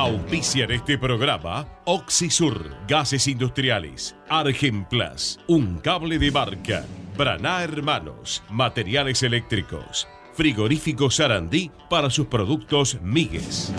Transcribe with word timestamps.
Auspician 0.00 0.70
este 0.70 0.96
programa 0.96 1.68
Oxisur, 1.84 2.74
Gases 2.88 3.28
Industriales, 3.28 4.16
Argenplas, 4.30 5.38
Un 5.46 5.76
Cable 5.80 6.18
de 6.18 6.30
Marca, 6.30 6.86
Braná 7.18 7.62
Hermanos, 7.62 8.42
Materiales 8.48 9.22
Eléctricos, 9.22 10.08
Frigorífico 10.32 11.10
Sarandí 11.10 11.70
para 11.90 12.08
sus 12.08 12.28
productos 12.28 12.98
Migues. 13.02 13.74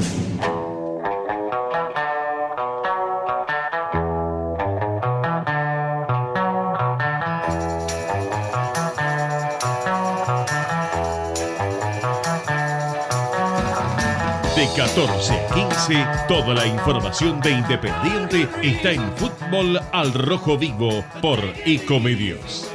14 14.93 15.33
a 15.33 16.27
15, 16.27 16.27
toda 16.27 16.53
la 16.53 16.67
información 16.67 17.39
de 17.39 17.51
Independiente 17.51 18.45
está 18.61 18.91
en 18.91 19.15
Fútbol 19.15 19.79
al 19.93 20.13
Rojo 20.13 20.57
Vivo 20.57 20.89
por 21.21 21.39
Ecomedios. 21.65 22.69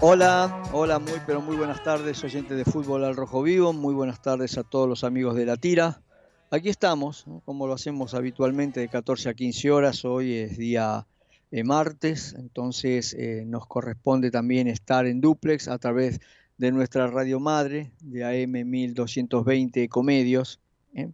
Hola, 0.00 0.60
hola, 0.72 0.98
muy 0.98 1.20
pero 1.24 1.40
muy 1.40 1.54
buenas 1.54 1.84
tardes, 1.84 2.24
oyentes 2.24 2.56
de 2.56 2.64
Fútbol 2.64 3.04
al 3.04 3.14
Rojo 3.14 3.44
Vivo, 3.44 3.72
muy 3.72 3.94
buenas 3.94 4.20
tardes 4.20 4.58
a 4.58 4.64
todos 4.64 4.88
los 4.88 5.04
amigos 5.04 5.36
de 5.36 5.46
la 5.46 5.56
tira. 5.56 6.02
Aquí 6.50 6.68
estamos, 6.68 7.26
como 7.44 7.68
lo 7.68 7.74
hacemos 7.74 8.14
habitualmente 8.14 8.80
de 8.80 8.88
14 8.88 9.28
a 9.28 9.34
15 9.34 9.70
horas, 9.70 10.04
hoy 10.04 10.34
es 10.34 10.58
día 10.58 11.06
eh, 11.52 11.62
martes, 11.62 12.34
entonces 12.36 13.14
eh, 13.14 13.44
nos 13.46 13.68
corresponde 13.68 14.32
también 14.32 14.66
estar 14.66 15.06
en 15.06 15.20
duplex 15.20 15.68
a 15.68 15.78
través 15.78 16.18
de 16.58 16.72
nuestra 16.72 17.06
radio 17.06 17.38
madre 17.38 17.92
de 18.00 18.24
AM 18.24 18.68
1220 18.68 19.84
Ecomedios 19.84 20.58
¿eh? 20.94 21.10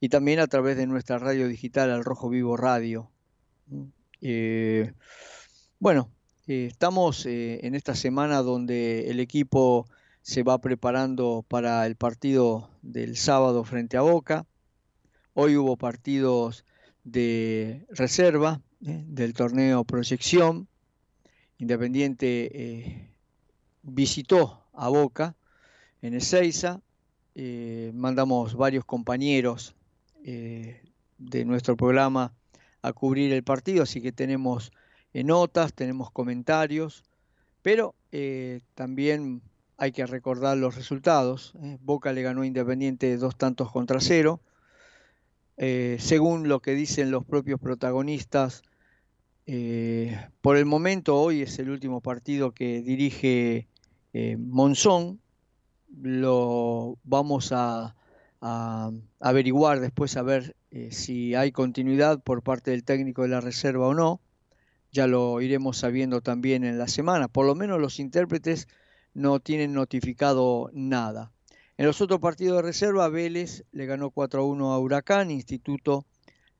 Y 0.00 0.08
también 0.08 0.40
a 0.40 0.46
través 0.46 0.76
de 0.76 0.86
nuestra 0.86 1.18
radio 1.18 1.48
digital 1.48 1.90
Al 1.90 2.04
Rojo 2.04 2.28
Vivo 2.28 2.56
Radio. 2.56 3.10
Eh, 4.20 4.92
bueno, 5.78 6.10
eh, 6.46 6.66
estamos 6.70 7.26
en 7.26 7.74
esta 7.74 7.94
semana 7.94 8.42
donde 8.42 9.10
el 9.10 9.20
equipo 9.20 9.86
se 10.22 10.42
va 10.42 10.58
preparando 10.60 11.44
para 11.48 11.86
el 11.86 11.96
partido 11.96 12.70
del 12.82 13.16
sábado 13.16 13.64
frente 13.64 13.96
a 13.96 14.02
Boca. 14.02 14.46
Hoy 15.34 15.56
hubo 15.56 15.76
partidos 15.76 16.64
de 17.04 17.86
reserva 17.90 18.60
del 18.80 19.34
torneo 19.34 19.84
Proyección. 19.84 20.68
Independiente 21.58 23.10
visitó 23.82 24.64
a 24.72 24.88
Boca 24.88 25.34
en 26.02 26.14
Ezeiza 26.14 26.80
eh, 27.40 27.92
mandamos 27.94 28.56
varios 28.56 28.84
compañeros 28.84 29.76
eh, 30.30 30.82
de 31.16 31.46
nuestro 31.46 31.74
programa 31.74 32.34
a 32.82 32.92
cubrir 32.92 33.32
el 33.32 33.42
partido, 33.42 33.84
así 33.84 34.02
que 34.02 34.12
tenemos 34.12 34.72
eh, 35.14 35.24
notas, 35.24 35.72
tenemos 35.72 36.10
comentarios, 36.10 37.02
pero 37.62 37.94
también 38.74 39.40
hay 39.78 39.92
que 39.92 40.04
recordar 40.04 40.58
los 40.58 40.76
resultados. 40.76 41.54
Boca 41.80 42.12
le 42.12 42.20
ganó 42.20 42.44
Independiente 42.44 43.16
dos 43.16 43.36
tantos 43.36 43.72
contra 43.72 44.00
cero. 44.00 44.40
según 45.56 46.46
lo 46.46 46.60
que 46.60 46.74
dicen 46.74 47.10
los 47.10 47.24
propios 47.24 47.58
protagonistas, 47.58 48.62
por 50.40 50.56
el 50.56 50.66
momento 50.66 51.16
hoy 51.16 51.42
es 51.42 51.58
el 51.58 51.70
último 51.70 52.02
partido 52.02 52.52
que 52.52 52.82
dirige 52.82 53.66
Monzón, 54.38 55.20
lo 56.00 56.96
vamos 57.02 57.50
a, 57.52 57.97
averiguar 58.40 59.80
después 59.80 60.16
a 60.16 60.22
ver 60.22 60.54
eh, 60.70 60.90
si 60.92 61.34
hay 61.34 61.50
continuidad 61.52 62.22
por 62.22 62.42
parte 62.42 62.70
del 62.70 62.84
técnico 62.84 63.22
de 63.22 63.28
la 63.28 63.40
reserva 63.40 63.88
o 63.88 63.94
no. 63.94 64.20
Ya 64.90 65.06
lo 65.06 65.40
iremos 65.40 65.78
sabiendo 65.78 66.20
también 66.20 66.64
en 66.64 66.78
la 66.78 66.88
semana. 66.88 67.28
Por 67.28 67.46
lo 67.46 67.54
menos 67.54 67.80
los 67.80 67.98
intérpretes 67.98 68.68
no 69.12 69.40
tienen 69.40 69.72
notificado 69.72 70.70
nada. 70.72 71.32
En 71.76 71.86
los 71.86 72.00
otros 72.00 72.20
partidos 72.20 72.56
de 72.56 72.62
reserva, 72.62 73.08
Vélez 73.08 73.64
le 73.72 73.86
ganó 73.86 74.10
4 74.10 74.40
a 74.40 74.44
1 74.44 74.72
a 74.72 74.78
Huracán, 74.78 75.30
Instituto 75.30 76.06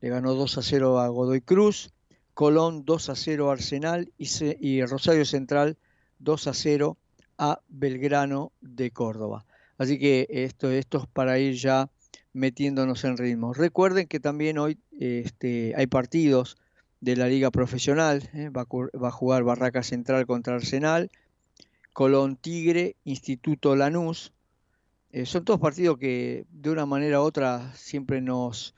le 0.01 0.09
ganó 0.09 0.33
2 0.33 0.57
a 0.57 0.61
0 0.61 0.99
a 0.99 1.07
Godoy 1.09 1.41
Cruz, 1.41 1.91
Colón 2.33 2.85
2 2.85 3.09
a 3.09 3.15
0 3.15 3.49
a 3.49 3.53
Arsenal 3.53 4.13
y, 4.17 4.29
y 4.65 4.85
Rosario 4.85 5.25
Central 5.25 5.77
2 6.19 6.47
a 6.47 6.53
0 6.53 6.97
a 7.37 7.61
Belgrano 7.67 8.53
de 8.61 8.91
Córdoba. 8.91 9.45
Así 9.79 9.97
que 9.97 10.27
esto, 10.29 10.69
esto 10.69 10.99
es 10.99 11.07
para 11.07 11.39
ir 11.39 11.55
ya 11.55 11.89
metiéndonos 12.33 13.05
en 13.05 13.17
ritmo. 13.17 13.53
Recuerden 13.53 14.07
que 14.07 14.19
también 14.19 14.57
hoy 14.57 14.77
este, 14.99 15.73
hay 15.75 15.87
partidos 15.87 16.57
de 16.99 17.15
la 17.15 17.29
liga 17.29 17.49
profesional. 17.49 18.29
¿eh? 18.33 18.49
Va, 18.49 18.67
a 19.07 19.11
jugar 19.11 19.43
Barraca 19.43 19.81
Central 19.81 20.25
contra 20.25 20.55
Arsenal, 20.55 21.09
Colón 21.93 22.35
Tigre, 22.35 22.97
Instituto 23.05 23.73
Lanús. 23.77 24.33
Eh, 25.13 25.25
son 25.25 25.45
todos 25.45 25.61
partidos 25.61 25.97
que 25.97 26.45
de 26.51 26.69
una 26.69 26.85
manera 26.85 27.21
u 27.21 27.23
otra 27.23 27.73
siempre 27.73 28.19
nos, 28.19 28.75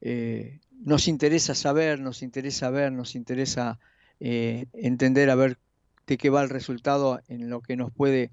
eh, 0.00 0.58
nos 0.72 1.06
interesa 1.06 1.54
saber, 1.54 2.00
nos 2.00 2.22
interesa 2.22 2.70
ver, 2.70 2.90
nos 2.90 3.14
interesa 3.14 3.78
entender 4.22 5.30
a 5.30 5.34
ver 5.34 5.56
de 6.06 6.18
qué 6.18 6.28
va 6.28 6.42
el 6.42 6.50
resultado 6.50 7.22
en 7.28 7.48
lo 7.48 7.62
que 7.62 7.74
nos 7.74 7.90
puede 7.90 8.32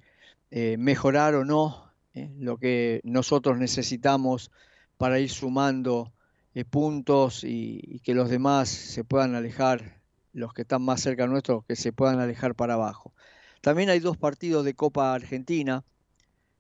mejorar 0.52 1.36
o 1.36 1.46
no, 1.46 1.87
eh, 2.18 2.32
lo 2.40 2.58
que 2.58 3.02
nosotros 3.04 3.58
necesitamos 3.58 4.52
para 4.98 5.20
ir 5.20 5.30
sumando 5.30 6.12
eh, 6.56 6.66
puntos 6.66 7.44
y, 7.44 8.00
que 8.04 8.14
los 8.14 8.30
demás 8.30 8.70
se 8.70 9.04
puedan 9.04 9.36
alejar, 9.36 10.02
los 10.34 10.54
que 10.54 10.64
están 10.64 10.82
más 10.82 11.02
cerca 11.02 11.28
nuestro, 11.28 11.64
que 11.68 11.76
se 11.76 11.94
puedan 11.94 12.20
alejar 12.20 12.56
para 12.56 12.76
abajo. 12.76 13.14
También 13.62 13.90
hay 13.90 14.00
dos 14.00 14.18
partidos 14.18 14.66
de 14.66 14.74
Copa 14.74 15.14
Argentina. 15.14 15.84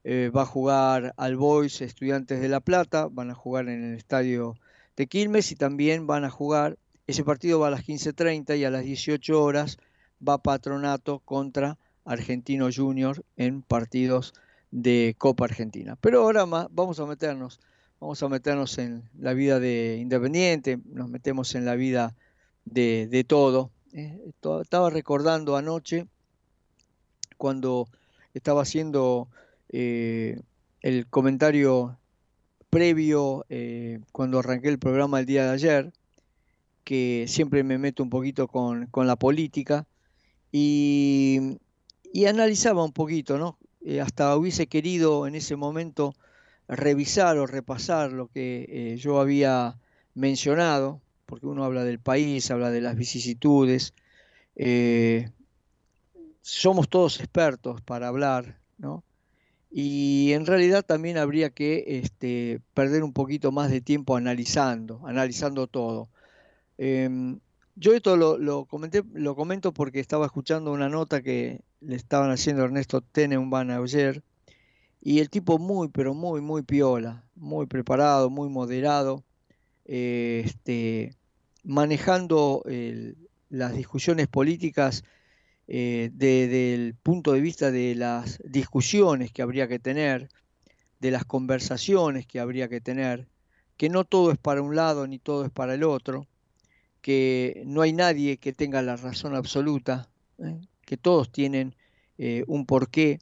va 0.06 0.44
a 0.44 0.46
jugar 0.46 1.14
al 1.18 1.36
Boys 1.36 1.82
Estudiantes 1.82 2.40
de 2.40 2.48
La 2.48 2.62
Plata, 2.62 3.08
van 3.12 3.30
a 3.30 3.36
jugar 3.36 3.68
en 3.68 3.84
el 3.84 3.98
estadio 3.98 4.56
de 4.96 5.08
Quilmes 5.08 5.52
y 5.52 5.56
también 5.56 6.08
van 6.08 6.24
a 6.24 6.30
jugar, 6.30 6.78
ese 7.08 7.24
partido 7.24 7.60
va 7.60 7.68
a 7.68 7.72
las 7.72 7.86
15.30 7.86 8.58
y 8.58 8.64
a 8.66 8.72
las 8.72 8.84
18 8.84 9.42
horas 9.42 9.78
va 10.26 10.38
Patronato 10.40 11.20
contra 11.20 11.78
Argentino 12.04 12.70
Junior 12.74 13.24
en 13.36 13.62
partidos 13.62 14.34
de 14.72 15.16
Copa 15.18 15.46
Argentina. 15.46 15.96
Pero 16.00 16.22
ahora 16.22 16.46
más, 16.46 16.68
vamos 16.72 17.00
a 17.00 17.06
meternos, 17.06 17.60
vamos 18.00 18.22
a 18.22 18.30
meternos 18.30 18.78
en 18.78 19.04
la 19.18 19.34
vida 19.34 19.60
de 19.60 19.98
Independiente, 20.00 20.80
nos 20.86 21.10
metemos 21.10 21.56
en 21.56 21.66
la 21.66 21.76
vida 21.76 22.16
de, 22.66 23.26
todo. 23.28 23.72
¿eh? 23.94 24.20
estaba 24.62 24.90
recordando 24.90 25.56
anoche 25.56 26.08
cuando 27.38 27.88
estaba 28.34 28.64
haciendo 28.64 29.28
eh, 29.70 30.42
el 30.82 31.08
comentario 31.08 31.98
previo, 32.70 33.46
eh, 33.50 34.00
cuando 34.12 34.40
arranqué 34.40 34.70
el 34.70 34.80
programa 34.80 35.20
el 35.20 35.26
día 35.26 35.46
de 35.46 35.52
ayer, 35.52 35.94
que 36.84 37.26
siempre 37.28 37.64
me 37.64 37.78
meto 37.78 38.04
un 38.04 38.10
poquito 38.10 38.48
con, 38.48 38.88
con 38.88 39.08
la 39.08 39.16
política 39.16 39.86
y, 40.52 41.60
analizaba 42.28 42.84
un 42.84 42.94
poquito, 42.94 43.38
¿no? 43.38 43.58
Eh, 43.82 44.02
hasta 44.02 44.36
hubiese 44.36 44.68
querido 44.68 45.28
en 45.28 45.36
ese 45.36 45.56
momento 45.56 46.14
revisar 46.68 47.38
o 47.38 47.48
repasar 47.48 48.12
lo 48.12 48.28
que 48.28 48.66
eh, 48.70 48.98
yo 48.98 49.20
había 49.20 49.78
mencionado, 50.14 51.02
porque 51.26 51.46
uno 51.46 51.64
habla 51.64 51.84
del 51.84 52.00
país, 52.00 52.52
habla 52.52 52.72
de 52.72 52.82
las 52.82 52.96
vicisitudes. 52.96 53.94
Eh, 54.56 55.30
somos 56.42 56.90
todos 56.90 57.20
expertos 57.20 57.82
para 57.82 58.08
hablar, 58.08 58.60
¿no? 58.78 59.04
Y 59.70 60.32
en 60.34 60.46
realidad 60.46 60.84
también 60.86 61.18
habría 61.18 61.50
que 61.50 61.84
este, 62.00 62.62
perder 62.74 63.04
un 63.04 63.14
poquito 63.14 63.52
más 63.52 63.70
de 63.70 63.82
tiempo 63.82 64.16
analizando, 64.16 65.06
analizando 65.06 65.68
todo. 65.68 66.10
Em, 66.78 67.40
yo 67.80 67.94
esto 67.94 68.18
lo, 68.18 68.66
comenté, 68.66 69.04
lo 69.14 69.36
comento 69.36 69.72
porque 69.72 70.00
estaba 70.00 70.26
escuchando 70.26 70.72
una 70.72 70.90
nota 70.90 71.22
que 71.22 71.62
le 71.80 71.96
estaban 71.96 72.32
haciendo 72.32 72.64
Ernesto 72.64 73.02
Tenenbaum 73.02 73.70
ayer 73.70 74.24
y 75.00 75.20
el 75.20 75.30
tipo 75.30 75.60
muy, 75.60 75.90
pero 75.90 76.16
muy, 76.16 76.42
muy 76.42 76.64
piola, 76.64 77.24
muy 77.36 77.68
preparado, 77.68 78.32
muy 78.32 78.50
moderado, 78.50 79.24
eh, 79.86 80.42
este, 80.44 81.16
manejando 81.64 82.64
las 83.50 83.76
discusiones 83.76 84.28
políticas 84.28 85.04
eh, 85.68 86.10
desde 86.14 86.74
el 86.74 86.96
punto 86.96 87.34
de 87.34 87.42
vista 87.42 87.70
de 87.70 87.94
las 87.94 88.42
discusiones 88.44 89.32
que 89.32 89.44
habría 89.44 89.68
que 89.68 89.78
tener, 89.78 90.30
de 91.00 91.12
las 91.12 91.26
conversaciones 91.26 92.26
que 92.26 92.40
habría 92.40 92.70
que 92.70 92.82
tener, 92.82 93.28
que 93.78 93.90
no 93.90 94.04
todo 94.04 94.32
es 94.32 94.40
para 94.40 94.64
un 94.64 94.76
lado 94.76 95.06
ni 95.06 95.20
todo 95.20 95.46
es 95.46 95.52
para 95.52 95.76
el 95.76 95.84
otro 95.84 96.26
que 97.08 97.64
no 97.66 97.84
hay 97.84 97.94
nadie 97.94 98.36
que 98.36 98.52
tenga 98.52 98.82
la 98.82 98.98
razón 98.98 99.34
absoluta, 99.34 100.10
¿eh? 100.44 100.60
que 100.82 100.98
todos 100.98 101.32
tienen 101.32 101.74
eh, 102.18 102.44
un 102.48 102.66
porqué, 102.66 103.20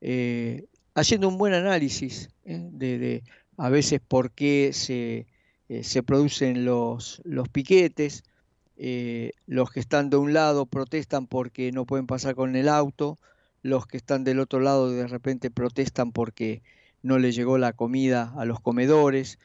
eh, 0.00 0.64
haciendo 0.94 1.28
un 1.28 1.36
buen 1.36 1.52
análisis 1.52 2.30
de, 2.44 3.22
a 3.58 3.68
veces 3.68 4.00
por 4.00 4.30
qué 4.30 4.70
se 4.72 5.26
eh, 5.68 5.84
se 5.84 6.02
producen 6.02 6.64
los, 6.64 7.20
los 7.24 7.50
piquetes, 7.50 8.24
eh, 8.78 9.32
los 9.46 9.70
que 9.70 9.80
están 9.80 10.08
de 10.08 10.16
un 10.16 10.32
lado 10.32 10.64
protestan 10.64 11.26
porque 11.26 11.70
no 11.70 11.84
pueden 11.84 12.06
pasar 12.06 12.34
con 12.34 12.56
el 12.56 12.70
auto, 12.70 13.18
los 13.60 13.86
que 13.86 13.98
están 13.98 14.24
del 14.24 14.40
otro 14.40 14.60
lado 14.60 14.90
de 14.90 15.06
repente 15.06 15.50
protestan 15.50 16.12
porque 16.12 16.62
no 17.02 17.18
les 17.18 17.34
llegó 17.36 17.58
la 17.58 17.74
comida 17.74 18.32
a 18.38 18.46
los 18.46 18.60
comedores. 18.60 19.38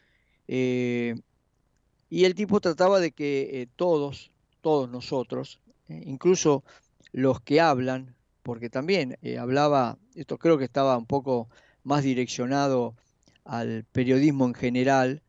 Y 2.09 2.25
el 2.25 2.35
tipo 2.35 2.59
trataba 2.59 2.99
de 2.99 3.11
que 3.11 3.67
todos, 3.75 4.31
todos 4.61 4.89
nosotros, 4.89 5.59
incluso 5.89 6.63
los 7.11 7.41
que 7.41 7.61
hablan, 7.61 8.15
porque 8.43 8.69
también 8.69 9.17
hablaba, 9.39 9.97
esto 10.15 10.37
creo 10.37 10.57
que 10.57 10.65
estaba 10.65 10.97
un 10.97 11.05
poco 11.05 11.49
más 11.83 12.03
direccionado 12.03 12.95
al 13.43 13.85
periodismo 13.91 14.45
en 14.45 14.53
general, 14.53 15.21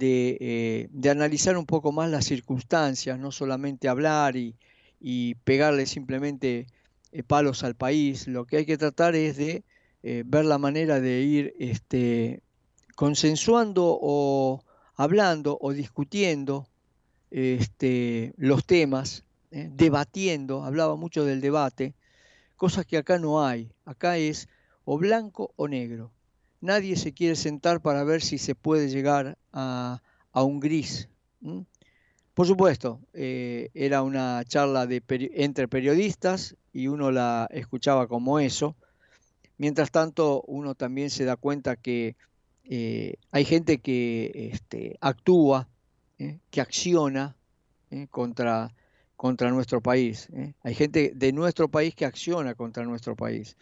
eh, 0.00 0.88
de, 0.90 1.10
analizar 1.10 1.56
un 1.58 1.66
poco 1.66 1.92
más 1.92 2.10
las 2.10 2.24
circunstancias, 2.24 3.18
no 3.18 3.30
solamente 3.30 3.88
hablar 3.88 4.36
y, 4.36 4.56
pegarle 5.44 5.86
simplemente 5.86 6.66
eh, 7.10 7.22
palos 7.22 7.64
al 7.64 7.74
país. 7.74 8.26
Lo 8.28 8.46
que 8.46 8.58
hay 8.58 8.66
que 8.66 8.78
tratar 8.78 9.14
es 9.14 9.36
de 9.36 9.64
eh, 10.02 10.22
ver 10.24 10.44
la 10.44 10.58
manera 10.58 11.00
de 11.00 11.20
ir 11.20 11.54
este, 11.58 12.42
consensuando 12.96 13.98
o 14.00 14.64
hablando 15.02 15.58
o 15.60 15.72
discutiendo 15.72 16.68
este, 17.32 18.34
los 18.36 18.64
temas, 18.64 19.24
debatiendo, 19.50 20.62
hablaba 20.64 20.94
mucho 20.94 21.24
del 21.24 21.40
debate, 21.40 21.94
cosas 22.56 22.86
que 22.86 22.98
acá 22.98 23.18
no 23.18 23.44
hay. 23.44 23.72
Acá 23.84 24.16
es 24.16 24.48
o 24.84 24.98
blanco 24.98 25.52
o 25.56 25.66
negro. 25.66 26.12
Nadie 26.60 26.94
se 26.94 27.12
quiere 27.12 27.34
sentar 27.34 27.82
para 27.82 28.04
ver 28.04 28.22
si 28.22 28.38
se 28.38 28.54
puede 28.54 28.88
llegar 28.88 29.36
a, 29.52 30.00
un 30.34 30.60
gris. 30.60 31.08
Por 32.34 32.46
supuesto, 32.46 33.00
eh, 33.12 33.70
era 33.74 34.02
una 34.02 34.44
charla 34.44 34.86
entre 34.88 35.66
periodistas 35.66 36.54
y 36.72 36.86
uno 36.86 37.10
la 37.10 37.48
escuchaba 37.50 38.06
como 38.06 38.38
eso. 38.38 38.76
Mientras 39.58 39.90
tanto, 39.90 40.42
uno 40.46 40.76
también 40.76 41.10
se 41.10 41.24
da 41.24 41.34
cuenta 41.34 41.74
que 41.74 42.14
eh, 42.64 43.16
hay 43.30 43.44
gente 43.44 43.78
que 43.78 44.50
este, 44.52 44.96
actúa, 45.00 45.68
¿eh? 46.18 46.38
que 46.50 46.60
acciona 46.60 47.36
contra, 48.10 48.74
contra 49.16 49.50
nuestro 49.50 49.80
país. 49.80 50.28
Hay 50.62 50.74
gente 50.74 51.12
de 51.14 51.32
nuestro 51.32 51.68
país 51.68 51.94
que 51.94 52.06
acciona 52.06 52.54
contra 52.54 52.84
nuestro 52.84 53.16
país. 53.16 53.56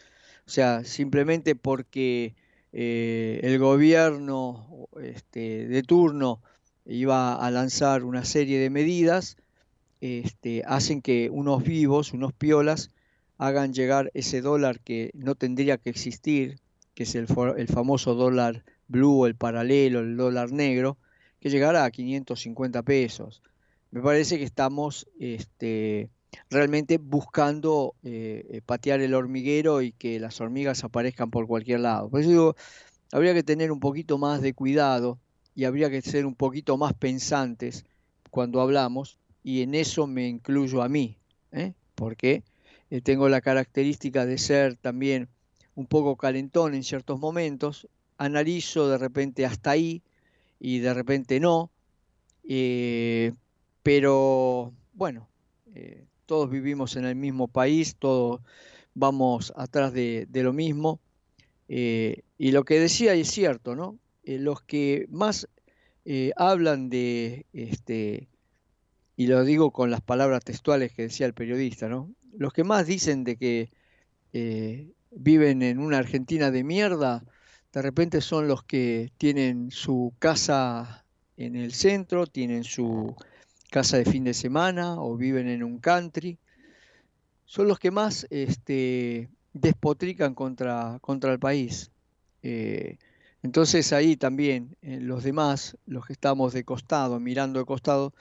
O 0.47 0.49
sea, 0.49 0.83
simplemente 0.83 1.55
porque 1.55 2.35
eh, 2.73 3.39
el 3.43 3.59
gobierno 3.59 4.87
este, 5.01 5.67
de 5.67 5.83
turno 5.83 6.41
iba 6.85 7.35
a 7.35 7.51
lanzar 7.51 8.03
una 8.03 8.25
serie 8.25 8.59
de 8.59 8.69
medidas, 8.69 9.37
este, 9.99 10.63
hacen 10.65 11.01
que 11.01 11.29
unos 11.29 11.63
vivos, 11.63 12.13
unos 12.13 12.33
piolas, 12.33 12.91
hagan 13.37 13.73
llegar 13.73 14.11
ese 14.13 14.41
dólar 14.41 14.79
que 14.79 15.11
no 15.13 15.35
tendría 15.35 15.77
que 15.77 15.89
existir, 15.89 16.59
que 16.93 17.03
es 17.03 17.15
el, 17.15 17.27
el 17.57 17.67
famoso 17.67 18.15
dólar 18.15 18.63
blue, 18.91 19.25
el 19.25 19.35
paralelo, 19.35 20.01
el 20.01 20.17
dólar 20.17 20.51
negro, 20.51 20.97
que 21.39 21.49
llegara 21.49 21.85
a 21.85 21.91
550 21.91 22.83
pesos. 22.83 23.41
Me 23.89 24.01
parece 24.01 24.37
que 24.37 24.43
estamos 24.43 25.07
este, 25.19 26.09
realmente 26.49 26.97
buscando 26.97 27.95
eh, 28.03 28.45
eh, 28.49 28.61
patear 28.63 29.01
el 29.01 29.13
hormiguero 29.13 29.81
y 29.81 29.91
que 29.93 30.19
las 30.19 30.39
hormigas 30.39 30.83
aparezcan 30.83 31.31
por 31.31 31.47
cualquier 31.47 31.79
lado. 31.79 32.09
Por 32.09 32.21
eso 32.21 32.29
digo, 32.29 32.55
habría 33.11 33.33
que 33.33 33.43
tener 33.43 33.71
un 33.71 33.79
poquito 33.79 34.17
más 34.17 34.41
de 34.41 34.53
cuidado 34.53 35.19
y 35.55 35.65
habría 35.65 35.89
que 35.89 36.01
ser 36.01 36.25
un 36.25 36.35
poquito 36.35 36.77
más 36.77 36.93
pensantes 36.93 37.85
cuando 38.29 38.61
hablamos, 38.61 39.17
y 39.43 39.61
en 39.61 39.75
eso 39.75 40.07
me 40.07 40.27
incluyo 40.27 40.81
a 40.81 40.87
mí, 40.87 41.17
¿eh? 41.51 41.73
porque 41.95 42.43
tengo 43.03 43.27
la 43.27 43.41
característica 43.41 44.25
de 44.25 44.37
ser 44.37 44.77
también 44.77 45.27
un 45.75 45.85
poco 45.85 46.15
calentón 46.15 46.73
en 46.73 46.83
ciertos 46.83 47.19
momentos, 47.19 47.89
analizo 48.23 48.89
de 48.89 48.97
repente 48.97 49.45
hasta 49.45 49.71
ahí 49.71 50.01
y 50.59 50.79
de 50.79 50.93
repente 50.93 51.39
no, 51.39 51.71
pero 53.83 54.73
bueno, 54.93 55.27
todos 56.25 56.49
vivimos 56.49 56.95
en 56.95 57.05
el 57.05 57.15
mismo 57.15 57.47
país, 57.47 57.95
todos 57.97 58.41
vamos 58.93 59.53
atrás 59.55 59.93
de, 59.93 60.27
lo 60.31 60.53
mismo. 60.53 60.99
Eh, 61.67 62.23
y 62.37 62.51
lo 62.51 62.63
que 62.63 62.79
decía 62.79 63.13
es 63.13 63.29
cierto, 63.29 63.75
¿no? 63.75 63.97
Eh, 64.23 64.37
los 64.37 64.61
que 64.61 65.07
más 65.09 65.47
eh, 66.05 66.31
hablan 66.35 66.89
de, 66.89 67.45
este, 67.53 68.27
y 69.15 69.27
lo 69.27 69.43
digo 69.43 69.71
con 69.71 69.91
las 69.91 70.01
palabras 70.01 70.43
textuales 70.43 70.91
que 70.93 71.03
decía 71.03 71.25
el 71.25 71.33
periodista, 71.33 71.87
¿no? 71.87 72.09
Los 72.37 72.53
que 72.53 72.63
más 72.63 72.87
dicen 72.87 73.23
de 73.23 73.35
que 73.35 73.69
viven 75.11 75.61
en 75.61 75.79
una 75.79 75.97
Argentina 75.97 76.51
de 76.51 76.63
mierda, 76.63 77.25
de 77.73 77.81
repente 77.81 78.21
son 78.21 78.47
los 78.47 78.63
que 78.63 79.11
tienen 79.17 79.71
su 79.71 80.13
casa 80.19 81.05
en 81.37 81.55
el 81.55 81.73
centro, 81.73 82.27
tienen 82.27 82.63
su 82.63 83.15
casa 83.69 83.97
de 83.97 84.05
fin 84.05 84.25
de 84.25 84.33
semana 84.33 85.01
o 85.01 85.15
viven 85.15 85.47
en 85.47 85.63
un 85.63 85.79
country, 85.79 86.37
son 87.45 87.67
los 87.67 87.79
que 87.79 87.91
más 87.91 88.27
este, 88.29 89.29
despotrican 89.53 90.35
contra, 90.35 90.99
contra 91.01 91.31
el 91.31 91.39
país. 91.39 91.91
Eh, 92.43 92.97
entonces 93.43 93.91
ahí 93.93 94.17
también 94.17 94.75
eh, 94.81 94.99
los 94.99 95.23
demás, 95.23 95.77
los 95.85 96.05
que 96.05 96.13
estamos 96.13 96.53
de 96.53 96.63
costado, 96.63 97.19
mirando 97.19 97.59
de 97.59 97.65
costado, 97.65 98.13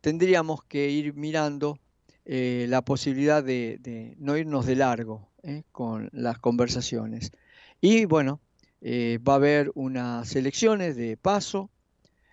tendríamos 0.00 0.62
que 0.64 0.90
ir 0.90 1.14
mirando 1.14 1.78
eh, 2.24 2.66
la 2.68 2.82
posibilidad 2.82 3.42
de, 3.42 4.14
no 4.18 4.36
irnos 4.36 4.66
de 4.66 4.76
largo 4.76 5.28
con 5.72 6.10
las 6.12 6.38
conversaciones. 6.38 7.32
Y 7.80 8.04
bueno, 8.04 8.40
va 8.82 9.32
a 9.32 9.36
haber 9.36 9.70
unas 9.74 10.34
elecciones 10.36 10.96
de 10.96 11.16
paso, 11.16 11.70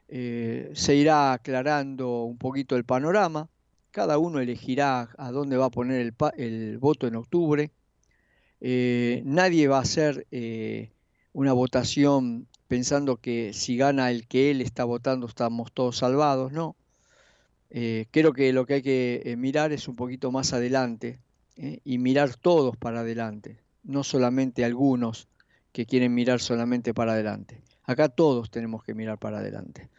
eh, 0.08 0.72
se 0.74 0.96
irá 0.96 1.34
aclarando 1.34 2.24
un 2.24 2.38
poquito 2.38 2.76
el 2.76 2.86
panorama, 2.86 3.50
cada 3.92 4.18
uno 4.18 4.40
elegirá 4.40 5.10
a 5.18 5.32
dónde 5.32 5.58
va 5.58 5.66
a 5.66 5.72
poner 5.72 6.14
el, 6.38 6.78
voto 6.78 7.08
en 7.08 7.16
octubre, 7.16 7.72
eh, 8.62 9.22
nadie 9.26 9.68
va 9.68 9.78
a 9.78 9.82
hacer 9.82 10.28
eh, 10.32 10.92
una 11.34 11.54
votación 11.54 12.48
pensando 12.68 13.18
que 13.18 13.52
si 13.54 13.78
gana 13.78 14.12
el 14.12 14.28
que 14.28 14.52
él 14.52 14.62
está 14.62 14.84
votando 14.84 15.28
estamos 15.28 15.72
todos 15.72 15.98
salvados, 15.98 16.52
no. 16.52 16.76
creo 17.70 18.34
que 18.34 18.54
lo 18.54 18.66
que 18.66 18.76
hay 18.76 18.82
que 18.82 19.36
mirar 19.38 19.72
es 19.72 19.88
un 19.88 19.96
poquito 19.96 20.32
más 20.32 20.54
adelante 20.54 21.20
y 21.58 21.98
mirar 21.98 22.36
todos 22.36 22.78
para 22.78 23.02
adelante, 23.02 23.60
no 23.84 24.04
solamente 24.04 24.66
algunos 24.66 25.28
que 25.76 25.86
quieren 25.86 26.14
mirar 26.14 26.40
solamente 26.40 26.94
para 26.94 27.12
adelante. 27.12 27.62
Acá 27.84 28.08
todos 28.08 28.50
tenemos 28.50 28.82
que 28.82 28.94
mirar 28.94 29.18
para 29.20 29.40
adelante. 29.40 29.90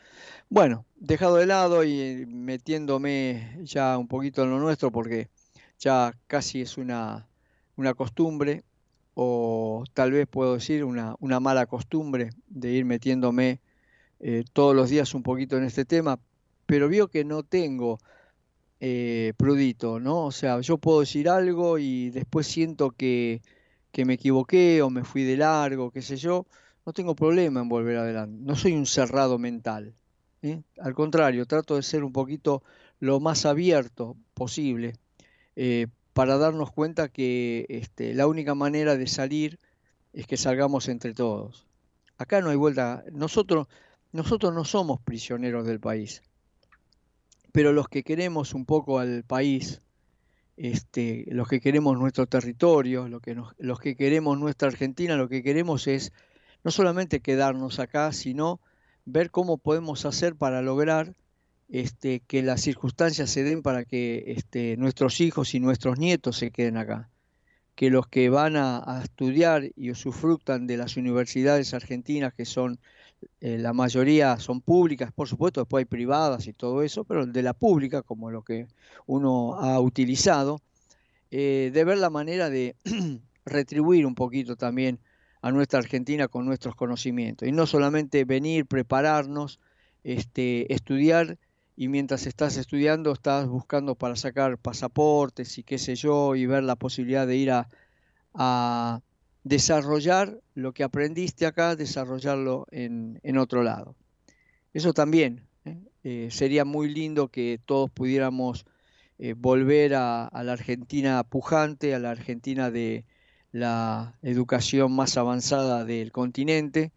Bueno, 0.48 0.86
dejado 0.96 1.36
de 1.36 1.44
lado 1.44 1.84
y 1.84 2.24
metiéndome 2.26 3.58
ya 3.62 3.98
un 3.98 4.08
poquito 4.08 4.42
en 4.42 4.52
lo 4.52 4.58
nuestro, 4.58 4.90
porque 4.90 5.28
ya 5.78 6.14
casi 6.28 6.62
es 6.62 6.78
una, 6.78 7.28
costumbre, 7.94 8.64
o 9.12 9.84
tal 9.92 10.12
vez 10.12 10.26
puedo 10.26 10.54
decir 10.54 10.82
una, 10.82 11.14
mala 11.20 11.66
costumbre 11.66 12.30
de 12.48 12.72
ir 12.72 12.86
metiéndome 12.86 13.60
eh, 14.20 14.44
todos 14.54 14.74
los 14.74 14.88
días 14.88 15.12
un 15.12 15.22
poquito 15.22 15.58
en 15.58 15.64
este 15.64 15.84
tema, 15.84 16.18
pero 16.64 16.88
veo 16.88 17.08
que 17.08 17.22
no 17.22 17.42
tengo 17.42 17.98
eh, 18.80 19.34
prudito, 19.36 20.00
¿no? 20.00 20.24
O 20.24 20.32
sea, 20.32 20.58
yo 20.62 20.78
puedo 20.78 21.00
decir 21.00 21.28
algo 21.28 21.76
y 21.76 22.08
después 22.08 22.46
siento 22.46 22.92
que, 22.92 23.42
que 23.96 24.04
me 24.04 24.12
equivoqué 24.20 24.82
o 24.82 24.90
me 24.90 25.04
fui 25.04 25.24
de 25.24 25.38
largo, 25.38 25.90
qué 25.90 26.02
sé 26.02 26.18
yo 26.18 26.44
no 26.84 26.92
tengo 26.92 27.16
problema 27.16 27.62
en 27.62 27.70
volver 27.70 27.96
adelante. 27.96 28.36
No 28.42 28.54
soy 28.54 28.74
un 28.74 28.84
cerrado 28.84 29.38
mental. 29.38 29.94
¿eh? 30.42 30.60
Al 30.78 30.94
contrario, 30.94 31.46
trato 31.46 31.76
de 31.76 31.82
ser 31.82 32.04
un 32.04 32.12
poquito 32.12 32.62
lo 33.00 33.20
más 33.20 33.46
abierto 33.46 34.14
posible 34.34 34.98
eh, 35.56 35.86
para 36.12 36.36
darnos 36.36 36.72
cuenta 36.72 37.08
que 37.08 37.64
este, 37.70 38.12
la 38.12 38.26
única 38.26 38.54
manera 38.54 38.98
de 38.98 39.06
salir 39.06 39.58
es 40.12 40.26
que 40.26 40.36
salgamos 40.36 40.88
entre 40.88 41.14
todos. 41.14 41.66
Acá 42.18 42.42
no 42.42 42.50
hay 42.50 42.56
vuelta. 42.56 43.02
Nosotros, 43.12 43.66
nosotros 44.12 44.52
no 44.52 44.66
somos 44.66 45.00
prisioneros 45.00 45.66
del 45.66 45.80
país, 45.80 46.20
pero 47.50 47.72
los 47.72 47.88
que 47.88 48.02
queremos 48.02 48.52
un 48.52 48.66
poco 48.66 48.98
al 48.98 49.24
país, 49.24 49.80
este, 50.56 51.24
los 51.28 51.48
que 51.48 51.60
queremos 51.60 51.98
nuestro 51.98 52.26
territorio, 52.26 53.08
los 53.08 53.20
que, 53.20 53.36
los 53.58 53.78
que 53.78 53.96
queremos 53.96 54.38
nuestra 54.38 54.68
Argentina, 54.68 55.16
lo 55.16 55.28
que 55.28 55.42
queremos 55.42 55.86
es 55.86 56.12
no 56.64 56.70
solamente 56.70 57.20
quedarnos 57.20 57.78
acá, 57.78 58.12
sino 58.12 58.60
ver 59.04 59.30
cómo 59.30 59.58
podemos 59.58 60.04
hacer 60.04 60.34
para 60.34 60.62
lograr 60.62 61.14
este, 61.68 62.20
que 62.20 62.42
las 62.42 62.60
circunstancias 62.60 63.30
se 63.30 63.42
den 63.42 63.62
para 63.62 63.84
que 63.84 64.24
este, 64.28 64.76
nuestros 64.76 65.20
hijos 65.20 65.54
y 65.54 65.60
nuestros 65.60 65.98
nietos 65.98 66.36
se 66.36 66.50
queden 66.50 66.76
acá. 66.76 67.10
que 67.74 67.90
los 67.90 68.08
que 68.08 68.30
van 68.30 68.56
a, 68.56 69.00
estudiar 69.04 69.70
y 69.76 69.90
usufructan 69.90 70.66
de 70.66 70.78
las 70.78 70.96
universidades 70.96 71.74
argentinas, 71.74 72.32
que 72.32 72.46
son 72.46 72.80
eh, 73.40 73.58
la 73.58 73.72
mayoría 73.72 74.38
son 74.38 74.60
públicas, 74.60 75.12
por 75.12 75.28
supuesto, 75.28 75.60
después 75.60 75.82
hay 75.82 75.86
privadas 75.86 76.46
y 76.46 76.52
todo 76.52 76.82
eso, 76.82 77.04
pero 77.04 77.26
de 77.26 77.42
la 77.42 77.54
pública, 77.54 78.02
como 78.02 78.30
lo 78.30 78.42
que 78.42 78.66
uno 79.06 79.54
ha 79.54 79.80
utilizado, 79.80 80.60
eh, 81.30 81.70
de 81.72 81.84
ver 81.84 81.98
la 81.98 82.10
manera 82.10 82.50
de 82.50 82.76
retribuir 83.44 84.06
un 84.06 84.14
poquito 84.14 84.56
también 84.56 85.00
a 85.42 85.50
nuestra 85.52 85.78
Argentina 85.78 86.28
con 86.28 86.44
nuestros 86.46 86.74
conocimientos. 86.74 87.46
Y 87.48 87.52
no 87.52 87.66
solamente 87.66 88.24
venir, 88.24 88.66
prepararnos, 88.66 89.60
este, 90.02 90.72
estudiar 90.72 91.38
y 91.76 91.88
mientras 91.88 92.26
estás 92.26 92.56
estudiando 92.56 93.12
estás 93.12 93.48
buscando 93.48 93.94
para 93.96 94.16
sacar 94.16 94.56
pasaportes 94.56 95.58
y 95.58 95.62
qué 95.62 95.78
sé 95.78 95.94
yo 95.94 96.34
y 96.34 96.46
ver 96.46 96.62
la 96.62 96.76
posibilidad 96.76 97.26
de 97.26 97.36
ir 97.36 97.50
a, 98.34 99.02
desarrollar 99.46 100.40
lo 100.54 100.72
que 100.72 100.82
aprendiste 100.82 101.46
acá, 101.46 101.76
desarrollarlo 101.76 102.66
en, 102.72 103.38
otro 103.38 103.62
lado. 103.62 103.94
Eso 104.74 104.92
también 104.92 105.46
¿eh? 105.64 105.78
Eh, 106.02 106.28
sería 106.32 106.64
muy 106.64 106.92
lindo 106.92 107.28
que 107.28 107.60
todos 107.64 107.88
pudiéramos 107.88 108.66
eh, 109.20 109.34
volver 109.36 109.94
a, 109.94 110.28
la 110.42 110.52
Argentina 110.52 111.22
pujante, 111.22 111.94
a 111.94 112.00
la 112.00 112.10
Argentina 112.10 112.72
de 112.72 113.04
la 113.52 114.18
educación 114.20 114.90
más 114.90 115.16
avanzada 115.16 115.84
del 115.84 116.10
continente 116.10 116.90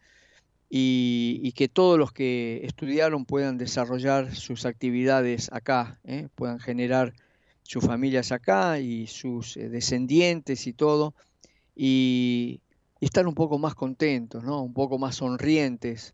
y, 0.71 1.51
que 1.51 1.67
todos 1.67 1.99
los 1.99 2.11
que 2.11 2.61
estudiaron 2.63 3.25
puedan 3.25 3.59
desarrollar 3.59 4.35
sus 4.35 4.65
actividades 4.65 5.51
acá, 5.51 5.99
puedan 6.33 6.59
generar 6.59 7.13
sus 7.61 7.85
familias 7.85 8.31
acá 8.31 8.79
y 8.79 9.05
sus 9.05 9.55
descendientes 9.55 10.65
y 10.67 10.73
todo, 10.73 11.13
y, 11.81 12.61
estar 12.99 13.25
un 13.25 13.35
poco 13.35 13.57
más 13.57 13.75
contentos, 13.75 14.43
¿no? 14.43 14.61
un 14.61 14.73
poco 14.73 14.97
más 14.97 15.15
sonrientes, 15.15 16.11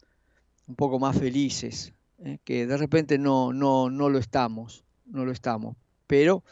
un 0.67 0.75
poco 0.75 0.99
más 0.99 1.17
felices, 1.17 1.93
¿eh? 2.23 2.37
que 2.43 2.67
de 2.67 2.77
repente 2.77 3.17
no, 3.17 3.51
no, 3.51 3.89
no 3.89 4.09
lo 4.09 4.19
estamos, 4.19 4.83
no 5.07 5.25
lo 5.25 5.31
estamos, 5.31 5.75
pero 6.05 6.43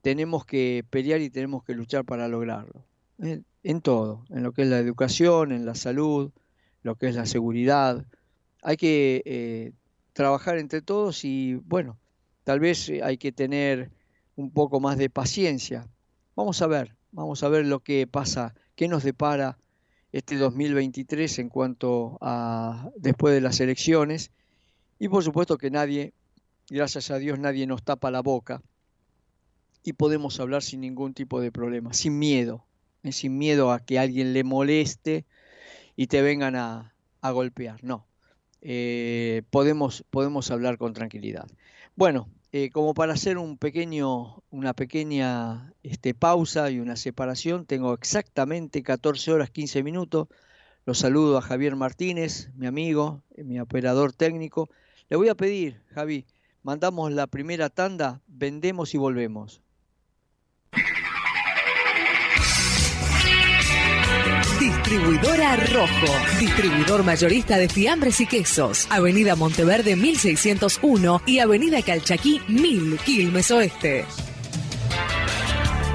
tenemos 0.00 0.46
que 0.46 0.82
pelear 0.88 1.20
y 1.20 1.28
tenemos 1.28 1.62
que 1.62 1.74
luchar 1.74 2.06
para 2.06 2.26
lograrlo, 2.26 2.86
en 3.18 3.82
todo, 3.82 4.24
en 4.30 4.42
lo 4.42 4.52
que 4.52 4.62
es 4.62 4.68
la 4.68 4.78
educación, 4.78 5.52
en 5.52 5.66
la 5.66 5.74
salud, 5.74 6.32
lo 6.82 6.94
que 6.94 7.08
es 7.08 7.14
la 7.14 7.26
seguridad. 7.26 8.06
Hay 8.62 8.78
que 8.78 9.20
eh, 9.26 9.72
trabajar 10.14 10.56
entre 10.56 10.80
todos 10.80 11.26
y 11.26 11.56
bueno, 11.56 11.98
tal 12.44 12.60
vez 12.60 12.88
eh, 12.88 13.02
hay 13.02 13.18
que 13.18 13.32
tener 13.32 13.90
un 14.36 14.50
poco 14.50 14.80
más 14.80 14.96
de 14.96 15.10
paciencia. 15.10 15.86
Vamos 16.34 16.62
a 16.62 16.66
ver, 16.66 16.96
vamos 17.12 17.42
a 17.42 17.48
ver 17.48 17.66
lo 17.66 17.80
que 17.80 18.06
pasa, 18.06 18.54
qué 18.74 18.88
nos 18.88 19.02
depara 19.02 19.58
este 20.12 20.36
2023 20.36 21.38
en 21.38 21.48
cuanto 21.48 22.18
a 22.20 22.90
después 22.96 23.34
de 23.34 23.40
las 23.40 23.60
elecciones. 23.60 24.30
Y 24.98 25.08
por 25.08 25.24
supuesto 25.24 25.58
que 25.58 25.70
nadie, 25.70 26.12
gracias 26.68 27.10
a 27.10 27.18
Dios, 27.18 27.38
nadie 27.38 27.66
nos 27.66 27.82
tapa 27.82 28.10
la 28.10 28.20
boca 28.20 28.62
y 29.82 29.94
podemos 29.94 30.38
hablar 30.40 30.62
sin 30.62 30.80
ningún 30.80 31.14
tipo 31.14 31.40
de 31.40 31.52
problema, 31.52 31.92
sin 31.94 32.18
miedo, 32.18 32.66
¿eh? 33.02 33.12
sin 33.12 33.38
miedo 33.38 33.72
a 33.72 33.80
que 33.80 33.98
alguien 33.98 34.32
le 34.32 34.44
moleste 34.44 35.24
y 35.96 36.06
te 36.06 36.22
vengan 36.22 36.56
a, 36.56 36.94
golpear. 37.22 37.82
No, 37.82 38.06
eh, 38.60 39.42
podemos, 39.50 40.04
podemos 40.10 40.50
hablar 40.50 40.78
con 40.78 40.92
tranquilidad. 40.92 41.46
Bueno, 41.96 42.28
eh, 42.52 42.70
como 42.70 42.94
para 42.94 43.12
hacer 43.12 43.38
un 43.38 43.56
pequeño, 43.56 44.42
una 44.50 44.74
pequeña 44.74 45.72
este, 45.82 46.14
pausa 46.14 46.70
y 46.70 46.80
una 46.80 46.96
separación, 46.96 47.64
tengo 47.64 47.94
exactamente 47.94 48.82
14 48.82 49.32
horas 49.32 49.50
15 49.50 49.82
minutos. 49.82 50.28
Los 50.84 50.98
saludo 50.98 51.38
a 51.38 51.42
Javier 51.42 51.76
Martínez, 51.76 52.50
mi 52.56 52.66
amigo, 52.66 53.22
mi 53.36 53.60
operador 53.60 54.12
técnico. 54.12 54.68
Le 55.08 55.16
voy 55.16 55.28
a 55.28 55.34
pedir, 55.36 55.82
Javi, 55.94 56.26
mandamos 56.62 57.12
la 57.12 57.26
primera 57.26 57.68
tanda, 57.68 58.20
vendemos 58.26 58.94
y 58.94 58.98
volvemos. 58.98 59.62
Distribuidora 64.90 65.54
Rojo, 65.54 66.12
distribuidor 66.40 67.04
mayorista 67.04 67.56
de 67.56 67.68
fiambres 67.68 68.20
y 68.20 68.26
quesos. 68.26 68.88
Avenida 68.90 69.36
Monteverde 69.36 69.94
1601 69.94 71.22
y 71.26 71.38
Avenida 71.38 71.80
Calchaquí 71.80 72.42
1000, 72.48 72.98
Quilmes 73.04 73.52
Oeste. 73.52 74.04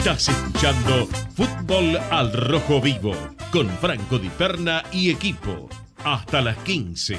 Estás 0.00 0.30
escuchando 0.30 1.06
Fútbol 1.34 1.98
al 2.10 2.32
Rojo 2.32 2.80
Vivo 2.80 3.12
con 3.52 3.68
Franco 3.68 4.18
Di 4.18 4.30
Perna 4.30 4.82
y 4.90 5.10
equipo. 5.10 5.68
Hasta 6.02 6.40
las 6.40 6.56
15 6.64 7.18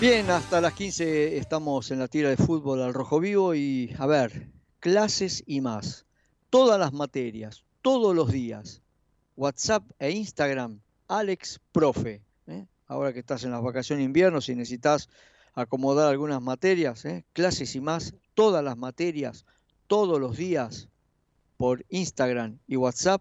Bien, 0.00 0.30
hasta 0.30 0.62
las 0.62 0.72
15 0.72 1.36
estamos 1.36 1.90
en 1.90 1.98
la 1.98 2.08
tira 2.08 2.30
de 2.30 2.38
fútbol 2.38 2.80
al 2.80 2.94
rojo 2.94 3.20
vivo 3.20 3.54
y 3.54 3.94
a 3.98 4.06
ver, 4.06 4.48
clases 4.80 5.44
y 5.46 5.60
más. 5.60 6.06
Todas 6.48 6.80
las 6.80 6.94
materias, 6.94 7.66
todos 7.82 8.16
los 8.16 8.32
días. 8.32 8.80
WhatsApp 9.36 9.84
e 9.98 10.10
Instagram, 10.12 10.80
Alex 11.06 11.60
Profe. 11.72 12.22
¿eh? 12.46 12.66
Ahora 12.86 13.12
que 13.12 13.18
estás 13.18 13.44
en 13.44 13.50
las 13.50 13.62
vacaciones 13.62 14.00
de 14.00 14.06
invierno, 14.06 14.40
si 14.40 14.54
necesitas 14.54 15.10
acomodar 15.52 16.08
algunas 16.08 16.40
materias, 16.40 17.04
¿eh? 17.04 17.26
clases 17.34 17.76
y 17.76 17.82
más, 17.82 18.14
todas 18.32 18.64
las 18.64 18.78
materias, 18.78 19.44
todos 19.86 20.18
los 20.18 20.38
días, 20.38 20.88
por 21.58 21.84
Instagram 21.90 22.58
y 22.66 22.76
WhatsApp, 22.76 23.20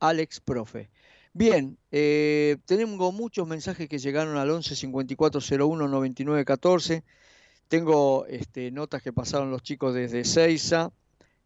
Alex 0.00 0.40
Profe. 0.40 0.90
Bien, 1.34 1.76
eh, 1.92 2.56
tenemos 2.64 3.12
muchos 3.12 3.46
mensajes 3.46 3.88
que 3.90 3.98
llegaron 3.98 4.38
al 4.38 4.50
11 4.50 4.74
54 4.74 5.40
01 5.40 5.86
99 5.86 6.44
14. 6.46 7.04
Tengo 7.68 8.24
este, 8.26 8.70
notas 8.70 9.02
que 9.02 9.12
pasaron 9.12 9.50
los 9.50 9.62
chicos 9.62 9.94
desde 9.94 10.24
Seiza. 10.24 10.90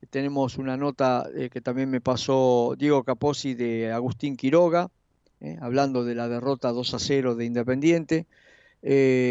Tenemos 0.09 0.57
una 0.59 0.77
nota 0.77 1.29
eh, 1.35 1.51
que 1.51 1.61
también 1.61 1.91
me 1.91 2.01
pasó 2.01 2.77
Diego 2.79 3.03
Capozzi 3.03 3.55
de 3.55 3.91
Agustín 3.91 4.37
Quiroga, 4.37 4.91
eh, 5.41 5.59
hablando 5.61 6.05
de 6.05 6.15
la 6.15 6.29
derrota 6.29 6.71
2 6.71 6.95
a 6.95 6.99
0 7.01 7.35
de 7.35 7.45
Independiente. 7.45 8.27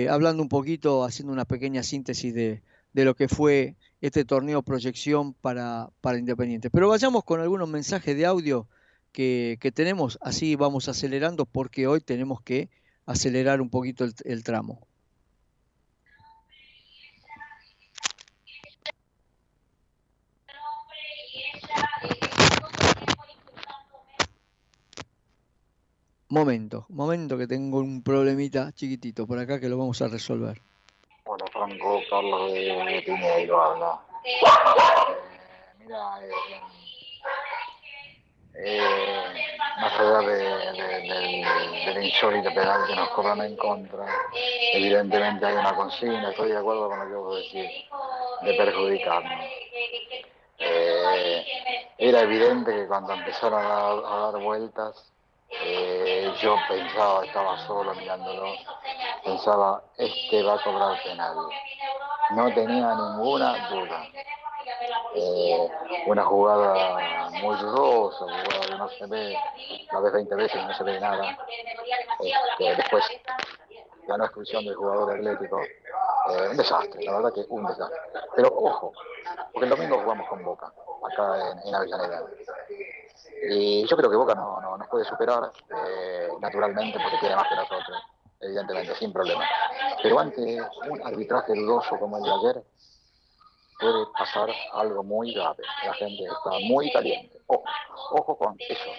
hablando 0.10 0.44
un 0.44 0.50
poquito, 0.50 1.06
haciendo 1.06 1.32
una 1.32 1.46
pequeña 1.46 1.84
síntesis 1.84 2.34
de, 2.34 2.62
de 2.92 3.06
lo 3.06 3.16
que 3.16 3.30
fue 3.30 3.78
este 4.02 4.26
torneo 4.26 4.64
proyección 4.64 5.34
para, 5.34 5.90
para 6.02 6.18
Independiente. 6.18 6.70
Pero 6.70 6.90
vayamos 6.90 7.24
con 7.24 7.42
algunos 7.42 7.70
mensajes 7.70 8.16
de 8.16 8.26
audio 8.26 8.68
que, 9.12 9.72
tenemos, 9.74 10.18
así 10.22 10.56
vamos 10.56 10.88
acelerando 10.88 11.46
porque 11.46 11.88
hoy 11.88 12.02
tenemos 12.02 12.42
que 12.42 12.70
acelerar 13.06 13.62
un 13.62 13.70
poquito 13.70 14.06
el, 14.24 14.44
tramo. 14.44 14.88
Momento, 26.32 26.86
momento 26.90 27.40
que 27.40 27.48
tengo 27.48 27.80
un 27.80 28.04
problemita 28.04 28.72
chiquitito 28.72 29.26
por 29.26 29.40
acá 29.40 29.60
que 29.60 29.68
lo 29.68 29.80
vamos 29.80 30.00
a 30.04 30.08
resolver. 30.08 30.62
Franco, 31.60 32.02
Carlos 32.10 32.54
de 32.54 33.04
Piñeiro 33.06 33.62
habla. 33.62 34.00
mira, 35.78 36.20
eh, 36.24 36.62
eh, 38.56 39.24
más 39.82 40.00
allá 40.00 40.20
de, 40.20 41.86
del 41.86 42.04
insólito 42.06 42.54
penal 42.54 42.88
que 42.88 42.96
nos 42.96 43.10
cobran 43.10 43.42
en 43.42 43.58
contra, 43.58 44.06
evidentemente 44.74 45.46
hay 45.46 45.56
una 45.56 45.76
consigna, 45.76 46.30
estoy 46.30 46.52
de 46.52 46.58
acuerdo 46.58 46.88
con 46.88 47.00
lo 47.00 47.06
que 47.08 47.16
vos 47.16 47.36
decís, 47.36 47.86
de 48.42 48.54
perjudicarnos. 48.54 49.46
Eh, 50.60 51.46
era 51.98 52.22
evidente 52.22 52.72
que 52.72 52.88
cuando 52.88 53.14
empezaron 53.14 53.66
a, 53.66 54.32
dar 54.32 54.42
vueltas, 54.42 55.12
eh, 55.52 56.34
yo 56.42 56.56
pensaba, 56.68 57.26
estaba 57.26 57.58
solo 57.66 57.94
mirándolo, 57.96 58.54
pensaba, 59.24 59.82
este 59.98 60.44
va 60.44 60.56
a 60.56 60.64
cobrar 60.64 61.02
penal. 61.04 61.36
No 62.32 62.54
tenía 62.54 62.94
ninguna 62.96 63.70
duda. 63.70 64.08
Eh, 65.16 65.70
una 66.06 66.24
jugada 66.24 67.30
muy 67.42 67.56
dudosa, 67.58 68.20
jugada 68.20 68.66
que 68.68 68.76
no 68.76 68.90
se 68.90 69.08
ve, 69.08 69.36
la 69.92 70.00
vez 70.00 70.14
20 70.14 70.36
veces 70.36 70.64
no 70.64 70.74
se 70.74 70.84
ve 70.84 71.00
nada. 71.00 71.38
Este, 72.20 72.76
después, 72.76 73.04
la 74.08 74.18
no 74.18 74.26
exclusión 74.26 74.66
del 74.66 74.76
jugador 74.76 75.16
atlético, 75.16 75.62
eh, 75.62 76.48
un 76.52 76.58
desastre, 76.58 77.04
la 77.04 77.14
verdad 77.14 77.34
que 77.34 77.46
un 77.50 77.66
desastre. 77.66 78.00
Pero 78.36 78.50
ojo, 78.50 78.94
porque 79.54 79.66
el 79.66 79.70
domingo 79.70 80.00
jugamos 80.00 80.28
con 80.28 80.44
Boca, 80.44 80.72
acá 81.12 81.52
en, 81.66 81.76
Avellaneda. 81.76 82.24
Y 83.48 83.88
yo 83.88 83.96
creo 83.96 84.10
que 84.10 84.18
Boca 84.18 84.36
no, 84.36 84.60
no 84.62 84.78
nos 84.78 84.88
puede 84.88 85.06
superar, 85.06 85.52
eh, 85.70 86.30
naturalmente, 86.42 87.00
porque 87.02 87.18
tiene 87.20 87.36
más 87.36 87.48
que 87.48 87.56
nosotros, 87.56 87.98
evidentemente, 88.42 88.96
sin 88.96 89.14
problema. 89.14 89.44
Pero 90.02 90.20
ante 90.20 90.60
un 90.90 91.02
arbitraje 91.06 91.54
dudoso 91.54 91.98
como 92.00 92.18
el 92.18 92.24
de 92.24 92.32
ayer, 92.32 92.64
puede 93.80 94.06
pasar 94.18 94.50
algo 94.74 95.04
muy 95.04 95.34
grave. 95.34 95.64
La 95.86 95.94
gente 95.94 96.24
está 96.24 96.52
muy 96.68 96.92
caliente. 96.92 97.40
Ojo, 97.48 97.64
ojo 98.12 98.38
con 98.38 98.56
eso. 98.60 98.90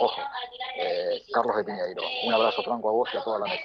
Ojo. 0.00 0.20
Eh, 0.76 1.22
Carlos 1.32 1.56
de 1.56 1.64
Piñeiro. 1.64 2.02
Un 2.26 2.34
abrazo 2.34 2.62
franco 2.62 2.88
a 2.88 2.92
vos 2.92 3.08
y 3.12 3.16
a 3.16 3.22
toda 3.22 3.38
la 3.40 3.46
mesa. 3.46 3.62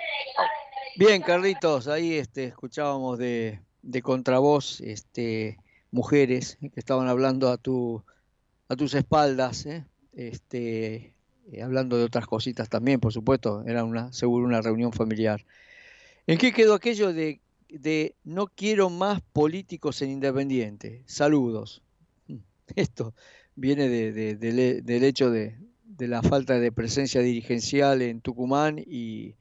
Bien, 0.96 1.22
Carlitos, 1.22 1.88
ahí 1.88 2.18
este, 2.18 2.46
escuchábamos 2.46 3.18
de, 3.18 3.60
de 3.82 4.02
contravoz 4.04 4.80
este, 4.82 5.58
mujeres 5.92 6.58
que 6.60 6.80
estaban 6.80 7.08
hablando 7.08 7.50
a, 7.50 7.58
tu, 7.58 8.04
a 8.70 8.76
tus 8.76 8.94
espaldas, 8.94 9.66
¿eh? 9.66 9.86
Este, 10.14 11.14
eh, 11.52 11.62
hablando 11.64 11.98
de 11.98 12.04
otras 12.04 12.26
cositas 12.26 12.70
también, 12.70 13.00
por 13.00 13.14
supuesto, 13.14 13.64
era 13.66 13.84
una, 13.84 14.14
seguro 14.14 14.46
una 14.46 14.62
reunión 14.62 14.94
familiar. 14.94 15.46
¿En 16.28 16.38
qué 16.38 16.54
quedó 16.54 16.74
aquello 16.74 17.14
de 17.14 17.42
de 17.74 18.16
no 18.24 18.48
quiero 18.48 18.90
más 18.90 19.22
políticos 19.34 20.02
en 20.02 20.12
Independiente. 20.12 21.04
Saludos. 21.08 21.82
Esto 22.76 23.14
viene 23.56 23.90
del 23.90 25.04
hecho 25.04 25.32
de, 25.32 25.58
la 25.98 26.22
falta 26.22 26.60
de 26.60 26.72
presencia 26.72 27.22
dirigencial 27.22 28.02
en 28.02 28.22
Tucumán 28.22 28.80
y, 28.80 29.36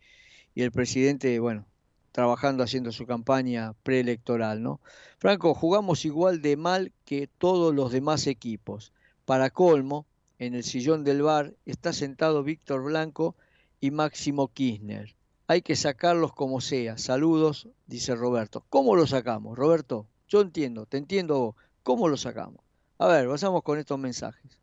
el 0.55 0.73
presidente, 0.73 1.39
bueno, 1.41 1.67
trabajando 2.11 2.63
haciendo 2.63 2.93
su 2.93 3.07
campaña 3.07 3.75
preelectoral, 3.83 4.63
¿no? 4.63 4.81
Franco, 5.19 5.55
jugamos 5.55 6.05
igual 6.05 6.43
de 6.43 6.57
mal 6.57 6.93
que 7.05 7.29
todos 7.39 7.75
los 7.75 7.93
demás 7.93 8.27
equipos. 8.27 8.93
Para 9.25 9.51
colmo, 9.51 10.07
en 10.47 10.55
el 10.55 10.65
sillón 10.65 11.05
del 11.05 11.23
bar 11.23 11.55
está 11.67 11.93
sentado 11.93 12.43
Víctor 12.43 12.83
Blanco 12.85 13.37
y 13.81 13.91
Máximo 13.91 14.49
Kirchner 14.49 15.15
hay 15.53 15.61
que 15.63 15.77
sacarlos 15.77 16.33
como 16.33 16.61
sea. 16.61 16.97
Saludos, 16.97 17.69
dice 17.87 18.15
Roberto. 18.15 18.65
¿Cómo 18.71 18.97
lo 18.97 19.07
sacamos, 19.07 19.59
Roberto? 19.59 20.07
Yo 20.29 20.41
entiendo, 20.41 20.87
te 20.87 20.97
entiendo 20.97 21.39
vos. 21.39 21.57
¿Cómo 21.83 22.09
lo 22.09 22.17
sacamos? 22.17 22.61
A 22.99 23.07
ver, 23.09 23.29
pasamos 23.29 23.63
con 23.63 23.79
estos 23.79 23.99
mensajes. 23.99 24.59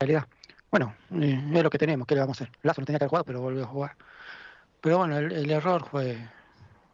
realidad. 0.00 0.26
Bueno, 0.70 0.94
eh, 1.12 1.40
es 1.54 1.62
lo 1.62 1.70
que 1.70 1.78
tenemos, 1.78 2.06
¿qué 2.06 2.14
le 2.14 2.20
vamos 2.20 2.40
a 2.40 2.44
hacer? 2.44 2.58
Lazo 2.62 2.80
no 2.80 2.86
tenía 2.86 2.98
que 2.98 3.06
jugado, 3.06 3.24
pero 3.24 3.40
volvió 3.40 3.62
a 3.62 3.68
jugar. 3.68 3.96
Pero 4.80 4.98
bueno, 4.98 5.16
el, 5.16 5.50
error 5.50 5.86
fue, 5.88 6.18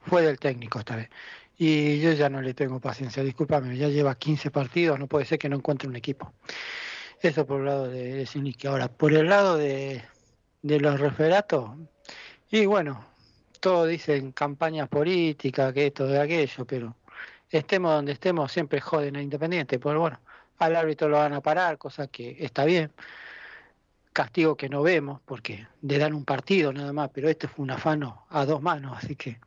fue 0.03 0.23
del 0.23 0.39
técnico 0.39 0.79
esta 0.79 0.97
vez. 0.97 1.09
Y 1.59 2.01
yo 2.01 2.13
ya 2.13 2.29
no 2.29 2.41
le 2.41 2.55
tengo 2.55 2.81
paciencia, 2.81 3.23
discúlpame, 3.23 3.77
ya 3.77 3.89
lleva 3.89 4.15
15 4.15 4.51
partidos, 4.51 4.99
no 4.99 5.07
puede 5.07 5.25
ser 5.27 5.39
que 5.39 5.49
no 5.49 5.57
encuentre 5.57 5.89
un 5.89 5.97
equipo. 5.97 6.33
Eso 7.21 7.47
por 7.47 7.61
el 7.61 7.67
lado 7.67 7.89
de, 7.89 8.25
de 8.25 8.69
Ahora, 8.69 8.89
por 8.89 9.13
el 9.13 9.29
lado 9.29 9.57
de, 9.57 10.03
los 10.63 10.99
referatos, 10.99 11.71
y 12.51 12.67
bueno, 12.67 13.05
todos 13.61 13.89
dicen 13.89 14.33
campañas 14.33 14.89
políticas, 14.89 15.73
que 15.73 15.87
esto, 15.87 16.07
de 16.07 16.21
aquello, 16.21 16.65
pero 16.67 16.97
estemos 17.49 17.93
donde 17.93 18.13
estemos, 18.13 18.51
siempre 18.51 18.81
joden 18.81 19.17
a 19.17 19.23
Independiente. 19.23 19.79
Pero 19.79 20.01
bueno, 20.01 20.21
al 20.59 20.77
árbitro 20.77 21.09
lo 21.09 21.19
van 21.19 21.35
a 21.35 21.41
parar, 21.41 21.79
cosa 21.79 22.09
que 22.09 22.37
está 22.41 22.65
bien. 22.65 22.91
Castigo 24.13 24.57
que 24.57 24.69
no 24.69 24.83
vemos, 24.83 25.21
porque 25.25 25.67
le 25.83 25.99
dan 25.99 26.15
un 26.15 26.25
partido 26.25 26.73
nada 26.73 26.93
más, 26.93 27.11
pero 27.15 27.29
este 27.29 27.49
fue 27.49 27.63
un 27.63 27.71
afano 27.71 28.27
a 28.31 28.45
dos 28.45 28.61
manos, 28.61 28.97
así 28.99 29.17
que 29.17 29.39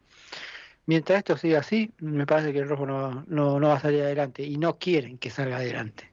mientras 0.86 1.20
esto 1.20 1.38
siga 1.38 1.60
así, 1.60 1.94
me 2.00 2.26
parece 2.26 2.54
que 2.54 2.60
el 2.60 2.70
rojo 2.70 2.86
no, 2.86 3.26
no 3.28 3.60
va 3.68 3.76
a 3.76 3.80
salir 3.80 4.02
adelante 4.04 4.44
y 4.44 4.58
no 4.58 4.78
quieren 4.78 5.18
que 5.18 5.30
salga 5.30 5.58
adelante. 5.58 6.12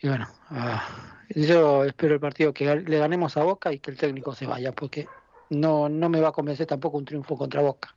Y 0.00 0.08
bueno, 0.08 0.28
ah, 0.50 0.86
yo 1.34 1.84
espero 1.84 2.14
el 2.14 2.20
partido 2.20 2.52
que 2.52 2.76
le 2.76 2.98
ganemos 2.98 3.36
a 3.36 3.42
Boca 3.42 3.72
y 3.72 3.80
que 3.80 3.90
el 3.90 3.96
técnico 3.96 4.34
se 4.34 4.46
vaya, 4.46 4.72
porque 4.72 5.08
no, 5.50 5.88
no 5.88 6.08
me 6.08 6.20
va 6.20 6.28
a 6.28 6.32
convencer 6.32 6.66
tampoco 6.66 6.98
un 6.98 7.04
triunfo 7.04 7.36
contra 7.36 7.60
Boca. 7.60 7.94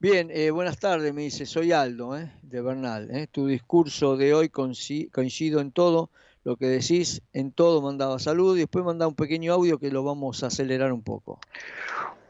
Bien, 0.00 0.30
eh, 0.30 0.52
buenas 0.52 0.78
tardes, 0.78 1.12
me 1.12 1.22
dice, 1.22 1.44
soy 1.44 1.72
Aldo, 1.72 2.16
eh, 2.16 2.32
de 2.42 2.60
Bernal. 2.60 3.10
Eh. 3.10 3.26
Tu 3.26 3.48
discurso 3.48 4.16
de 4.16 4.32
hoy 4.32 4.48
coincido 4.48 5.60
en 5.60 5.72
todo, 5.72 6.10
lo 6.48 6.56
que 6.56 6.66
decís, 6.66 7.20
en 7.34 7.52
todo 7.52 7.82
mandaba 7.82 8.18
salud 8.18 8.56
y 8.56 8.60
después 8.60 8.82
mandaba 8.82 9.10
un 9.10 9.14
pequeño 9.14 9.52
audio 9.52 9.78
que 9.78 9.90
lo 9.90 10.02
vamos 10.02 10.42
a 10.42 10.46
acelerar 10.46 10.94
un 10.94 11.02
poco. 11.02 11.38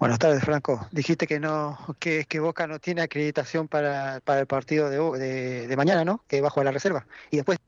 Buenas 0.00 0.18
tardes, 0.18 0.42
Franco. 0.42 0.88
Dijiste 0.90 1.28
que 1.28 1.38
no 1.38 1.78
que, 2.00 2.24
que 2.24 2.40
Boca 2.40 2.66
no 2.66 2.80
tiene 2.80 3.02
acreditación 3.02 3.68
para, 3.68 4.18
para 4.24 4.40
el 4.40 4.48
partido 4.48 4.90
de, 4.90 5.20
de, 5.20 5.68
de 5.68 5.76
mañana, 5.76 6.04
¿no? 6.04 6.24
Que 6.26 6.40
bajo 6.40 6.64
la 6.64 6.72
reserva. 6.72 7.06
Y 7.30 7.36
después 7.36 7.60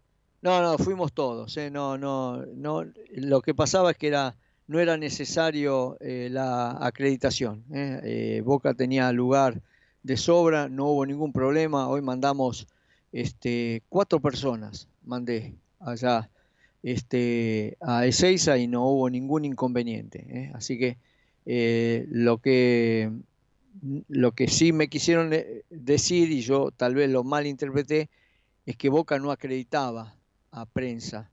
no, 0.43 0.61
no, 0.61 0.77
fuimos 0.77 1.13
todos. 1.13 1.57
¿eh? 1.57 1.71
No, 1.71 1.97
no, 1.97 2.45
no. 2.47 2.85
Lo 3.13 3.43
que 3.43 3.55
pasaba 3.55 3.93
es 3.93 3.97
que 3.97 4.09
era, 4.09 4.35
no 4.67 4.81
era 4.81 4.97
necesario 4.97 5.99
eh, 6.01 6.31
la 6.33 6.73
acreditación. 6.85 7.63
¿eh? 7.73 8.43
Boca 8.45 8.75
tenía 8.75 9.13
lugar 9.13 9.63
de 10.03 10.17
sobra, 10.17 10.69
no 10.69 10.87
hubo 10.87 11.07
ningún 11.07 11.33
problema. 11.33 11.87
Hoy 11.87 12.03
mandamos 12.03 12.67
este, 13.13 13.85
cuatro 13.89 14.19
personas, 14.19 14.89
mandé 15.05 15.55
allá 15.79 16.29
este, 16.83 17.77
a 17.81 18.07
Ezeiza 18.07 18.59
y 18.59 18.67
no 18.67 18.87
hubo 18.87 19.11
ningún 19.11 19.45
inconveniente. 19.45 20.51
Así 20.55 20.79
que 20.79 20.97
Eh, 21.47 22.07
lo, 22.11 22.39
que, 22.39 23.11
lo 24.09 24.33
que 24.33 24.49
sí 24.49 24.73
me 24.73 24.89
quisieron 24.89 25.33
eh, 25.33 25.65
decir, 25.71 26.31
y 26.31 26.43
yo 26.43 26.71
tal 26.71 26.95
vez 26.95 27.11
lo 27.11 27.25
malinterpreté, 27.25 28.11
es 28.67 28.77
que 28.77 28.89
Boca 28.89 29.19
no 29.19 29.31
acreditaba 29.31 30.17
a 30.53 30.67
prensa 30.67 31.31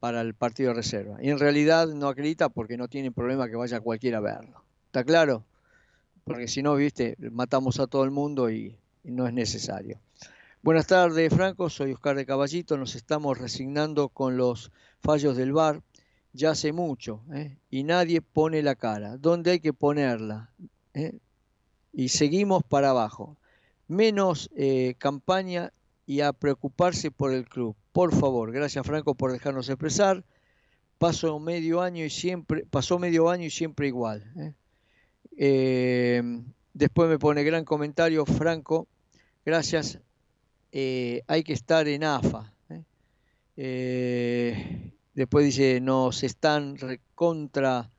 para 0.00 0.20
el 0.20 0.34
partido 0.34 0.70
de 0.70 0.74
reserva. 0.74 1.18
Y 1.22 1.30
en 1.30 1.38
realidad 1.38 1.86
no 1.88 2.08
acredita 2.08 2.48
porque 2.48 2.76
no 2.76 2.88
tiene 2.88 3.12
problema 3.12 3.48
que 3.48 3.56
vaya 3.56 3.80
cualquiera 3.80 4.18
a 4.18 4.22
verlo. 4.22 4.64
¿Está 4.86 5.04
claro? 5.04 5.44
Porque 6.24 6.48
si 6.48 6.62
no, 6.62 6.74
viste, 6.74 7.16
matamos 7.30 7.78
a 7.78 7.86
todo 7.86 8.04
el 8.04 8.10
mundo 8.10 8.50
y, 8.50 8.76
no 9.04 9.26
es 9.26 9.32
necesario. 9.32 9.98
Buenas 10.64 10.86
tardes, 10.86 11.34
Franco. 11.34 11.68
Soy 11.68 11.90
Oscar 11.90 12.14
de 12.14 12.24
Caballito. 12.24 12.76
Nos 12.76 12.94
estamos 12.94 13.36
resignando 13.36 14.10
con 14.10 14.36
los 14.36 14.70
fallos 15.00 15.36
del 15.36 15.52
VAR 15.52 15.82
ya 16.32 16.52
hace 16.52 16.72
mucho 16.72 17.20
¿eh? 17.34 17.56
y 17.68 17.82
nadie 17.82 18.22
pone 18.22 18.62
la 18.62 18.76
cara. 18.76 19.16
¿Dónde 19.16 19.50
hay 19.50 19.58
que 19.58 19.72
ponerla? 19.72 20.50
¿Eh? 20.94 21.18
Y 21.92 22.10
seguimos 22.10 22.62
para 22.62 22.90
abajo. 22.90 23.36
Menos 23.88 24.50
eh, 24.54 24.94
campaña 24.98 25.72
y 26.06 26.20
a 26.20 26.32
preocuparse 26.32 27.10
por 27.10 27.34
el 27.34 27.48
club. 27.48 27.74
Por 27.90 28.14
favor, 28.14 28.52
gracias 28.52 28.86
Franco 28.86 29.16
por 29.16 29.32
dejarnos 29.32 29.68
expresar. 29.68 30.22
Pasó 30.96 31.40
medio 31.40 31.80
año 31.80 32.04
y 32.04 32.10
siempre, 32.10 32.66
pasó 32.70 33.00
medio 33.00 33.30
año 33.30 33.46
y 33.46 33.50
siempre 33.50 33.88
igual. 33.88 34.54
después 35.34 37.08
me 37.08 37.18
pone 37.18 37.42
gran 37.42 37.64
comentario, 37.64 38.24
Franco. 38.26 38.86
Gracias. 39.44 39.98
Eh, 40.72 41.22
hay 41.26 41.44
que 41.44 41.52
estar 41.52 41.86
en 41.86 42.04
AFA. 42.04 42.52
después 45.14 45.44
dice, 45.44 45.80
nos 45.80 46.22
están 46.22 46.76
recontra 46.76 47.90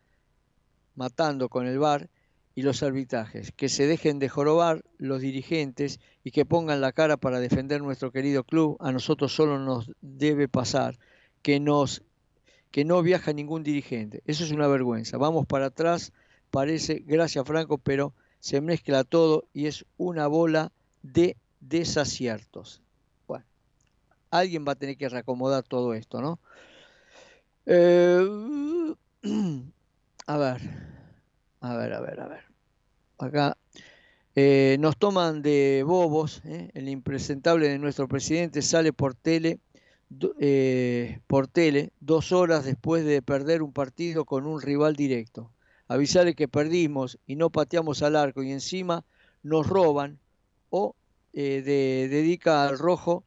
matando 0.96 1.50
con 1.50 1.68
el 1.68 1.80
bar 1.80 2.10
y 2.56 2.62
los 2.62 2.84
arbitrajes, 2.84 3.52
que 3.52 3.68
se 3.70 3.88
dejen 3.88 4.20
de 4.20 4.30
jorobar 4.30 4.84
los 4.98 5.22
dirigentes 5.22 6.00
y 6.24 6.32
que 6.32 6.46
pongan 6.46 6.82
la 6.82 6.92
cara 6.92 7.18
para 7.18 7.40
defender 7.40 7.82
nuestro 7.82 8.12
querido 8.12 8.44
club. 8.44 8.78
A 8.80 8.92
nosotros 8.92 9.34
solo 9.34 9.60
nos 9.60 9.92
debe 10.02 10.48
pasar 10.48 10.98
que 11.42 11.60
nos 11.60 12.04
que 12.72 12.86
no 12.86 13.04
viaja 13.04 13.34
ningún 13.34 13.62
dirigente. 13.62 14.24
Eso 14.26 14.44
es 14.44 14.52
una 14.52 14.68
vergüenza. 14.68 15.20
Vamos 15.20 15.46
para 15.46 15.68
atrás, 15.68 16.12
parece, 16.50 17.04
gracias 17.06 17.46
Franco, 17.46 17.78
pero 17.78 18.16
se 18.40 18.62
mezcla 18.62 19.04
todo 19.04 19.46
y 19.54 19.68
es 19.68 19.86
una 19.98 20.26
bola 20.26 20.72
de 21.04 21.38
desaciertos. 21.68 22.82
Bueno, 23.28 23.46
alguien 24.32 24.66
va 24.68 24.74
a 24.74 24.76
tener 24.76 24.98
que 24.98 25.10
reacomodar 25.10 25.64
todo 25.64 25.94
esto, 25.94 26.22
¿no? 26.22 26.40
Eh, 27.66 28.96
a 30.28 30.38
ver. 30.38 30.62
A 31.62 31.78
ver, 31.78 31.94
a 31.94 32.02
ver, 32.02 32.20
a 32.20 32.28
ver. 32.28 32.44
Acá 33.18 33.58
eh, 34.36 34.78
nos 34.80 34.98
toman 34.98 35.42
de 35.42 35.84
bobos. 35.86 36.42
¿eh? 36.46 36.72
El 36.74 36.90
impresentable 36.90 37.70
de 37.70 37.80
nuestro 37.80 38.08
presidente 38.08 38.62
sale 38.62 38.92
por 38.92 39.16
tele, 39.16 39.60
por 41.28 41.48
tele 41.48 41.92
dos 42.02 42.32
horas 42.32 42.66
después 42.66 43.06
de 43.06 43.22
perder 43.22 43.62
un 43.62 43.72
partido 43.72 44.26
con 44.26 44.46
un 44.46 44.62
rival 44.62 44.96
directo. 44.96 45.52
Avisarle 45.88 46.36
que 46.36 46.48
perdimos 46.48 47.18
y 47.26 47.36
no 47.36 47.50
pateamos 47.50 48.04
al 48.04 48.16
arco 48.16 48.44
y 48.44 48.52
encima 48.52 49.06
nos 49.42 49.68
roban 49.68 50.20
o 50.70 50.96
dedica 51.34 52.68
al 52.68 52.78
rojo 52.78 53.24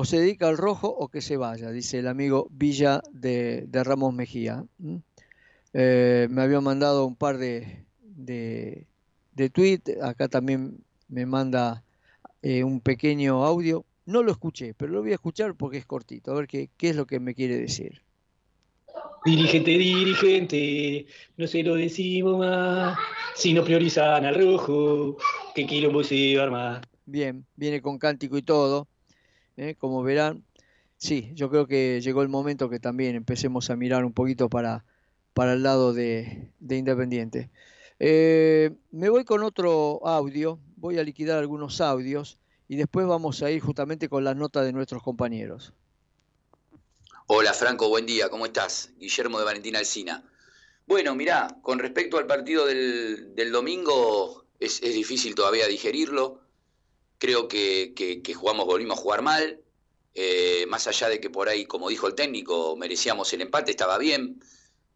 o 0.00 0.04
se 0.04 0.20
dedica 0.20 0.46
al 0.46 0.56
rojo 0.56 0.86
o 0.86 1.08
que 1.08 1.20
se 1.20 1.36
vaya, 1.36 1.72
dice 1.72 1.98
el 1.98 2.06
amigo 2.06 2.46
Villa 2.52 3.02
de, 3.10 3.66
Ramos 3.72 4.14
Mejía. 4.14 4.64
Eh, 5.72 6.28
me 6.30 6.42
había 6.42 6.60
mandado 6.60 7.04
un 7.04 7.16
par 7.16 7.36
de, 7.36 7.84
de, 8.04 8.86
tweets, 9.50 10.00
acá 10.00 10.28
también 10.28 10.84
me 11.08 11.26
manda 11.26 11.82
eh, 12.42 12.62
un 12.62 12.80
pequeño 12.80 13.44
audio. 13.44 13.84
No 14.06 14.22
lo 14.22 14.30
escuché, 14.30 14.72
pero 14.72 14.92
lo 14.92 15.02
voy 15.02 15.10
a 15.10 15.14
escuchar 15.14 15.56
porque 15.56 15.78
es 15.78 15.84
cortito, 15.84 16.30
a 16.30 16.36
ver 16.36 16.46
qué, 16.46 16.70
qué 16.76 16.90
es 16.90 16.96
lo 16.96 17.04
que 17.04 17.18
me 17.18 17.34
quiere 17.34 17.56
decir. 17.56 18.00
Dirigente, 19.24 19.72
dirigente, 19.72 21.06
no 21.36 21.48
se 21.48 21.64
lo 21.64 21.74
decimos 21.74 22.38
más, 22.38 22.96
si 23.34 23.52
no 23.52 23.64
priorizan 23.64 24.24
al 24.24 24.36
rojo, 24.36 25.16
que 25.56 25.66
quilombo 25.66 26.04
se 26.04 26.40
armar. 26.40 26.86
Bien, 27.10 27.46
viene 27.56 27.80
con 27.80 27.98
cántico 27.98 28.36
y 28.36 28.42
todo, 28.42 28.86
¿eh? 29.56 29.76
como 29.78 30.02
verán. 30.02 30.44
Sí, 30.98 31.30
yo 31.32 31.48
creo 31.48 31.66
que 31.66 32.02
llegó 32.02 32.20
el 32.20 32.28
momento 32.28 32.68
que 32.68 32.80
también 32.80 33.16
empecemos 33.16 33.70
a 33.70 33.76
mirar 33.76 34.04
un 34.04 34.12
poquito 34.12 34.50
para, 34.50 34.84
para 35.32 35.54
el 35.54 35.62
lado 35.62 35.94
de, 35.94 36.52
Independiente. 36.60 37.48
Eh, 37.98 38.72
me 38.90 39.08
voy 39.08 39.24
con 39.24 39.42
otro 39.42 40.06
audio, 40.06 40.58
voy 40.76 40.98
a 40.98 41.02
liquidar 41.02 41.38
algunos 41.38 41.80
audios 41.80 42.38
y 42.68 42.76
después 42.76 43.06
vamos 43.06 43.42
a 43.42 43.50
ir 43.50 43.62
justamente 43.62 44.10
con 44.10 44.22
la 44.22 44.34
nota 44.34 44.62
de 44.62 44.74
nuestros 44.74 45.02
compañeros. 45.02 45.72
Hola 47.26 47.54
Franco, 47.54 47.88
buen 47.88 48.04
día, 48.04 48.28
¿cómo 48.28 48.44
estás? 48.44 48.90
Guillermo 48.98 49.38
de 49.38 49.46
Valentina 49.46 49.78
Alcina. 49.78 50.30
Bueno, 50.86 51.14
mirá, 51.14 51.56
con 51.62 51.78
respecto 51.78 52.18
al 52.18 52.26
partido 52.26 52.66
del, 52.66 53.50
domingo, 53.50 54.44
es, 54.60 54.82
difícil 54.82 55.34
todavía 55.34 55.66
digerirlo. 55.66 56.47
Creo 57.18 57.48
que, 57.48 58.22
jugamos, 58.34 58.66
volvimos 58.66 58.98
a 58.98 59.02
jugar 59.02 59.22
mal. 59.22 59.60
Eh, 60.14 60.66
más 60.68 60.86
allá 60.88 61.08
de 61.08 61.20
que 61.20 61.30
por 61.30 61.48
ahí, 61.48 61.66
como 61.66 61.88
dijo 61.88 62.08
el 62.08 62.14
técnico, 62.14 62.76
merecíamos 62.76 63.32
el 63.32 63.42
empate, 63.42 63.70
estaba 63.70 63.98
bien 63.98 64.40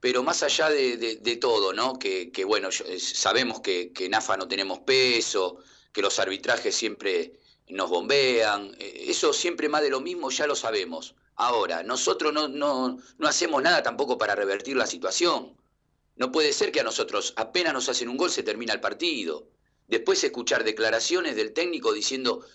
pero 0.02 0.24
más 0.24 0.42
allá 0.42 0.68
de, 0.68 1.38
todo, 1.40 1.72
¿no? 1.72 1.96
Que, 1.96 2.44
bueno, 2.44 2.70
eh, 2.70 2.98
sabemos 2.98 3.60
que, 3.60 3.92
en 4.00 4.14
AFA 4.16 4.36
no 4.36 4.48
tenemos 4.48 4.80
peso, 4.80 5.58
que 5.92 6.02
los 6.02 6.18
arbitrajes 6.18 6.74
siempre 6.74 7.38
nos 7.68 7.88
bombean, 7.88 8.74
eh, 8.80 9.04
eso 9.06 9.32
siempre 9.32 9.68
más 9.68 9.80
de 9.80 9.90
lo 9.90 10.00
mismo 10.00 10.28
ya 10.30 10.48
lo 10.48 10.56
sabemos. 10.56 11.14
Ahora, 11.36 11.84
nosotros 11.84 12.32
no, 12.32 12.48
no, 12.48 12.98
no 13.16 13.28
hacemos 13.28 13.62
nada 13.62 13.84
tampoco 13.84 14.18
para 14.18 14.34
revertir 14.34 14.76
la 14.76 14.88
situación. 14.88 15.56
No 16.16 16.32
puede 16.32 16.52
ser 16.52 16.72
que 16.72 16.80
a 16.80 16.84
nosotros 16.84 17.32
apenas 17.36 17.72
nos 17.72 17.88
hacen 17.88 18.08
un 18.08 18.16
gol 18.16 18.32
se 18.32 18.42
termina 18.42 18.72
el 18.72 18.80
partido. 18.80 19.46
Después 19.92 20.24
escuchar 20.24 20.64
declaraciones 20.64 21.36
del 21.36 21.52
técnico 21.52 21.92
diciendo, 21.92 22.46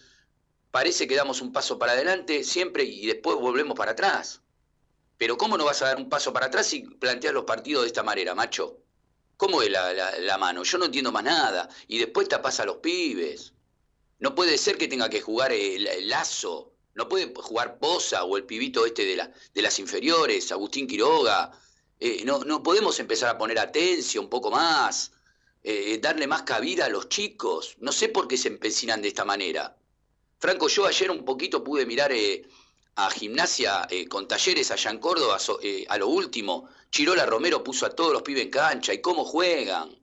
parece 0.71 1.07
que 1.07 1.15
damos 1.15 1.39
un 1.39 1.53
paso 1.53 1.77
para 1.77 1.91
adelante 1.91 2.43
siempre 2.43 2.83
y 2.83 3.05
después 3.05 3.37
volvemos 3.37 3.77
para 3.77 3.91
atrás. 3.91 4.41
Pero 5.19 5.37
¿cómo 5.37 5.55
no 5.55 5.65
vas 5.65 5.83
a 5.83 5.85
dar 5.85 5.97
un 5.97 6.09
paso 6.09 6.33
para 6.33 6.47
atrás 6.47 6.65
si 6.65 6.81
planteas 6.81 7.35
los 7.35 7.43
partidos 7.43 7.83
de 7.83 7.89
esta 7.89 8.01
manera, 8.01 8.33
macho? 8.33 8.79
¿Cómo 9.37 9.61
es 9.61 9.69
la, 9.69 10.37
mano? 10.39 10.63
Yo 10.63 10.79
no 10.79 10.85
entiendo 10.85 11.11
más 11.11 11.25
nada. 11.25 11.69
Y 11.87 11.99
después 11.99 12.27
tapas 12.27 12.59
a 12.59 12.65
los 12.65 12.77
pibes. 12.77 13.53
No 14.17 14.33
puede 14.33 14.57
ser 14.57 14.79
que 14.79 14.87
tenga 14.87 15.07
que 15.07 15.21
jugar 15.21 15.51
el, 15.51 16.09
lazo. 16.09 16.73
No 16.95 17.07
puede 17.07 17.31
jugar 17.35 17.77
Poza 17.77 18.23
o 18.23 18.35
el 18.37 18.45
pibito 18.45 18.83
este 18.83 19.05
de, 19.05 19.15
la, 19.15 19.31
de 19.53 19.61
las 19.61 19.77
inferiores, 19.77 20.51
Agustín 20.51 20.87
Quiroga. 20.87 21.51
Eh, 21.99 22.23
no, 22.25 22.39
no 22.39 22.63
podemos 22.63 22.99
empezar 22.99 23.29
a 23.29 23.37
poner 23.37 23.59
atención 23.59 24.23
un 24.23 24.29
poco 24.31 24.49
más, 24.49 25.11
eh, 25.69 25.99
darle 26.01 26.27
más 26.27 26.43
cabida 26.43 26.85
a 26.85 26.89
los 26.89 27.09
chicos. 27.09 27.75
No 27.79 27.91
sé 27.91 28.07
por 28.07 28.25
qué 28.29 28.37
se 28.37 28.47
empecinan 28.47 29.01
de 29.01 29.09
esta 29.09 29.25
manera. 29.25 29.75
Franco, 30.39 30.69
yo 30.69 30.85
ayer 30.85 31.11
un 31.11 31.25
poquito 31.25 31.61
pude 31.61 31.85
mirar 31.85 32.13
eh, 32.13 32.47
a 32.95 33.09
gimnasia 33.09 33.85
eh, 33.89 34.07
con 34.07 34.29
talleres 34.29 34.71
allá 34.71 34.91
en 34.91 34.99
Córdoba 34.99 35.37
a 35.89 35.97
lo 35.97 36.07
último. 36.07 36.69
Chirola 36.89 37.25
Romero 37.25 37.65
puso 37.65 37.85
a 37.85 37.89
todos 37.89 38.13
los 38.13 38.21
pibes 38.21 38.43
en 38.43 38.49
cancha 38.49 38.93
y 38.93 39.01
cómo 39.01 39.25
juegan. 39.25 39.99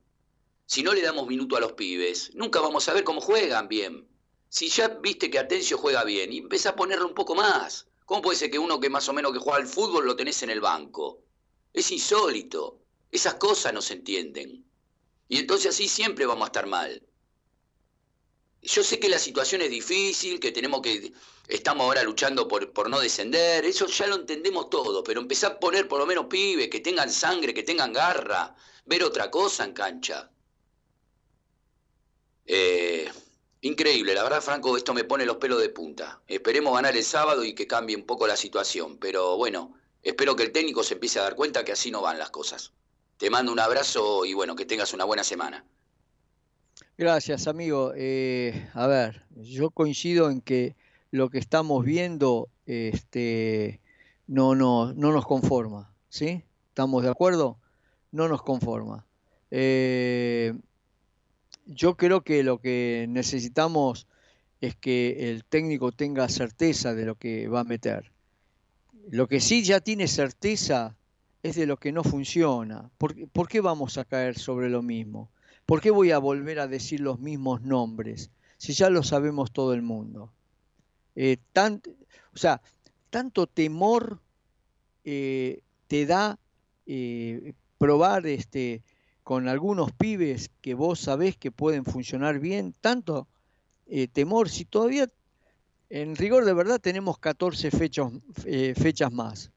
Si 0.66 0.82
no 0.82 0.92
le 0.92 1.00
damos 1.00 1.26
minuto 1.26 1.56
a 1.56 1.60
los 1.60 1.72
pibes, 1.72 2.34
nunca 2.34 2.60
vamos 2.60 2.86
a 2.90 2.92
ver 2.92 3.02
cómo 3.02 3.22
juegan 3.22 3.66
bien. 3.66 4.06
Si 4.50 4.68
ya 4.68 4.88
viste 4.88 5.30
que 5.30 5.38
Atencio 5.38 5.78
juega 5.78 6.04
bien 6.04 6.30
y 6.30 6.38
empieza 6.40 6.70
a 6.70 6.76
ponerle 6.76 7.06
un 7.06 7.14
poco 7.14 7.34
más. 7.34 7.86
¿Cómo 8.04 8.20
puede 8.20 8.36
ser 8.36 8.50
que 8.50 8.58
uno 8.58 8.80
que 8.80 8.90
más 8.90 9.08
o 9.08 9.14
menos 9.14 9.32
que 9.32 9.38
juega 9.38 9.60
al 9.60 9.66
fútbol 9.66 10.04
lo 10.04 10.14
tenés 10.14 10.42
en 10.42 10.50
el 10.50 10.60
banco? 10.60 11.22
Es 11.72 11.90
insólito. 11.90 12.80
Esas 13.10 13.36
cosas 13.36 13.72
no 13.72 13.80
se 13.80 13.94
entienden. 13.94 14.64
Y 15.28 15.38
entonces 15.38 15.74
así 15.74 15.88
siempre 15.88 16.26
vamos 16.26 16.44
a 16.44 16.46
estar 16.46 16.66
mal. 16.66 17.02
Yo 18.62 18.82
sé 18.82 18.98
que 18.98 19.08
la 19.08 19.18
situación 19.18 19.60
es 19.62 19.70
difícil, 19.70 20.40
que 20.40 20.52
tenemos 20.52 20.80
que 20.80 21.12
estamos 21.48 21.84
ahora 21.84 22.02
luchando 22.02 22.48
por, 22.48 22.72
por 22.72 22.88
no 22.88 23.00
descender, 23.00 23.64
eso 23.64 23.86
ya 23.86 24.06
lo 24.06 24.16
entendemos 24.16 24.70
todo, 24.70 25.04
pero 25.04 25.20
empezar 25.20 25.52
a 25.52 25.60
poner 25.60 25.86
por 25.86 25.98
lo 26.00 26.06
menos 26.06 26.26
pibes 26.26 26.68
que 26.70 26.80
tengan 26.80 27.10
sangre, 27.10 27.52
que 27.52 27.62
tengan 27.62 27.92
garra, 27.92 28.54
ver 28.86 29.04
otra 29.04 29.30
cosa 29.30 29.64
en 29.64 29.72
cancha. 29.74 30.30
Eh, 32.46 33.10
increíble, 33.62 34.14
la 34.14 34.22
verdad, 34.22 34.42
Franco, 34.42 34.76
esto 34.76 34.94
me 34.94 35.04
pone 35.04 35.26
los 35.26 35.36
pelos 35.36 35.60
de 35.60 35.68
punta. 35.68 36.22
Esperemos 36.26 36.74
ganar 36.74 36.96
el 36.96 37.04
sábado 37.04 37.44
y 37.44 37.54
que 37.54 37.66
cambie 37.66 37.96
un 37.96 38.06
poco 38.06 38.26
la 38.26 38.36
situación, 38.36 38.98
pero 38.98 39.36
bueno, 39.36 39.74
espero 40.02 40.36
que 40.36 40.44
el 40.44 40.52
técnico 40.52 40.82
se 40.82 40.94
empiece 40.94 41.18
a 41.18 41.22
dar 41.22 41.36
cuenta 41.36 41.64
que 41.64 41.72
así 41.72 41.90
no 41.90 42.02
van 42.02 42.18
las 42.18 42.30
cosas. 42.30 42.72
Te 43.18 43.30
mando 43.30 43.52
un 43.52 43.60
abrazo 43.60 44.24
y 44.24 44.34
bueno, 44.34 44.56
que 44.56 44.66
tengas 44.66 44.92
una 44.92 45.04
buena 45.04 45.24
semana. 45.24 45.64
Gracias, 46.96 47.46
amigo. 47.46 47.92
Eh, 47.96 48.68
a 48.74 48.86
ver, 48.86 49.24
yo 49.36 49.70
coincido 49.70 50.30
en 50.30 50.40
que 50.40 50.76
lo 51.10 51.30
que 51.30 51.38
estamos 51.38 51.84
viendo 51.84 52.48
este, 52.66 53.80
no, 54.26 54.54
no, 54.54 54.92
no 54.92 55.12
nos 55.12 55.26
conforma, 55.26 55.92
¿sí? 56.08 56.44
¿Estamos 56.68 57.02
de 57.02 57.10
acuerdo? 57.10 57.58
No 58.10 58.28
nos 58.28 58.42
conforma. 58.42 59.06
Eh, 59.50 60.54
yo 61.66 61.96
creo 61.96 62.22
que 62.22 62.42
lo 62.42 62.58
que 62.58 63.06
necesitamos 63.08 64.06
es 64.60 64.76
que 64.76 65.30
el 65.30 65.44
técnico 65.44 65.92
tenga 65.92 66.28
certeza 66.28 66.94
de 66.94 67.04
lo 67.04 67.14
que 67.16 67.48
va 67.48 67.60
a 67.60 67.64
meter. 67.64 68.12
Lo 69.10 69.28
que 69.28 69.40
sí 69.40 69.62
ya 69.62 69.80
tiene 69.80 70.08
certeza 70.08 70.96
es 71.44 71.56
de 71.56 71.66
lo 71.66 71.76
que 71.76 71.92
no 71.92 72.02
funciona. 72.02 72.90
¿Por, 72.96 73.48
qué 73.48 73.60
vamos 73.60 73.98
a 73.98 74.06
caer 74.06 74.38
sobre 74.38 74.70
lo 74.70 74.80
mismo? 74.80 75.30
¿Por 75.66 75.82
qué 75.82 75.90
voy 75.90 76.10
a 76.10 76.18
volver 76.18 76.58
a 76.58 76.66
decir 76.66 77.00
los 77.00 77.20
mismos 77.20 77.60
nombres 77.60 78.30
si 78.56 78.72
ya 78.72 78.88
lo 78.88 79.02
sabemos 79.02 79.52
todo 79.52 79.74
el 79.74 79.82
mundo? 79.82 80.32
Eh, 81.14 81.36
o 81.54 82.36
sea, 82.38 82.62
tanto 83.10 83.46
temor 83.46 84.22
eh, 85.04 85.60
te 85.86 86.06
da 86.06 86.38
eh, 86.86 87.52
probar 87.76 88.26
este, 88.26 88.82
con 89.22 89.46
algunos 89.46 89.92
pibes 89.92 90.50
que 90.62 90.72
vos 90.72 90.98
sabés 90.98 91.36
que 91.36 91.52
pueden 91.52 91.84
funcionar 91.84 92.40
bien, 92.40 92.74
tanto 92.80 93.28
temor, 94.14 94.48
si 94.48 94.64
todavía 94.64 95.08
en 95.90 96.16
rigor 96.16 96.46
de 96.46 96.54
verdad 96.54 96.80
tenemos 96.80 97.18
14 97.18 97.70
fechas, 97.70 98.10
fechas 98.76 99.12
más. 99.12 99.52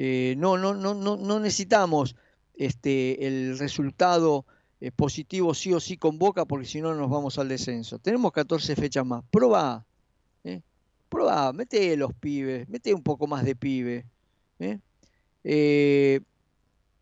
Eh, 0.00 0.36
no, 0.38 0.56
no, 0.56 0.74
no, 0.74 0.94
no, 0.94 1.40
necesitamos 1.40 2.14
este, 2.54 3.26
el 3.26 3.58
resultado 3.58 4.46
eh, 4.80 4.92
positivo 4.92 5.54
sí 5.54 5.72
o 5.72 5.80
sí 5.80 5.96
con 5.96 6.18
Boca 6.20 6.44
porque 6.44 6.66
si 6.66 6.80
no 6.80 6.94
nos 6.94 7.10
vamos 7.10 7.36
al 7.38 7.48
descenso. 7.48 7.98
Tenemos 7.98 8.30
14 8.30 8.76
fechas 8.76 9.04
más. 9.04 9.24
Proba, 9.28 9.84
¿eh? 10.44 10.62
proba, 11.08 11.52
mete 11.52 11.96
los 11.96 12.14
pibes, 12.14 12.68
mete 12.68 12.94
un 12.94 13.02
poco 13.02 13.26
más 13.26 13.44
de 13.44 13.56
pibe. 13.56 14.06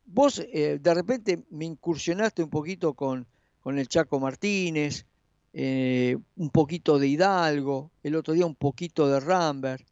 vos 0.06 0.36
de 0.36 0.94
repente 0.94 1.44
me 1.50 1.66
incursionaste 1.66 2.42
un 2.42 2.50
poquito 2.50 2.94
con, 2.94 3.26
con 3.60 3.78
el 3.78 3.88
Chaco 3.88 4.18
Martínez, 4.18 5.04
un 5.52 6.50
poquito 6.50 6.98
de 6.98 7.08
Hidalgo, 7.08 7.90
el 8.02 8.16
otro 8.16 8.32
día 8.32 8.46
un 8.46 8.54
poquito 8.54 9.06
de 9.08 9.20
Rambert, 9.20 9.86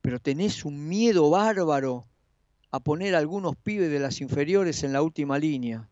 pero 0.00 0.18
tenés 0.18 0.64
un 0.64 0.88
miedo 0.88 1.30
bárbaro 1.30 2.06
a 2.72 2.80
poner 2.80 3.14
algunos 3.14 3.54
pibes 3.54 3.90
de 3.90 4.00
las 4.00 4.20
inferiores 4.22 4.82
en 4.82 4.94
la 4.94 5.02
última 5.02 5.38
línea. 5.38 5.88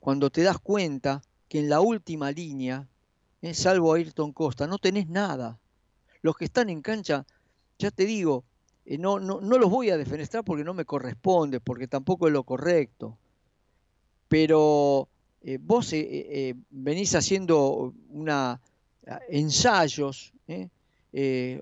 Cuando 0.00 0.28
te 0.28 0.42
das 0.42 0.58
cuenta 0.58 1.22
que 1.48 1.60
en 1.60 1.68
la 1.68 1.80
última 1.80 2.32
línea, 2.32 2.88
eh, 3.40 3.54
salvo 3.54 3.94
Ayrton 3.94 4.32
Costa, 4.32 4.66
no 4.66 4.78
tenés 4.78 5.08
nada. 5.08 5.60
Los 6.20 6.36
que 6.36 6.46
están 6.46 6.68
en 6.68 6.82
cancha, 6.82 7.24
ya 7.78 7.92
te 7.92 8.06
digo, 8.06 8.44
eh, 8.86 8.98
no, 8.98 9.20
no, 9.20 9.40
no, 9.40 9.56
los 9.56 9.70
voy 9.70 9.90
a 9.90 9.96
defenestrar 9.96 10.42
porque 10.44 10.64
no 10.64 10.74
me 10.74 10.84
corresponde, 10.84 11.60
porque 11.60 11.86
tampoco 11.86 12.26
es 12.26 12.32
lo 12.32 12.42
correcto. 12.42 13.16
Pero 14.26 15.08
eh, 15.42 15.58
vos 15.60 15.94
venís 16.70 17.14
haciendo 17.14 17.94
ensayos, 19.28 20.32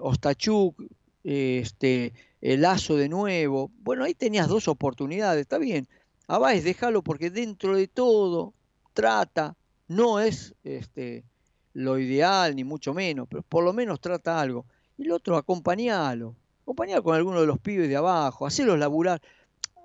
Ostachuk, 0.01 0.83
este, 1.23 2.13
el 2.53 2.61
lazo 2.61 2.95
de 2.95 3.09
nuevo. 3.09 3.73
Bueno, 3.79 4.05
ahí 4.05 4.15
tenías 4.15 4.47
dos 4.47 4.69
oportunidades, 4.69 5.41
está 5.41 5.59
bien. 5.59 5.89
Abáez, 6.29 6.63
déjalo 6.63 7.03
porque 7.03 7.29
dentro 7.29 7.77
de 7.77 7.89
todo 7.89 8.55
trata, 8.95 9.57
no 9.89 10.21
es 10.21 10.55
este, 10.63 11.25
lo 11.73 11.99
ideal 11.99 12.55
ni 12.55 12.63
mucho 12.63 12.95
menos, 12.95 13.27
pero 13.29 13.43
por 13.43 13.65
lo 13.65 13.73
menos 13.73 14.01
trata 14.01 14.41
algo. 14.41 14.65
Y 14.97 15.03
el 15.03 15.13
otro, 15.13 15.37
acompañalo. 15.37 16.37
Acompañalo 16.63 17.03
con 17.03 17.17
alguno 17.17 17.41
de 17.41 17.49
los 17.49 17.59
pibes 17.59 17.89
de 17.89 17.97
abajo, 17.97 18.47
hacerlos 18.47 18.79
laburar. 18.79 19.21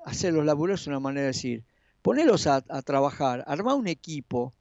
Hacerlos 0.06 0.46
laburar 0.46 0.76
es 0.76 0.86
una 0.86 1.00
manera 1.00 1.22
de 1.22 1.28
decir. 1.28 1.64
Ponelos 2.04 2.46
a, 2.46 2.62
trabajar, 2.84 3.44
armá 3.48 3.74
un 3.74 3.88
equipo. 3.88 4.54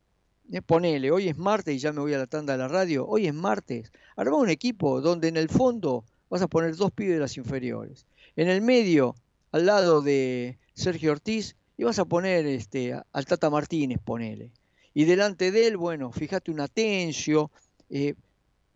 Eh, 0.50 0.62
ponele, 0.62 1.10
hoy 1.10 1.28
es 1.28 1.36
martes 1.36 1.74
y 1.74 1.78
ya 1.78 1.92
me 1.92 2.00
voy 2.00 2.14
a 2.14 2.18
la 2.18 2.26
tanda 2.26 2.54
de 2.54 2.58
la 2.60 2.68
radio. 2.68 3.06
Hoy 3.06 3.26
es 3.26 3.34
martes. 3.34 3.92
Armá 4.16 4.36
un 4.36 4.48
equipo 4.48 5.02
donde 5.02 5.28
en 5.28 5.36
el 5.36 5.50
fondo 5.50 6.04
vas 6.30 6.40
a 6.40 6.48
poner 6.48 6.76
dos 6.76 6.92
pibes 6.92 7.14
de 7.14 7.20
las 7.20 7.36
inferiores. 7.36 8.06
En 8.36 8.48
el 8.48 8.62
medio, 8.62 9.16
al 9.52 9.66
lado 9.66 10.00
de 10.00 10.58
Sergio 10.72 11.12
Ortiz, 11.12 11.56
y 11.76 11.84
vas 11.84 11.98
a 11.98 12.04
poner 12.04 12.46
este, 12.46 12.94
al 13.12 13.26
Tata 13.26 13.50
Martínez, 13.50 13.98
ponele. 14.02 14.52
Y 14.94 15.04
delante 15.04 15.50
de 15.50 15.66
él, 15.66 15.76
bueno, 15.76 16.12
fíjate 16.12 16.50
un 16.50 16.60
Atencio, 16.60 17.50
eh, 17.90 18.14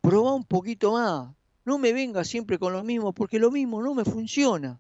probá 0.01 0.35
un 0.35 0.45
poquito 0.45 0.93
más. 0.93 1.35
No 1.64 1.79
me 1.79 1.93
venga 1.93 2.25
siempre 2.25 2.59
con 2.59 2.73
lo 2.73 2.83
mismo, 2.85 3.12
porque 3.12 3.38
lo 3.38 3.51
mismo 3.51 3.83
no 3.83 3.95
me 3.95 4.05
funciona. 4.05 4.79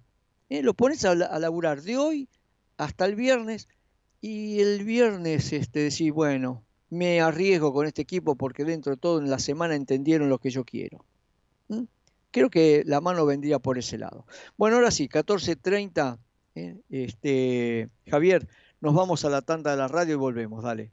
Eh, 0.50 0.62
lo 0.62 0.74
pones 0.74 1.04
a, 1.04 1.14
laburar 1.14 1.82
de 1.82 1.96
hoy 1.96 2.28
hasta 2.76 3.06
el 3.06 3.14
viernes, 3.14 3.68
y 4.20 4.60
el 4.60 4.84
viernes 4.84 5.52
este, 5.52 5.80
decís, 5.80 6.12
bueno, 6.12 6.62
me 6.90 7.20
arriesgo 7.20 7.72
con 7.72 7.86
este 7.86 8.02
equipo 8.02 8.36
porque 8.36 8.64
dentro 8.64 8.92
de 8.94 8.98
todo 8.98 9.18
en 9.18 9.30
la 9.30 9.38
semana 9.38 9.74
entendieron 9.74 10.28
lo 10.28 10.38
que 10.38 10.50
yo 10.50 10.64
quiero. 10.64 11.04
¿Mm? 11.68 11.84
Creo 12.34 12.50
que 12.50 12.82
la 12.84 13.00
mano 13.00 13.24
vendría 13.24 13.60
por 13.60 13.78
ese 13.78 13.96
lado. 13.96 14.26
Bueno, 14.56 14.76
ahora 14.76 14.90
sí, 14.90 15.08
14.30, 15.08 16.18
¿eh? 16.56 16.80
este, 16.90 17.90
Javier, 18.10 18.48
nos 18.80 18.92
vamos 18.92 19.24
a 19.24 19.30
la 19.30 19.40
tanda 19.42 19.70
de 19.70 19.76
la 19.76 19.86
radio 19.86 20.14
y 20.14 20.16
volvemos, 20.16 20.64
dale. 20.64 20.92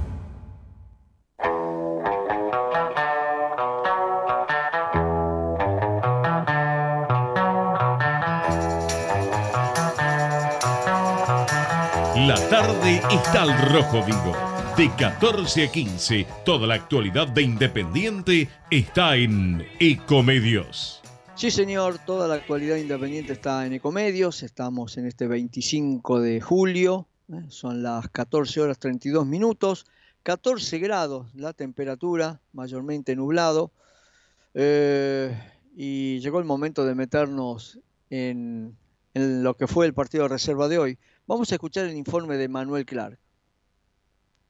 La 12.27 12.35
tarde 12.49 13.01
está 13.11 13.41
al 13.41 13.71
rojo 13.71 14.05
vivo. 14.05 14.35
De 14.77 14.95
14 14.95 15.63
a 15.65 15.71
15, 15.71 16.27
toda 16.45 16.67
la 16.67 16.75
actualidad 16.75 17.27
de 17.27 17.41
Independiente 17.41 18.47
está 18.69 19.15
en 19.15 19.65
Ecomedios. 19.79 21.01
Sí, 21.33 21.49
señor, 21.49 21.97
toda 22.05 22.27
la 22.27 22.35
actualidad 22.35 22.75
independiente 22.75 23.33
está 23.33 23.65
en 23.65 23.73
Ecomedios. 23.73 24.43
Estamos 24.43 24.99
en 24.99 25.07
este 25.07 25.25
25 25.25 26.19
de 26.19 26.41
julio, 26.41 27.07
¿eh? 27.33 27.41
son 27.47 27.81
las 27.81 28.07
14 28.09 28.61
horas 28.61 28.77
32 28.77 29.25
minutos, 29.25 29.87
14 30.21 30.77
grados 30.77 31.33
la 31.33 31.53
temperatura, 31.53 32.39
mayormente 32.53 33.15
nublado. 33.15 33.71
Eh, 34.53 35.35
y 35.75 36.19
llegó 36.19 36.37
el 36.37 36.45
momento 36.45 36.85
de 36.85 36.93
meternos 36.93 37.79
en, 38.11 38.77
en 39.15 39.43
lo 39.43 39.57
que 39.57 39.65
fue 39.65 39.87
el 39.87 39.95
partido 39.95 40.25
de 40.25 40.29
reserva 40.29 40.67
de 40.67 40.77
hoy. 40.77 40.99
Vamos 41.27 41.51
a 41.51 41.55
escuchar 41.55 41.85
el 41.85 41.95
informe 41.95 42.37
de 42.37 42.47
Manuel 42.47 42.85
Clark. 42.85 43.17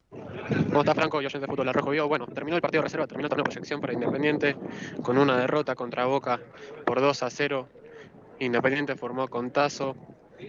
¿Cómo 0.09 0.81
está 0.81 0.93
Franco? 0.93 1.21
Yo 1.21 1.29
soy 1.29 1.39
de 1.39 1.47
fútbol 1.47 1.73
rojo 1.73 1.91
vivo. 1.91 2.07
Bueno, 2.07 2.27
terminó 2.27 2.55
el 2.55 2.61
partido 2.61 2.81
de 2.81 2.85
reserva, 2.85 3.07
terminó 3.07 3.29
torneo 3.29 3.43
de 3.43 3.49
proyección 3.49 3.79
para 3.79 3.93
Independiente 3.93 4.55
con 5.01 5.17
una 5.17 5.37
derrota 5.37 5.75
contra 5.75 6.05
Boca 6.05 6.39
por 6.85 6.99
2 6.99 7.23
a 7.23 7.29
0. 7.29 7.69
Independiente 8.39 8.95
formó 8.95 9.27
con 9.27 9.51
Tazo, 9.51 9.95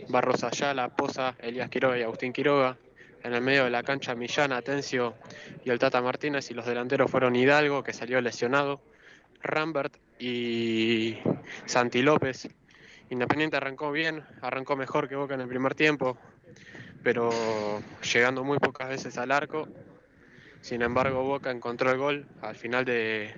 Barros 0.09 0.43
Ayala, 0.45 0.89
Poza, 0.89 1.37
Elías 1.39 1.69
Quiroga 1.69 1.99
y 1.99 2.03
Agustín 2.03 2.33
Quiroga. 2.33 2.77
En 3.23 3.35
el 3.35 3.41
medio 3.41 3.65
de 3.65 3.71
la 3.71 3.83
cancha 3.83 4.15
Millán, 4.17 4.53
Atencio 4.53 5.15
y 5.65 5.71
el 5.71 5.79
Tata 5.79 6.03
Martínez 6.03 6.51
y 6.51 6.55
los 6.55 6.67
delanteros 6.67 7.11
fueron 7.11 7.37
Hidalgo, 7.37 7.85
que 7.85 7.93
salió 7.93 8.21
lesionado, 8.21 8.81
Rambert 9.43 9.97
y 10.19 11.19
Santi 11.67 12.03
López. 12.03 12.49
Independiente 13.12 13.59
arrancó 13.59 13.92
bien, 13.92 14.25
arrancó 14.40 14.75
mejor 14.75 15.07
que 15.07 15.16
Boca 15.16 15.35
en 15.35 15.42
el 15.42 15.46
primer 15.46 15.75
tiempo, 15.75 16.16
pero 17.03 17.29
llegando 18.11 18.42
muy 18.42 18.59
pocas 18.59 18.88
veces 18.88 19.18
al 19.18 19.33
arco. 19.33 19.68
Sin 20.62 20.81
embargo, 20.81 21.22
Boca 21.22 21.51
encontró 21.51 21.90
el 21.90 21.98
gol 21.98 22.27
al 22.40 22.57
final 22.57 22.87
de- 22.87 23.35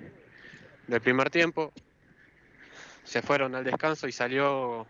del 0.87 1.01
primer 1.01 1.29
tiempo. 1.29 1.73
Se 3.03 3.21
fueron 3.21 3.53
al 3.53 3.65
descanso 3.65 4.07
y 4.07 4.13
salió 4.13 4.87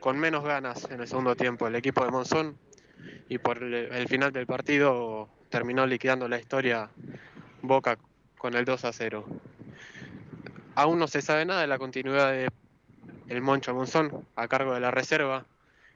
con 0.00 0.18
menos 0.18 0.42
ganas 0.42 0.90
en 0.90 1.00
el 1.00 1.06
segundo 1.06 1.36
tiempo 1.36 1.68
el 1.68 1.76
equipo 1.76 2.04
de 2.04 2.10
Monzón 2.10 2.58
y 3.28 3.38
por 3.38 3.62
el, 3.62 4.08
final 4.08 4.32
del 4.32 4.46
partido 4.48 5.28
terminó 5.48 5.86
liquidando 5.86 6.26
la 6.26 6.40
historia 6.40 6.90
Boca 7.62 7.96
con 8.36 8.56
el 8.56 8.64
2 8.64 8.84
a 8.84 8.92
0. 8.92 9.24
Aún 10.74 10.98
no 10.98 11.06
se 11.06 11.22
sabe 11.22 11.44
nada 11.44 11.60
de 11.60 11.68
la 11.68 11.78
continuidad 11.78 12.32
de 12.32 12.50
el 13.28 13.42
Moncho 13.42 13.74
Monzón 13.74 14.26
a 14.36 14.48
cargo 14.48 14.74
de 14.74 14.80
la 14.80 14.90
reserva. 14.90 15.44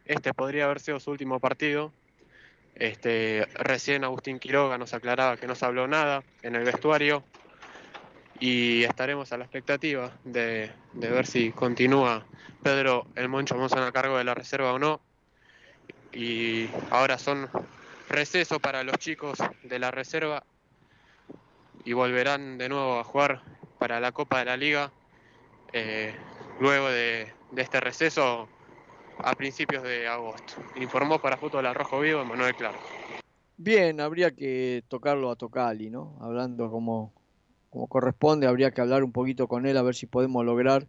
Este 0.05 0.35
podría 0.35 0.65
haber 0.65 0.81
sido 0.81 1.01
su 1.01 1.11
último 1.11 1.41
partido. 1.41 1.93
Este, 2.75 3.47
recién 3.55 4.05
Agustín 4.05 4.39
Quiroga 4.39 4.79
nos 4.79 4.95
aclaraba 4.95 5.37
que 5.37 5.47
no 5.47 5.55
se 5.55 5.65
habló 5.65 5.87
nada 5.87 6.23
en 6.43 6.55
el 6.55 6.65
vestuario 6.65 7.23
y 8.41 8.83
estaremos 8.85 9.33
a 9.33 9.37
la 9.37 9.45
expectativa 9.45 10.11
de, 10.25 10.73
ver 10.95 11.27
si 11.27 11.53
continúa 11.53 12.25
Pedro 12.63 13.07
el 13.15 13.29
Moncho 13.29 13.57
Monzón 13.57 13.83
a 13.85 13.93
cargo 13.93 14.19
de 14.19 14.25
la 14.25 14.35
reserva 14.35 14.73
o 14.73 14.79
no. 14.79 15.01
Y 16.13 16.69
ahora 16.91 17.19
son 17.19 17.49
receso 18.09 18.61
para 18.61 18.83
los 18.83 18.99
chicos 18.99 19.39
de 19.63 19.79
la 19.79 19.91
reserva 19.91 20.45
y 21.85 21.93
volverán 21.95 22.59
de 22.59 22.69
nuevo 22.69 22.99
a 22.99 23.05
jugar 23.05 23.43
para 23.79 24.01
la 24.01 24.13
Copa 24.13 24.41
de 24.41 24.45
la 24.45 24.57
Liga 24.57 24.93
eh, 25.73 26.15
luego 26.63 26.89
de, 26.91 27.27
este 27.57 27.81
receso 27.81 28.49
a 29.19 29.35
principios 29.35 29.83
de 29.83 30.07
agosto. 30.07 30.55
Informó 30.81 31.19
para 31.19 31.37
Fútbol 31.37 31.67
al 31.67 31.75
Rojo 31.75 31.99
Vivo 31.99 32.25
Manuel 32.25 32.55
Clark. 32.55 32.79
Bien, 33.57 34.01
habría 34.01 34.31
que 34.31 34.85
tocarlo 34.87 35.33
a 35.33 35.37
Tocali, 35.37 35.91
¿no? 35.91 36.17
Hablando 36.21 36.71
como, 36.71 37.13
como 37.69 37.89
corresponde, 37.89 38.47
habría 38.47 38.71
que 38.71 38.81
hablar 38.81 39.03
un 39.03 39.11
poquito 39.11 39.49
con 39.49 39.67
él 39.67 39.77
a 39.77 39.83
ver 39.83 39.97
si 39.97 40.07
podemos 40.07 40.45
lograr. 40.45 40.87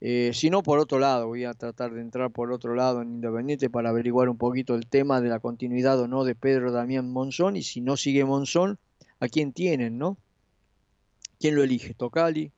Eh, 0.00 0.30
si 0.32 0.48
no, 0.48 0.62
por 0.62 0.78
otro 0.78 0.98
lado, 0.98 1.26
voy 1.28 1.44
a 1.44 1.52
tratar 1.52 1.92
de 1.92 2.00
entrar 2.00 2.30
por 2.30 2.50
otro 2.50 2.74
lado 2.74 3.02
en 3.02 3.16
Independiente 3.16 3.68
para 3.68 3.90
averiguar 3.90 4.30
un 4.30 4.38
poquito 4.38 4.74
el 4.74 4.86
tema 4.86 5.20
de 5.20 5.28
la 5.28 5.38
continuidad 5.38 6.00
o 6.00 6.08
no 6.08 6.24
de 6.24 6.34
Pedro 6.34 6.72
Damián 6.72 7.10
Monzón 7.10 7.56
y 7.56 7.62
si 7.62 7.82
no 7.82 7.98
sigue 7.98 8.24
Monzón, 8.24 8.78
¿a 9.20 9.28
quién 9.28 9.52
tienen, 9.52 9.98
no? 9.98 10.16
¿Quién 11.38 11.56
lo 11.56 11.62
elige? 11.62 11.92
¿Tocali? 11.92 12.52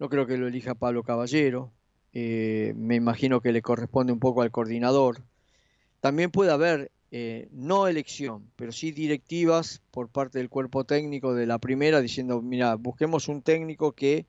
No 0.00 0.08
creo 0.08 0.26
que 0.26 0.38
lo 0.38 0.48
elija 0.48 0.74
Pablo 0.74 1.02
Caballero. 1.02 1.70
Eh, 2.14 2.72
me 2.74 2.96
imagino 2.96 3.42
que 3.42 3.52
le 3.52 3.60
corresponde 3.60 4.14
un 4.14 4.18
poco 4.18 4.40
al 4.40 4.50
coordinador. 4.50 5.22
También 6.00 6.30
puede 6.30 6.50
haber 6.50 6.90
eh, 7.12 7.48
no 7.52 7.86
elección, 7.86 8.50
pero 8.56 8.72
sí 8.72 8.92
directivas 8.92 9.82
por 9.90 10.08
parte 10.08 10.38
del 10.38 10.48
cuerpo 10.48 10.84
técnico 10.84 11.34
de 11.34 11.46
la 11.46 11.58
primera 11.58 12.00
diciendo, 12.00 12.40
mira, 12.40 12.76
busquemos 12.76 13.28
un 13.28 13.42
técnico 13.42 13.92
que 13.92 14.24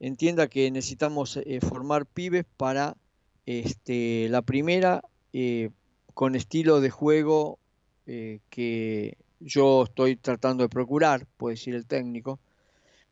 entienda 0.00 0.48
que 0.48 0.70
necesitamos 0.70 1.38
eh, 1.38 1.60
formar 1.62 2.04
pibes 2.04 2.44
para 2.58 2.98
este, 3.46 4.28
la 4.28 4.42
primera 4.42 5.02
con 6.14 6.34
estilo 6.34 6.80
de 6.80 6.88
juego 6.88 7.58
que 8.06 9.18
yo 9.40 9.82
estoy 9.82 10.16
tratando 10.16 10.62
de 10.62 10.70
procurar, 10.70 11.26
puede 11.36 11.54
decir 11.54 11.74
el 11.74 11.84
técnico. 11.84 12.38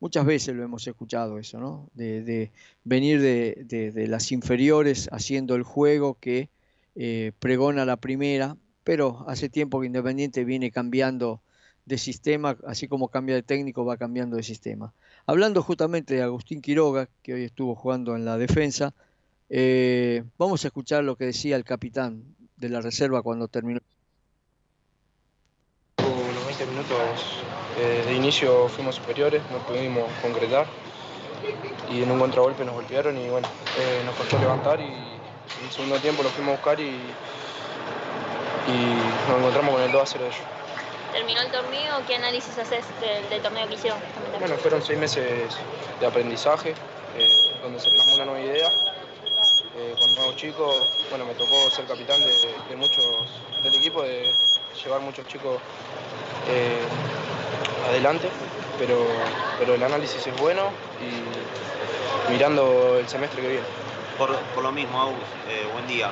Muchas 0.01 0.27
veces 0.27 0.55
lo 0.55 0.63
hemos 0.63 0.87
escuchado 0.87 1.39
eso, 1.39 1.59
¿no? 1.59 1.89
De, 1.95 2.51
venir 2.85 3.21
de, 3.21 4.07
las 4.09 4.33
inferiores 4.33 5.09
haciendo 5.13 5.55
el 5.55 5.63
juego 5.63 6.19
que 6.21 6.49
eh, 6.95 7.33
pregona 7.39 7.85
la 7.85 7.97
primera, 7.97 8.57
pero 8.83 9.25
hace 9.29 9.49
tiempo 9.49 9.81
que 9.81 9.87
Independiente 9.87 10.45
viene 10.45 10.71
cambiando 10.71 11.41
de 11.87 11.99
sistema, 11.99 12.57
así 12.67 12.89
como 12.89 13.09
cambia 13.09 13.35
de 13.35 13.43
técnico, 13.43 13.85
va 13.85 13.97
cambiando 13.97 14.37
de 14.37 14.43
sistema. 14.43 14.93
Hablando 15.27 15.63
justamente 15.63 16.15
de 16.15 16.23
Agustín 16.23 16.61
Quiroga, 16.61 17.09
que 17.23 17.35
hoy 17.35 17.45
estuvo 17.45 17.75
jugando 17.75 18.17
en 18.17 18.25
la 18.25 18.37
defensa, 18.37 18.95
eh, 19.49 20.25
vamos 20.39 20.65
a 20.65 20.69
escuchar 20.69 21.05
lo 21.05 21.17
que 21.17 21.27
decía 21.27 21.57
el 21.57 21.65
capitán 21.65 22.25
de 22.57 22.69
la 22.69 22.81
reserva 22.81 23.23
cuando 23.23 23.49
terminó. 23.49 23.81
Unos 25.99 26.47
20 26.47 26.67
minutos 26.67 27.45
eh, 27.79 28.05
de 28.07 28.15
inicio 28.15 28.69
fuimos 28.69 28.97
superiores, 28.97 29.43
no 29.51 29.59
pudimos 29.59 30.05
concretar 30.23 30.67
y 31.91 32.03
en 32.03 32.11
un 32.11 32.19
contragolpe 32.19 32.65
nos 32.65 32.75
golpearon 32.75 33.17
y 33.19 33.29
bueno, 33.29 33.49
eh, 33.79 34.03
nos 34.05 34.15
costó 34.15 34.39
levantar 34.39 34.81
y 34.81 34.85
en 34.85 35.67
el 35.67 35.71
segundo 35.71 35.99
tiempo 35.99 36.23
lo 36.23 36.31
fuimos 36.31 36.55
a 36.55 36.57
buscar 36.57 36.81
y, 36.81 36.85
y 36.85 39.29
nos 39.29 39.39
encontramos 39.39 39.75
con 39.75 39.83
el 39.83 39.93
2 39.93 40.03
a 40.03 40.07
0 40.07 40.25
de 40.25 40.31
ellos. 40.31 40.43
¿Terminó 41.13 41.41
el 41.43 41.51
torneo? 41.53 41.95
¿Qué 42.07 42.17
análisis 42.17 42.59
haces 42.59 42.85
del, 43.01 43.29
del 43.29 43.43
torneo 43.43 43.69
que 43.69 43.75
hicieron? 43.75 43.99
Bueno, 44.41 44.57
fueron 44.57 44.83
seis 44.83 44.99
meses 44.99 45.57
de 46.01 46.07
aprendizaje 46.07 46.75
eh, 47.17 47.29
donde 47.63 47.79
se 47.79 47.91
plasmó 47.91 48.15
una 48.17 48.25
nueva 48.25 48.41
idea 48.41 48.69
eh, 49.77 49.95
con 49.99 50.13
nuevos 50.17 50.37
chicos. 50.37 51.07
Bueno, 51.11 51.25
me 51.25 51.35
tocó 51.35 51.71
ser 51.71 51.85
capitán 51.87 52.21
de, 52.21 52.55
de 52.69 52.77
muchos 52.77 53.07
del 53.63 53.75
equipo, 53.75 54.03
de 54.03 54.33
llevar 54.83 55.01
muchos 55.03 55.27
chicos 55.29 55.59
adelante, 57.89 58.29
pero, 58.79 59.07
pero 59.59 59.75
el 59.75 59.83
análisis 59.83 60.27
es 60.27 60.41
bueno 60.41 60.71
y 61.01 62.33
mirando 62.33 62.99
el 62.99 63.09
semestre 63.09 63.43
que 63.43 63.49
viene. 63.49 63.67
Por, 64.19 64.35
por 64.55 64.63
lo 64.63 64.73
mismo, 64.73 65.01
Agus, 65.01 65.15
eh, 65.49 65.67
buen 65.73 65.87
día. 65.87 66.11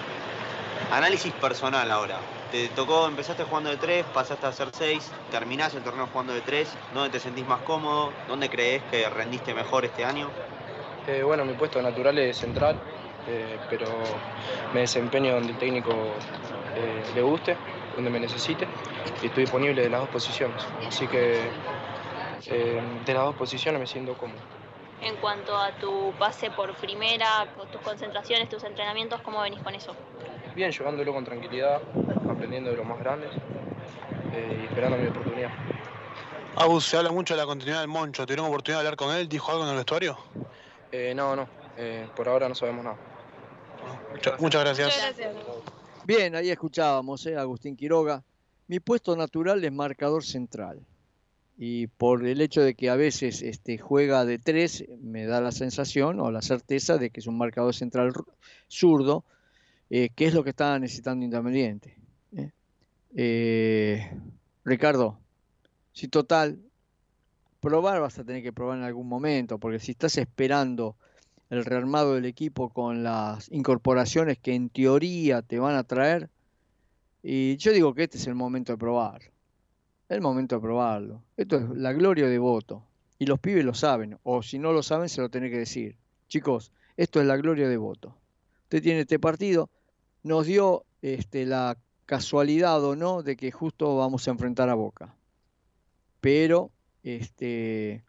Análisis 0.91 1.33
personal 1.35 1.91
ahora. 1.91 2.19
Te 2.51 2.69
tocó, 2.69 3.07
empezaste 3.07 3.45
jugando 3.45 3.71
de 3.71 3.79
3, 3.79 4.05
pasaste 4.13 4.45
a 4.45 4.51
hacer 4.51 4.69
6, 4.73 5.11
terminás 5.31 5.75
el 5.75 5.83
torneo 5.83 6.07
jugando 6.13 6.35
de 6.35 6.43
3. 6.43 6.69
¿Dónde 6.93 7.11
te 7.11 7.21
sentís 7.21 7.47
más 7.47 7.61
cómodo? 7.61 8.13
¿Dónde 8.29 8.51
crees 8.51 8.83
que 8.91 9.09
rendiste 9.09 9.55
mejor 9.55 9.85
este 9.87 10.05
año? 10.05 10.29
Eh, 11.07 11.23
bueno, 11.23 11.45
mi 11.45 11.55
puesto 11.55 11.81
natural 11.81 12.19
es 12.19 12.37
central, 12.37 12.77
eh, 13.27 13.59
pero 13.71 13.87
me 14.75 14.81
desempeño 14.81 15.35
donde 15.35 15.53
el 15.53 15.59
técnico 15.59 15.91
eh, 16.77 17.03
le 17.15 17.23
guste, 17.23 17.57
donde 17.95 18.11
me 18.11 18.21
necesite, 18.21 18.69
y 19.23 19.27
estoy 19.27 19.45
disponible 19.45 19.83
de 19.83 19.91
las 19.91 20.01
dos 20.01 20.11
posiciones. 20.11 20.65
Así 20.87 21.07
que 21.09 21.53
eh, 22.49 23.01
de 23.05 23.15
las 23.15 23.25
dos 23.25 23.37
posiciones 23.37 23.81
me 23.81 23.87
siento 23.87 24.15
cómodo. 24.15 24.43
En 25.01 25.17
cuanto 25.17 25.57
a 25.57 25.77
tu 25.79 26.15
pase 26.19 26.51
por 26.51 26.77
primera, 26.77 27.53
tus 27.73 27.81
concentraciones, 27.83 28.49
tus 28.49 28.63
entrenamientos, 28.63 29.21
¿cómo 29.23 29.41
venís 29.41 29.61
con 29.61 29.75
eso? 29.75 29.97
Bien, 30.55 30.71
llevándolo 30.71 31.13
con 31.13 31.25
tranquilidad, 31.25 31.83
aprendiendo 32.29 32.71
de 32.71 32.77
los 32.77 32.87
más 32.87 32.99
grandes 33.01 33.33
eh, 34.33 34.59
y 34.63 34.67
esperando 34.67 34.97
mi 34.99 35.07
oportunidad. 35.09 35.51
Agus, 36.57 36.85
se 36.85 36.97
habla 36.99 37.11
mucho 37.11 37.35
de 37.35 37.41
la 37.41 37.47
continuidad 37.47 37.81
del 37.81 37.89
Moncho. 37.89 38.27
¿Tuvieron 38.27 38.47
oportunidad 38.47 38.81
de 38.83 38.87
hablar 38.87 38.97
con 38.97 39.15
él? 39.15 39.29
¿Dijo 39.29 39.51
algo 39.51 39.65
en 39.65 39.71
el 39.71 39.77
vestuario? 39.77 40.19
Eh, 40.91 41.15
no, 41.17 41.35
no, 41.35 41.49
eh, 41.77 42.09
por 42.15 42.29
ahora 42.29 42.49
no 42.49 42.55
sabemos 42.55 42.85
nada. 42.85 42.99
Mucha- 44.11 44.37
muchas 44.39 44.63
gracias. 44.63 45.17
Bien, 46.05 46.35
ahí 46.35 46.51
escuchábamos 46.51 47.25
eh, 47.27 47.37
Agustín 47.37 47.77
Quiroga. 47.77 48.25
Mi 48.67 48.81
puesto 48.81 49.15
natural 49.15 49.65
es 49.65 49.73
marcador 49.73 50.25
central. 50.25 50.85
Y 51.57 51.87
por 51.87 52.27
el 52.27 52.41
hecho 52.41 52.61
de 52.61 52.75
que 52.75 52.91
a 52.91 52.97
veces 52.97 53.41
este, 53.41 53.79
juega 53.79 54.25
de 54.25 54.41
tres, 54.41 54.85
me 55.01 55.27
da 55.27 55.41
la 55.41 55.53
sensación 55.53 56.19
o 56.19 56.33
la 56.33 56.43
certeza 56.43 56.99
de 56.99 57.11
que 57.11 57.21
es 57.21 57.29
un 57.29 57.39
marcador 57.39 57.73
central 57.73 58.13
zurdo, 58.69 59.25
eh, 59.91 60.09
que 60.09 60.27
es 60.27 60.35
lo 60.35 60.43
que 60.43 60.51
estaba 60.51 60.77
necesitando 60.81 61.25
Independiente. 61.25 61.97
Eh, 63.15 64.11
Ricardo, 64.65 65.21
si 65.93 66.09
total, 66.09 66.59
probar 67.61 68.01
vas 68.01 68.19
a 68.19 68.25
tener 68.25 68.43
que 68.43 68.53
probar 68.53 68.79
en 68.79 68.85
algún 68.85 69.09
momento, 69.09 69.59
porque 69.59 69.79
si 69.79 69.93
estás 69.93 70.19
esperando 70.19 70.97
el 71.53 71.67
rearmado 71.67 72.15
del 72.15 72.25
equipo 72.25 72.71
con 72.71 73.03
las 73.03 73.53
incorporaciones 73.53 74.39
que 74.39 74.55
en 74.55 74.71
teoría 74.71 75.43
te 75.43 75.59
van 75.59 75.75
a 75.75 75.85
traer, 75.85 76.31
y 77.23 77.59
yo 77.59 77.73
digo 77.73 77.93
que 77.93 78.05
este 78.05 78.17
es 78.17 78.27
el 78.27 78.35
momento 78.35 78.73
de 78.73 78.79
probar. 78.79 79.21
El 80.09 80.23
momento 80.23 80.55
de 80.55 80.63
probarlo. 80.63 81.23
Esto 81.37 81.59
es 81.59 81.69
la 81.77 81.93
gloria 81.93 82.27
de 82.27 82.39
voto. 82.39 82.83
Y 83.19 83.27
los 83.27 83.39
pibes 83.39 83.67
lo 83.67 83.75
saben, 83.75 84.19
o 84.23 84.43
si 84.43 84.59
no 84.59 84.73
lo 84.73 84.83
saben, 84.83 85.11
se 85.11 85.21
lo 85.21 85.29
tiene 85.29 85.51
que 85.51 85.59
decir. 85.59 85.99
Chicos, 86.27 86.73
esto 86.97 87.21
es 87.21 87.27
la 87.27 87.37
gloria 87.37 87.69
de 87.69 87.77
voto. 87.77 88.17
Usted 88.63 88.83
tiene 88.83 89.01
este 89.01 89.19
partido, 89.19 89.69
nos 90.23 90.47
dio 90.47 90.87
este, 91.03 91.45
la 91.45 91.77
casualidad 92.07 92.83
o 92.83 92.97
no 92.97 93.23
de 93.23 93.37
que 93.37 93.51
justo 93.51 93.95
vamos 93.99 94.27
a 94.27 94.31
enfrentar 94.31 94.71
a 94.71 94.75
Boca. 94.75 95.15
pero 96.23 96.71
este, 97.03 98.05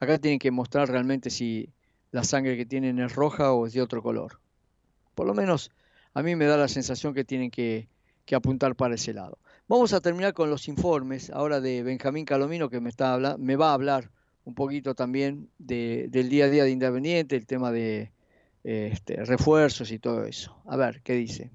acá 0.00 0.18
tienen 0.18 0.40
que 0.40 0.50
mostrar 0.50 0.88
realmente 0.88 1.30
si 1.30 1.72
la 2.12 2.24
sangre 2.24 2.56
que 2.56 2.66
tienen 2.66 2.98
es 2.98 3.14
roja 3.14 3.52
o 3.52 3.66
es 3.66 3.72
de 3.72 3.82
otro 3.82 4.02
color. 4.02 4.40
Por 5.14 5.26
lo 5.26 5.34
menos 5.34 5.70
a 6.14 6.22
mí 6.22 6.34
me 6.36 6.46
da 6.46 6.56
la 6.56 6.68
sensación 6.68 7.14
que 7.14 7.24
tienen 7.24 7.50
que, 7.50 7.88
apuntar 8.32 8.76
para 8.76 8.94
ese 8.94 9.12
lado. 9.12 9.38
Vamos 9.66 9.92
a 9.92 10.00
terminar 10.00 10.34
con 10.34 10.50
los 10.50 10.68
informes 10.68 11.30
ahora 11.30 11.60
de 11.60 11.82
Benjamín 11.82 12.24
Calomino 12.24 12.70
que 12.70 12.78
me, 12.78 12.88
está 12.88 13.18
me 13.38 13.56
va 13.56 13.70
a 13.70 13.74
hablar 13.74 14.08
un 14.44 14.54
poquito 14.54 14.94
también 14.94 15.50
del 15.58 16.28
día 16.28 16.44
a 16.44 16.48
día 16.48 16.62
de 16.62 16.70
Independiente, 16.70 17.34
el 17.34 17.46
tema 17.46 17.72
de 17.72 18.12
este, 18.62 19.24
refuerzos 19.24 19.90
y 19.90 19.98
todo 19.98 20.24
eso. 20.24 20.62
A 20.66 20.76
ver, 20.76 21.02
¿qué 21.02 21.14
dice? 21.14 21.50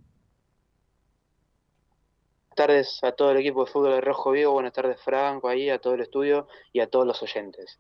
Buenas 2.50 2.56
tardes 2.56 3.00
a 3.04 3.12
todo 3.14 3.32
el 3.32 3.38
equipo 3.38 3.66
de 3.66 3.72
fútbol 3.72 3.94
de 3.94 4.02
Rojo 4.02 4.32
Vivo, 4.32 4.52
buenas 4.52 4.74
tardes 4.74 5.00
Franco, 5.02 5.48
ahí, 5.48 5.70
a 5.70 5.80
todo 5.80 5.94
el 5.94 6.02
estudio 6.02 6.48
y 6.74 6.82
a 6.82 6.90
todos 6.90 7.08
los 7.08 7.22
oyentes. 7.22 7.80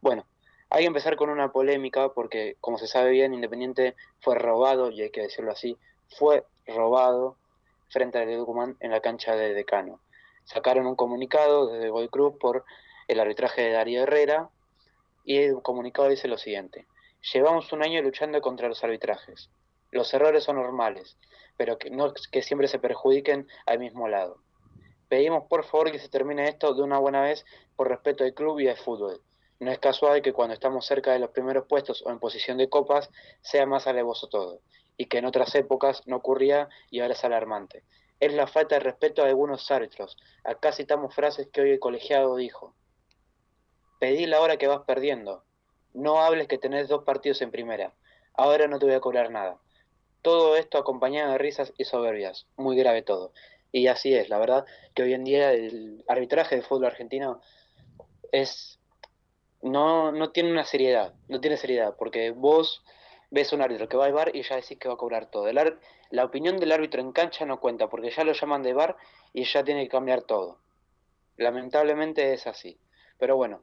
Bueno, 0.00 0.24
hay 0.70 0.82
que 0.82 0.88
empezar 0.88 1.16
con 1.16 1.30
una 1.30 1.52
polémica 1.52 2.08
porque, 2.10 2.56
como 2.60 2.78
se 2.78 2.88
sabe 2.88 3.10
bien, 3.10 3.34
Independiente 3.34 3.94
fue 4.20 4.34
robado, 4.34 4.90
y 4.90 5.02
hay 5.02 5.10
que 5.10 5.22
decirlo 5.22 5.52
así, 5.52 5.78
fue 6.08 6.44
robado 6.66 7.36
frente 7.88 8.18
al 8.18 8.36
Tucumán 8.36 8.76
en 8.80 8.90
la 8.90 9.00
cancha 9.00 9.36
de 9.36 9.54
Decano. 9.54 10.00
Sacaron 10.44 10.86
un 10.86 10.96
comunicado 10.96 11.68
desde 11.68 11.90
Goy 11.90 12.08
Cruz 12.08 12.34
por 12.38 12.64
el 13.08 13.20
arbitraje 13.20 13.62
de 13.62 13.72
Darío 13.72 14.02
Herrera 14.02 14.50
y 15.24 15.38
el 15.38 15.62
comunicado 15.62 16.08
dice 16.08 16.28
lo 16.28 16.38
siguiente. 16.38 16.86
Llevamos 17.32 17.72
un 17.72 17.82
año 17.82 18.02
luchando 18.02 18.40
contra 18.40 18.68
los 18.68 18.82
arbitrajes. 18.84 19.50
Los 19.90 20.12
errores 20.14 20.44
son 20.44 20.56
normales, 20.56 21.16
pero 21.56 21.78
que, 21.78 21.90
no, 21.90 22.12
que 22.30 22.42
siempre 22.42 22.68
se 22.68 22.78
perjudiquen 22.78 23.48
al 23.66 23.78
mismo 23.78 24.08
lado. 24.08 24.38
Pedimos 25.08 25.44
por 25.48 25.64
favor 25.64 25.90
que 25.90 25.98
se 25.98 26.08
termine 26.08 26.48
esto 26.48 26.74
de 26.74 26.82
una 26.82 26.98
buena 26.98 27.22
vez 27.22 27.44
por 27.76 27.88
respeto 27.88 28.24
al 28.24 28.34
club 28.34 28.60
y 28.60 28.68
al 28.68 28.76
fútbol. 28.76 29.20
No 29.58 29.70
es 29.70 29.78
casual 29.78 30.22
que 30.22 30.32
cuando 30.32 30.54
estamos 30.54 30.86
cerca 30.86 31.12
de 31.12 31.18
los 31.18 31.30
primeros 31.30 31.66
puestos 31.66 32.02
o 32.04 32.10
en 32.10 32.18
posición 32.18 32.58
de 32.58 32.68
copas 32.68 33.10
sea 33.40 33.64
más 33.66 33.86
alevoso 33.86 34.28
todo, 34.28 34.60
y 34.96 35.06
que 35.06 35.18
en 35.18 35.24
otras 35.24 35.54
épocas 35.54 36.02
no 36.06 36.16
ocurría 36.16 36.68
y 36.90 37.00
ahora 37.00 37.14
es 37.14 37.24
alarmante. 37.24 37.84
Es 38.20 38.32
la 38.32 38.46
falta 38.46 38.76
de 38.76 38.80
respeto 38.80 39.22
a 39.22 39.26
algunos 39.26 39.70
árbitros. 39.70 40.16
Acá 40.44 40.72
citamos 40.72 41.14
frases 41.14 41.48
que 41.52 41.60
hoy 41.60 41.70
el 41.70 41.80
colegiado 41.80 42.36
dijo. 42.36 42.74
Pedí 43.98 44.26
la 44.26 44.40
hora 44.40 44.56
que 44.56 44.66
vas 44.66 44.82
perdiendo. 44.86 45.44
No 45.92 46.20
hables 46.20 46.48
que 46.48 46.58
tenés 46.58 46.88
dos 46.88 47.04
partidos 47.04 47.40
en 47.42 47.50
primera. 47.50 47.94
Ahora 48.34 48.68
no 48.68 48.78
te 48.78 48.86
voy 48.86 48.94
a 48.94 49.00
cobrar 49.00 49.30
nada. 49.30 49.58
Todo 50.22 50.56
esto 50.56 50.78
acompañado 50.78 51.32
de 51.32 51.38
risas 51.38 51.72
y 51.78 51.84
soberbias. 51.84 52.46
Muy 52.56 52.76
grave 52.76 53.02
todo. 53.02 53.32
Y 53.72 53.88
así 53.88 54.14
es, 54.14 54.28
la 54.28 54.38
verdad 54.38 54.64
que 54.94 55.02
hoy 55.02 55.12
en 55.12 55.24
día 55.24 55.52
el 55.52 56.04
arbitraje 56.08 56.56
del 56.56 56.64
fútbol 56.64 56.86
argentino 56.86 57.40
es 58.32 58.75
no, 59.66 60.12
no 60.12 60.30
tiene 60.30 60.50
una 60.50 60.64
seriedad, 60.64 61.14
no 61.28 61.40
tiene 61.40 61.56
seriedad, 61.56 61.94
porque 61.98 62.30
vos 62.30 62.82
ves 63.30 63.52
un 63.52 63.62
árbitro 63.62 63.88
que 63.88 63.96
va 63.96 64.06
al 64.06 64.12
bar 64.12 64.34
y 64.34 64.42
ya 64.42 64.56
decís 64.56 64.78
que 64.78 64.88
va 64.88 64.94
a 64.94 64.98
cobrar 64.98 65.30
todo. 65.30 65.50
la 66.10 66.24
opinión 66.24 66.58
del 66.58 66.72
árbitro 66.72 67.00
en 67.00 67.12
cancha 67.12 67.44
no 67.44 67.60
cuenta, 67.60 67.88
porque 67.88 68.10
ya 68.10 68.24
lo 68.24 68.32
llaman 68.32 68.62
de 68.62 68.72
bar 68.72 68.96
y 69.32 69.44
ya 69.44 69.64
tiene 69.64 69.82
que 69.84 69.90
cambiar 69.90 70.22
todo. 70.22 70.60
Lamentablemente 71.36 72.32
es 72.32 72.46
así. 72.46 72.78
Pero 73.18 73.36
bueno, 73.36 73.62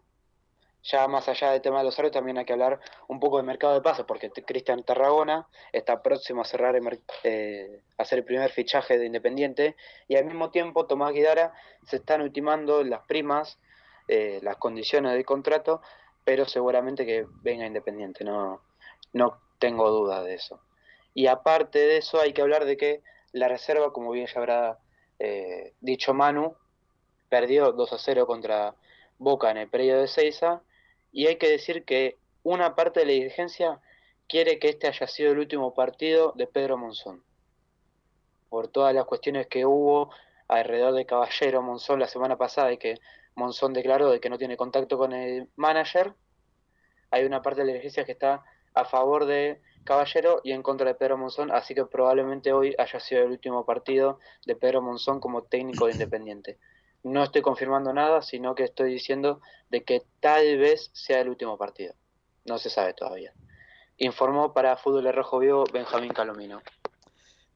ya 0.83 1.07
más 1.07 1.29
allá 1.29 1.51
del 1.51 1.61
tema 1.61 1.79
de 1.79 1.85
los 1.85 1.97
árbitros, 1.97 2.19
también 2.19 2.37
hay 2.37 2.45
que 2.45 2.53
hablar 2.53 2.79
un 3.07 3.19
poco 3.19 3.37
de 3.37 3.43
mercado 3.43 3.73
de 3.73 3.81
pases, 3.81 4.05
porque 4.05 4.29
Cristian 4.31 4.83
Tarragona 4.83 5.47
está 5.71 6.01
próximo 6.01 6.41
a 6.41 6.45
cerrar 6.45 6.75
eh, 7.23 7.81
hacer 7.97 8.19
el 8.19 8.25
primer 8.25 8.51
fichaje 8.51 8.97
de 8.97 9.05
Independiente, 9.05 9.75
y 10.07 10.17
al 10.17 10.25
mismo 10.25 10.51
tiempo 10.51 10.85
Tomás 10.85 11.13
Guidara 11.13 11.53
se 11.87 11.97
están 11.97 12.21
ultimando 12.21 12.83
las 12.83 13.05
primas 13.07 13.59
eh, 14.07 14.39
las 14.41 14.57
condiciones 14.57 15.13
del 15.13 15.25
contrato, 15.25 15.81
pero 16.23 16.45
seguramente 16.45 17.05
que 17.05 17.25
venga 17.41 17.65
Independiente, 17.65 18.23
no, 18.23 18.61
no 19.13 19.39
tengo 19.59 19.89
duda 19.89 20.21
de 20.23 20.35
eso. 20.35 20.61
Y 21.13 21.27
aparte 21.27 21.79
de 21.79 21.97
eso 21.97 22.19
hay 22.19 22.33
que 22.33 22.41
hablar 22.41 22.65
de 22.65 22.77
que 22.77 23.01
la 23.31 23.47
reserva, 23.47 23.93
como 23.93 24.11
bien 24.11 24.27
ya 24.27 24.39
habrá 24.39 24.79
eh, 25.19 25.73
dicho 25.81 26.13
Manu, 26.13 26.55
perdió 27.29 27.71
2 27.71 27.93
a 27.93 27.97
0 27.97 28.27
contra 28.27 28.75
Boca 29.17 29.51
en 29.51 29.57
el 29.57 29.69
periodo 29.69 30.01
de 30.01 30.07
Seiza, 30.07 30.61
y 31.11 31.27
hay 31.27 31.37
que 31.37 31.49
decir 31.49 31.85
que 31.85 32.17
una 32.43 32.75
parte 32.75 33.01
de 33.01 33.05
la 33.05 33.13
dirigencia 33.13 33.79
quiere 34.27 34.59
que 34.59 34.69
este 34.69 34.87
haya 34.87 35.07
sido 35.07 35.31
el 35.31 35.39
último 35.39 35.73
partido 35.73 36.33
de 36.35 36.47
Pedro 36.47 36.77
Monzón. 36.77 37.23
Por 38.49 38.67
todas 38.67 38.93
las 38.93 39.05
cuestiones 39.05 39.47
que 39.47 39.65
hubo 39.65 40.11
alrededor 40.47 40.93
de 40.93 41.05
Caballero 41.05 41.61
Monzón 41.61 41.99
la 41.99 42.07
semana 42.07 42.37
pasada 42.37 42.71
y 42.71 42.77
que 42.77 42.99
Monzón 43.35 43.73
declaró 43.73 44.09
de 44.09 44.19
que 44.19 44.29
no 44.29 44.37
tiene 44.37 44.57
contacto 44.57 44.97
con 44.97 45.13
el 45.13 45.49
manager. 45.55 46.13
Hay 47.11 47.25
una 47.25 47.41
parte 47.41 47.61
de 47.61 47.67
la 47.67 47.73
dirigencia 47.73 48.05
que 48.05 48.13
está 48.13 48.43
a 48.73 48.85
favor 48.85 49.25
de 49.25 49.61
Caballero 49.83 50.41
y 50.43 50.51
en 50.51 50.63
contra 50.63 50.87
de 50.87 50.95
Pedro 50.95 51.17
Monzón, 51.17 51.51
así 51.51 51.75
que 51.75 51.85
probablemente 51.85 52.53
hoy 52.53 52.75
haya 52.77 52.99
sido 52.99 53.23
el 53.23 53.31
último 53.31 53.65
partido 53.65 54.19
de 54.45 54.55
Pedro 54.55 54.81
Monzón 54.81 55.19
como 55.19 55.43
técnico 55.43 55.85
de 55.85 55.91
Independiente. 55.93 56.57
No 57.03 57.23
estoy 57.23 57.41
confirmando 57.41 57.93
nada, 57.93 58.21
sino 58.21 58.55
que 58.55 58.63
estoy 58.63 58.93
diciendo 58.93 59.41
de 59.69 59.83
que 59.83 60.03
tal 60.21 60.57
vez 60.57 60.89
sea 60.93 61.19
el 61.19 61.29
último 61.29 61.57
partido. 61.57 61.93
No 62.45 62.57
se 62.57 62.69
sabe 62.69 62.93
todavía. 62.93 63.33
Informó 63.97 64.53
para 64.53 64.77
Fútbol 64.77 65.03
de 65.03 65.11
Rojo 65.11 65.39
Vivo 65.39 65.65
Benjamín 65.71 66.13
Calomino. 66.13 66.61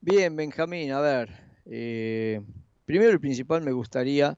Bien, 0.01 0.35
Benjamín, 0.35 0.91
a 0.91 0.99
ver. 0.99 1.29
Eh, 1.65 2.41
primero 2.85 3.13
y 3.13 3.17
principal 3.19 3.61
me 3.61 3.71
gustaría 3.71 4.37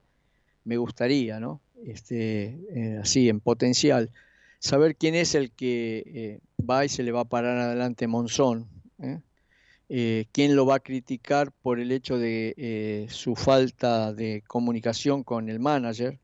me 0.64 0.78
gustaría, 0.78 1.40
¿no? 1.40 1.62
Este, 1.86 2.60
eh, 2.72 3.00
así, 3.02 3.30
en 3.30 3.40
potencial, 3.40 4.12
saber 4.60 4.96
quién 4.96 5.16
es 5.16 5.36
el 5.36 5.52
que 5.52 6.04
eh, 6.06 6.40
va 6.62 6.86
y 6.86 6.90
se 6.90 7.04
le 7.04 7.12
va 7.12 7.22
a 7.22 7.26
parar 7.26 7.58
adelante 7.58 8.08
Monzón, 8.08 8.68
¿eh? 9.00 10.26
quién 10.32 10.56
lo 10.56 10.66
va 10.66 10.76
a 10.76 10.80
criticar 10.80 11.52
por 11.52 11.80
el 11.80 11.92
hecho 11.92 12.20
de 12.20 13.08
su 13.10 13.36
falta 13.36 14.14
de 14.14 14.44
comunicación 14.46 15.24
con 15.24 15.50
el 15.50 15.60
manager. 15.60 16.20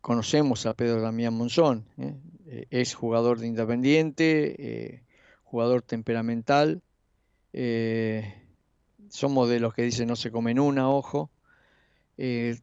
conocemos 0.00 0.64
a 0.66 0.74
Pedro 0.74 1.00
Damián 1.00 1.34
Monzón, 1.34 1.86
es 2.70 2.94
jugador 2.94 3.40
de 3.40 3.48
Independiente, 3.48 5.02
jugador 5.42 5.82
temperamental, 5.82 6.82
somos 9.08 9.48
de 9.48 9.58
los 9.58 9.74
que 9.74 9.82
dicen 9.82 10.06
no 10.06 10.14
se 10.14 10.30
comen 10.30 10.60
una, 10.60 10.88
ojo, 10.88 11.31
eh, 12.18 12.58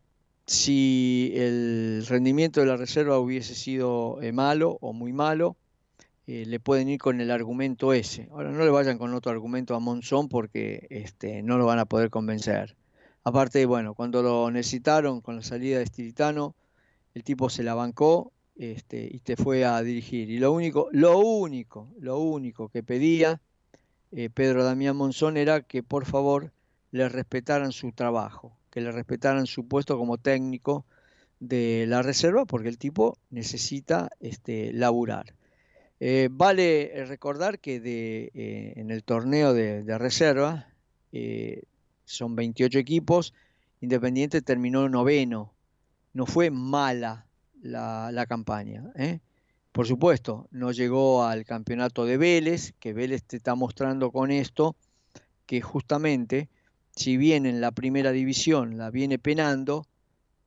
si 0.46 1.32
el 1.36 2.06
rendimiento 2.08 2.60
de 2.60 2.68
la 2.68 2.78
reserva 2.78 3.20
hubiese 3.20 3.56
sido 3.56 4.22
eh, 4.22 4.32
malo 4.32 4.78
o 4.82 4.94
muy 4.94 5.14
malo, 5.14 5.58
eh, 6.28 6.46
le 6.46 6.60
pueden 6.60 6.90
ir 6.90 7.00
con 7.00 7.22
el 7.22 7.32
argumento 7.32 7.94
ese. 7.94 8.28
Ahora 8.32 8.52
no 8.52 8.64
le 8.64 8.72
vayan 8.72 8.98
con 8.98 9.14
otro 9.14 9.32
argumento 9.32 9.76
a 9.76 9.80
Monzón 9.80 10.30
porque 10.30 10.88
este, 10.90 11.42
no 11.44 11.58
lo 11.58 11.66
van 11.66 11.80
a 11.80 11.86
poder 11.86 12.10
convencer. 12.10 12.76
Aparte, 13.24 13.66
bueno, 13.66 13.94
cuando 13.96 14.24
lo 14.24 14.52
necesitaron 14.52 15.22
con 15.22 15.36
la 15.38 15.44
salida 15.44 15.78
de 15.78 15.84
Estilitano, 15.84 16.56
el 17.14 17.24
tipo 17.24 17.50
se 17.50 17.64
la 17.64 17.74
bancó 17.76 18.32
este, 18.56 19.10
y 19.12 19.20
te 19.20 19.36
fue 19.36 19.66
a 19.66 19.82
dirigir. 19.82 20.30
Y 20.30 20.40
lo 20.40 20.52
único, 20.52 20.90
lo 20.92 21.20
único, 21.20 21.90
lo 22.00 22.20
único 22.20 22.70
que 22.70 22.84
pedía 22.84 23.42
Pedro 24.34 24.64
Damián 24.64 24.96
Monzón 24.96 25.38
era 25.38 25.62
que 25.62 25.84
por 25.84 26.06
favor 26.06 26.52
le 26.92 27.08
respetaran 27.10 27.72
su 27.72 27.92
trabajo 27.92 28.59
que 28.70 28.82
le 28.82 28.92
respetaran 28.92 29.48
su 29.48 29.68
puesto 29.68 29.98
como 29.98 30.18
técnico 30.18 30.86
de 31.40 31.86
la 31.88 32.02
reserva 32.02 32.46
porque 32.46 32.70
el 32.70 32.78
tipo 32.78 33.18
necesita 33.30 34.10
este, 34.20 34.74
laburar. 34.74 35.34
Eh, 36.00 36.30
vale 36.32 36.92
recordar 37.08 37.60
que 37.60 37.80
de, 37.80 38.32
eh, 38.34 38.74
en 38.78 38.90
el 38.90 39.04
torneo 39.04 39.54
de, 39.54 39.98
reserva 39.98 40.70
eh, 41.12 41.64
son 42.06 42.36
28 42.36 42.80
equipos, 42.80 43.34
Independiente 43.82 44.42
terminó 44.42 44.90
noveno, 44.90 45.54
no 46.12 46.26
fue 46.26 46.52
mala 46.52 47.28
la, 47.62 48.12
la 48.12 48.26
campaña. 48.26 48.92
Por 49.72 49.88
supuesto, 49.88 50.50
no 50.52 50.74
llegó 50.74 51.24
al 51.24 51.46
campeonato 51.46 52.06
de 52.06 52.18
Vélez, 52.18 52.74
que 52.80 52.92
Vélez 52.92 53.24
te 53.24 53.38
está 53.38 53.56
mostrando 53.56 54.12
con 54.12 54.32
esto 54.32 54.76
que 55.46 55.62
justamente 55.62 56.50
si 57.00 57.16
bien 57.16 57.46
en 57.46 57.62
la 57.62 57.72
primera 57.72 58.12
división 58.12 58.78
la 58.78 58.92
viene 58.92 59.18
penando, 59.20 59.86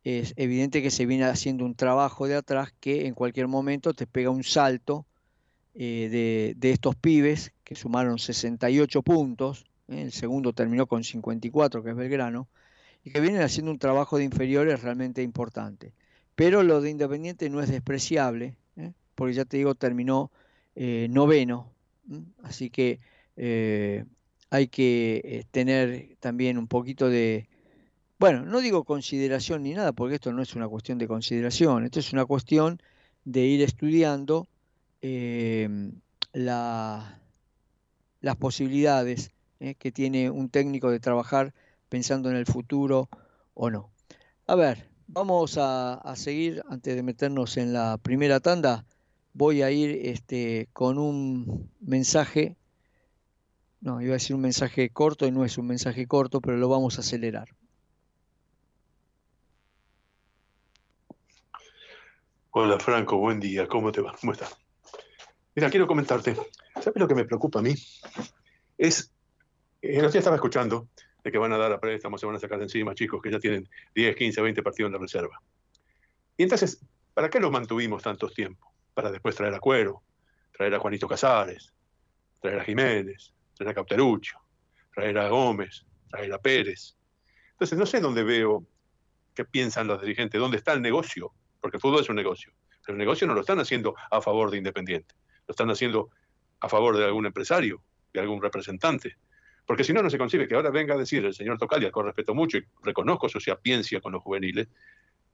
es 0.04 0.34
evidente 0.36 0.82
que 0.82 0.90
se 0.90 1.06
viene 1.06 1.24
haciendo 1.24 1.64
un 1.64 1.74
trabajo 1.74 2.28
de 2.28 2.34
atrás 2.34 2.74
que 2.78 3.06
en 3.06 3.14
cualquier 3.14 3.48
momento 3.48 3.94
te 3.94 4.06
pega 4.06 4.28
un 4.28 4.44
salto 4.44 5.06
eh, 5.74 6.54
de, 6.54 6.70
estos 6.70 6.94
pibes 6.94 7.54
que 7.64 7.74
sumaron 7.74 8.18
68 8.18 9.00
puntos, 9.00 9.64
¿eh? 9.88 10.02
el 10.02 10.12
segundo 10.12 10.52
terminó 10.52 10.86
con 10.86 11.04
54, 11.04 11.82
que 11.82 11.88
es 11.88 11.96
Belgrano, 11.96 12.48
y 13.02 13.12
que 13.12 13.20
vienen 13.20 13.40
haciendo 13.40 13.70
un 13.70 13.78
trabajo 13.78 14.18
de 14.18 14.24
inferiores 14.24 14.82
realmente 14.82 15.22
importante. 15.22 15.94
Pero 16.34 16.62
lo 16.62 16.82
de 16.82 16.90
Independiente 16.90 17.48
no 17.48 17.62
es 17.62 17.70
despreciable, 17.70 18.56
¿eh? 18.76 18.92
porque 19.14 19.32
ya 19.32 19.46
te 19.46 19.56
digo, 19.56 19.74
terminó 19.74 20.30
noveno, 20.74 21.72
así 22.42 22.68
que 22.68 23.00
hay 24.52 24.68
que 24.68 25.22
eh, 25.24 25.44
tener 25.50 26.14
también 26.20 26.58
un 26.58 26.68
poquito 26.68 27.08
de, 27.08 27.48
bueno, 28.18 28.44
no 28.44 28.60
digo 28.60 28.84
consideración 28.84 29.62
ni 29.62 29.72
nada, 29.72 29.92
porque 29.92 30.16
esto 30.16 30.30
no 30.30 30.42
es 30.42 30.54
una 30.54 30.68
cuestión 30.68 30.98
de 30.98 31.08
consideración, 31.08 31.86
esto 31.86 32.00
es 32.00 32.12
una 32.12 32.26
cuestión 32.26 32.78
de 33.24 33.46
ir 33.46 33.62
estudiando 33.62 34.46
em, 35.00 35.94
la, 36.34 37.18
las 38.20 38.36
posibilidades 38.36 39.30
eh, 39.58 39.74
que 39.74 39.90
tiene 39.90 40.28
un 40.28 40.50
técnico 40.50 40.90
de 40.90 41.00
trabajar 41.00 41.54
pensando 41.88 42.28
en 42.28 42.36
el 42.36 42.44
futuro 42.44 43.08
o 43.54 43.70
no. 43.70 43.88
A 44.46 44.54
ver, 44.54 44.86
vamos 45.06 45.56
a, 45.58 46.12
seguir 46.14 46.62
antes 46.68 46.94
de 46.94 47.02
meternos 47.02 47.56
en 47.56 47.72
la 47.72 47.96
primera 47.96 48.38
tanda. 48.38 48.84
Voy 49.32 49.62
a 49.62 49.70
ir 49.70 49.98
este, 50.04 50.68
con 50.74 50.98
un 50.98 51.70
mensaje 51.80 52.58
no, 53.82 54.00
iba 54.00 54.12
a 54.12 54.14
decir 54.14 54.34
un 54.34 54.42
mensaje 54.42 54.90
corto 54.90 55.26
y 55.26 55.32
no 55.32 55.44
es 55.44 55.58
un 55.58 55.66
mensaje 55.66 56.06
corto, 56.06 56.40
pero 56.40 56.56
lo 56.56 56.68
vamos 56.68 56.98
a 56.98 57.00
acelerar. 57.00 57.48
Hola 62.52 62.78
Franco, 62.78 63.16
buen 63.16 63.40
día, 63.40 63.66
¿cómo 63.66 63.90
te 63.90 64.00
va? 64.00 64.14
¿Cómo 64.20 64.32
estás? 64.32 64.56
Mira, 65.54 65.68
quiero 65.68 65.86
comentarte, 65.86 66.36
¿sabes 66.76 66.94
lo 66.94 67.08
que 67.08 67.14
me 67.14 67.24
preocupa 67.24 67.58
a 67.58 67.62
mí? 67.62 67.74
Es, 68.78 69.10
el 69.80 69.98
otro 69.98 70.12
día 70.12 70.20
estaba 70.20 70.36
escuchando 70.36 70.88
de 71.24 71.32
que 71.32 71.38
van 71.38 71.52
a 71.52 71.58
dar 71.58 71.72
a 71.72 71.80
préstamos, 71.80 72.20
se 72.20 72.26
van 72.26 72.36
a 72.36 72.38
sacar 72.38 72.58
de 72.58 72.64
encima 72.64 72.94
chicos 72.94 73.20
que 73.20 73.32
ya 73.32 73.40
tienen 73.40 73.68
10, 73.94 74.14
15, 74.14 74.42
20 74.42 74.62
partidos 74.62 74.90
en 74.90 74.92
la 74.92 74.98
reserva. 74.98 75.42
Y 76.36 76.44
entonces, 76.44 76.80
¿para 77.14 77.28
qué 77.30 77.40
los 77.40 77.50
mantuvimos 77.50 78.02
tantos 78.02 78.32
tiempos? 78.32 78.72
Para 78.94 79.10
después 79.10 79.34
traer 79.34 79.54
a 79.54 79.60
Cuero, 79.60 80.02
traer 80.56 80.74
a 80.74 80.78
Juanito 80.78 81.08
Casares, 81.08 81.72
traer 82.40 82.60
a 82.60 82.64
Jiménez, 82.64 83.32
traer 83.62 83.68
a 83.68 83.74
Cauterucho, 83.74 84.38
traer 84.94 85.18
a 85.18 85.28
Gómez, 85.28 85.84
traer 86.08 86.32
a 86.32 86.38
Pérez. 86.38 86.96
Entonces, 87.52 87.78
no 87.78 87.86
sé 87.86 88.00
dónde 88.00 88.22
veo 88.22 88.66
qué 89.34 89.44
piensan 89.44 89.86
los 89.86 90.00
dirigentes, 90.00 90.40
dónde 90.40 90.56
está 90.56 90.72
el 90.72 90.82
negocio, 90.82 91.32
porque 91.60 91.76
el 91.76 91.80
fútbol 91.80 92.00
es 92.00 92.08
un 92.08 92.16
negocio. 92.16 92.52
Pero 92.84 92.94
el 92.94 92.98
negocio 92.98 93.26
no 93.26 93.34
lo 93.34 93.40
están 93.40 93.60
haciendo 93.60 93.94
a 94.10 94.20
favor 94.20 94.50
de 94.50 94.58
Independiente, 94.58 95.14
lo 95.46 95.52
están 95.52 95.70
haciendo 95.70 96.10
a 96.60 96.68
favor 96.68 96.96
de 96.96 97.04
algún 97.04 97.26
empresario, 97.26 97.82
de 98.12 98.20
algún 98.20 98.42
representante. 98.42 99.16
Porque 99.64 99.84
si 99.84 99.92
no, 99.92 100.02
no 100.02 100.10
se 100.10 100.18
concibe 100.18 100.48
que 100.48 100.56
ahora 100.56 100.70
venga 100.70 100.94
a 100.94 100.98
decir 100.98 101.24
el 101.24 101.34
señor 101.34 101.58
Tocalia, 101.58 101.92
con 101.92 102.06
respeto 102.06 102.34
mucho 102.34 102.58
y 102.58 102.64
reconozco 102.82 103.28
su 103.28 103.40
sapiencia 103.40 104.00
con 104.00 104.12
los 104.12 104.22
juveniles, 104.22 104.68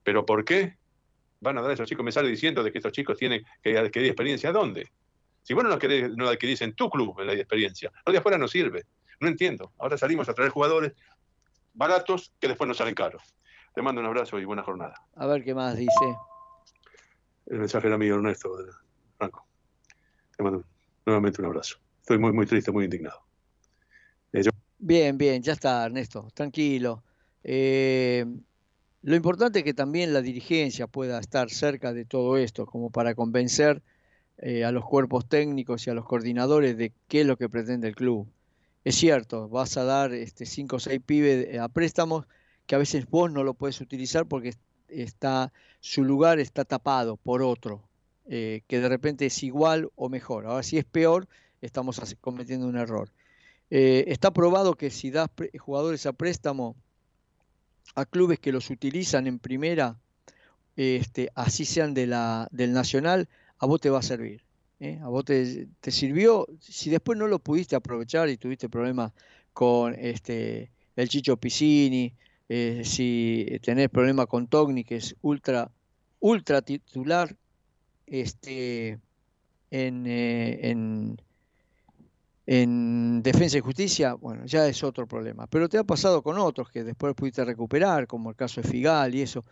pero 0.02 0.26
¿por 0.26 0.44
qué 0.44 0.76
van 1.40 1.56
a 1.56 1.62
dar 1.62 1.70
a 1.70 1.74
esos 1.74 1.88
chicos? 1.88 2.04
Me 2.04 2.12
sale 2.12 2.28
diciendo 2.28 2.62
de 2.62 2.70
que 2.70 2.78
estos 2.78 2.92
chicos 2.92 3.16
tienen 3.16 3.44
que 3.62 3.78
adquirir 3.78 4.08
experiencia. 4.08 4.52
¿Dónde? 4.52 4.90
Si 5.48 5.54
vos 5.54 5.64
no 5.64 5.70
lo, 5.70 5.78
querés, 5.78 6.10
no 6.14 6.24
lo 6.24 6.28
adquirís 6.28 6.60
en 6.60 6.74
tu 6.74 6.90
club, 6.90 7.18
en 7.20 7.26
la 7.26 7.32
experiencia, 7.32 7.90
lo 8.04 8.12
de 8.12 8.18
afuera 8.18 8.36
no 8.36 8.46
sirve. 8.46 8.84
No 9.18 9.28
entiendo. 9.28 9.72
Ahora 9.78 9.96
salimos 9.96 10.28
a 10.28 10.34
traer 10.34 10.50
jugadores 10.50 10.92
baratos 11.72 12.34
que 12.38 12.48
después 12.48 12.68
nos 12.68 12.76
salen 12.76 12.94
caros. 12.94 13.22
Te 13.74 13.80
mando 13.80 14.02
un 14.02 14.06
abrazo 14.06 14.38
y 14.38 14.44
buena 14.44 14.62
jornada. 14.62 15.02
A 15.16 15.26
ver 15.26 15.42
qué 15.42 15.54
más 15.54 15.74
dice. 15.74 16.18
El 17.46 17.60
mensaje 17.60 17.86
era 17.86 17.96
mío, 17.96 18.16
Ernesto, 18.16 18.50
Franco. 19.16 19.46
Te 20.36 20.42
mando 20.42 20.62
nuevamente 21.06 21.40
un 21.40 21.46
abrazo. 21.46 21.78
Estoy 22.02 22.18
muy, 22.18 22.34
muy 22.34 22.44
triste, 22.44 22.70
muy 22.70 22.84
indignado. 22.84 23.22
Eh, 24.34 24.42
bien, 24.76 25.16
bien, 25.16 25.42
ya 25.42 25.54
está, 25.54 25.86
Ernesto, 25.86 26.28
tranquilo. 26.34 27.04
Eh, 27.42 28.26
lo 29.00 29.16
importante 29.16 29.60
es 29.60 29.64
que 29.64 29.72
también 29.72 30.12
la 30.12 30.20
dirigencia 30.20 30.88
pueda 30.88 31.18
estar 31.18 31.48
cerca 31.48 31.94
de 31.94 32.04
todo 32.04 32.36
esto, 32.36 32.66
como 32.66 32.90
para 32.90 33.14
convencer 33.14 33.82
eh, 34.38 34.64
a 34.64 34.72
los 34.72 34.84
cuerpos 34.84 35.28
técnicos 35.28 35.86
y 35.86 35.90
a 35.90 35.94
los 35.94 36.04
coordinadores 36.04 36.76
de 36.76 36.92
qué 37.08 37.22
es 37.22 37.26
lo 37.26 37.36
que 37.36 37.48
pretende 37.48 37.88
el 37.88 37.96
club. 37.96 38.28
Es 38.84 38.94
cierto, 38.94 39.48
vas 39.48 39.76
a 39.76 39.84
dar 39.84 40.12
este, 40.12 40.46
cinco 40.46 40.76
o 40.76 40.80
seis 40.80 41.00
pibes 41.04 41.58
a 41.58 41.68
préstamos 41.68 42.26
que 42.66 42.74
a 42.74 42.78
veces 42.78 43.08
vos 43.08 43.30
no 43.32 43.44
lo 43.44 43.54
puedes 43.54 43.80
utilizar 43.80 44.26
porque 44.26 44.54
está 44.88 45.52
su 45.80 46.04
lugar 46.04 46.38
está 46.38 46.64
tapado 46.64 47.16
por 47.16 47.42
otro, 47.42 47.82
eh, 48.26 48.62
que 48.66 48.80
de 48.80 48.88
repente 48.88 49.26
es 49.26 49.42
igual 49.42 49.90
o 49.96 50.08
mejor. 50.08 50.46
Ahora 50.46 50.62
si 50.62 50.78
es 50.78 50.84
peor, 50.84 51.28
estamos 51.60 52.00
cometiendo 52.20 52.66
un 52.66 52.76
error. 52.76 53.10
Eh, 53.70 54.04
está 54.08 54.30
probado 54.32 54.74
que 54.74 54.90
si 54.90 55.10
das 55.10 55.28
jugadores 55.58 56.06
a 56.06 56.12
préstamo 56.12 56.76
a 57.94 58.04
clubes 58.04 58.38
que 58.38 58.52
los 58.52 58.70
utilizan 58.70 59.26
en 59.26 59.38
primera, 59.38 59.96
este, 60.76 61.30
así 61.34 61.64
sean 61.64 61.94
de 61.94 62.06
la, 62.06 62.48
del 62.50 62.72
Nacional, 62.72 63.28
a 63.58 63.66
vos 63.66 63.80
te 63.80 63.90
va 63.90 63.98
a 63.98 64.02
servir. 64.02 64.42
¿eh? 64.80 64.98
A 65.02 65.08
vos 65.08 65.24
te, 65.24 65.68
te, 65.80 65.90
sirvió, 65.90 66.46
si 66.60 66.90
después 66.90 67.18
no 67.18 67.26
lo 67.26 67.38
pudiste 67.38 67.76
aprovechar 67.76 68.28
y 68.28 68.36
tuviste 68.36 68.68
problemas 68.68 69.12
con 69.52 69.94
este, 69.94 70.70
el 70.96 71.08
Chicho 71.08 71.36
Piscini, 71.36 72.14
eh, 72.48 72.82
si 72.84 73.58
tenés 73.62 73.90
problemas 73.90 74.26
con 74.26 74.46
Togni, 74.46 74.84
que 74.84 74.96
es 74.96 75.16
ultra, 75.20 75.70
ultra 76.20 76.62
titular 76.62 77.36
este, 78.06 78.98
en, 79.70 80.06
eh, 80.06 80.70
en, 80.70 81.20
en, 82.46 83.22
Defensa 83.22 83.58
y 83.58 83.60
Justicia, 83.60 84.14
bueno, 84.14 84.46
ya 84.46 84.66
es 84.66 84.82
otro 84.82 85.06
problema. 85.06 85.46
Pero 85.46 85.68
te 85.68 85.76
ha 85.76 85.84
pasado 85.84 86.22
con 86.22 86.38
otros 86.38 86.70
que 86.70 86.84
después 86.84 87.14
pudiste 87.14 87.44
recuperar, 87.44 88.06
como 88.06 88.30
el 88.30 88.36
caso 88.36 88.62
de 88.62 88.68
Figal 88.68 89.14
y 89.14 89.22
eso. 89.22 89.44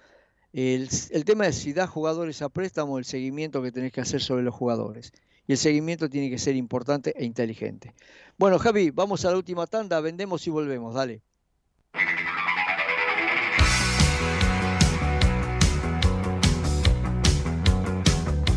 El, 0.57 0.89
tema 1.27 1.47
es 1.47 1.57
si 1.57 1.75
das 1.75 1.91
jugadores 1.91 2.41
a 2.41 2.49
préstamo, 2.49 2.97
el 2.97 3.05
seguimiento 3.05 3.63
que 3.63 3.73
tenés 3.73 3.93
que 3.93 4.01
hacer 4.01 4.23
sobre 4.23 4.43
los 4.43 4.55
jugadores. 4.55 5.13
Y 5.47 5.53
el 5.53 5.59
seguimiento 5.59 6.09
tiene 6.09 6.31
que 6.31 6.39
ser 6.39 6.57
importante 6.57 7.13
e 7.15 7.27
inteligente. 7.27 7.93
Bueno, 8.39 8.59
Javi, 8.59 8.91
vamos 8.91 9.27
a 9.27 9.31
la 9.31 9.37
última 9.37 9.67
tanda, 9.67 10.01
vendemos 10.01 10.47
y 10.47 10.51
volvemos, 10.51 10.95
dale. 10.95 11.21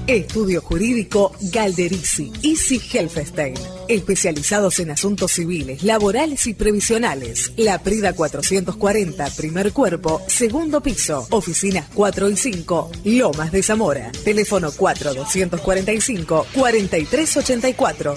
Estudio 0.08 0.62
Jurídico 0.62 1.34
Galderici, 1.52 2.32
Easy 2.41 2.80
Helfestein. 2.80 3.79
Especializados 3.90 4.80
en 4.80 4.92
asuntos 4.92 5.32
civiles, 5.32 5.82
laborales 5.82 6.46
y 6.46 6.54
previsionales. 6.54 7.52
La 7.58 7.82
Prida 7.82 8.14
440, 8.14 9.32
primer 9.32 9.74
cuerpo, 9.74 10.22
segundo 10.28 10.82
piso. 10.82 11.26
Oficinas 11.32 11.88
4 11.96 12.30
y 12.30 12.38
5, 12.38 12.92
Lomas 13.06 13.52
de 13.52 13.64
Zamora. 13.64 14.12
Teléfono 14.24 14.72
4245 14.72 16.46
4384. 16.54 18.16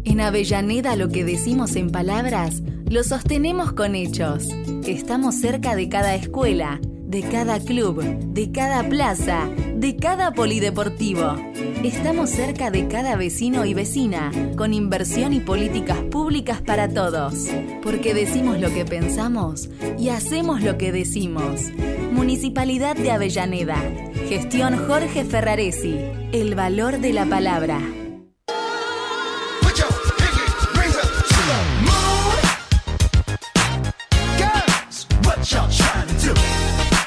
En 0.05 0.20
Avellaneda 0.20 0.97
lo 0.97 1.09
que 1.09 1.22
decimos 1.22 1.77
en 1.77 1.91
palabras, 1.91 2.64
lo 2.91 3.05
sostenemos 3.05 3.72
con 3.72 3.95
hechos. 3.95 4.49
Estamos 4.85 5.37
cerca 5.37 5.77
de 5.77 5.89
cada 5.89 6.16
escuela 6.16 6.81
de 7.14 7.22
cada 7.22 7.61
club, 7.61 8.03
de 8.03 8.51
cada 8.51 8.89
plaza, 8.89 9.49
de 9.77 9.95
cada 9.95 10.33
polideportivo. 10.33 11.37
Estamos 11.85 12.30
cerca 12.30 12.70
de 12.70 12.89
cada 12.89 13.14
vecino 13.14 13.66
y 13.66 13.74
vecina, 13.74 14.32
con 14.57 14.72
inversión 14.72 15.35
y 15.35 15.41
políticas 15.41 15.99
públicas 16.11 16.62
para 16.62 16.89
todos. 16.89 17.49
Porque 17.82 18.14
decimos 18.14 18.59
lo 18.59 18.72
que 18.72 18.87
pensamos 18.87 19.68
y 19.99 20.09
hacemos 20.09 20.62
lo 20.62 20.78
que 20.78 20.93
decimos. 20.93 21.61
Municipalidad 22.11 22.97
de 22.97 23.11
Avellaneda. 23.11 23.76
Gestión 24.30 24.78
Jorge 24.89 25.26
Ferraresi. 25.26 25.99
El 26.32 26.55
valor 26.55 27.01
de 27.01 27.12
la 27.12 27.26
palabra. 27.26 27.78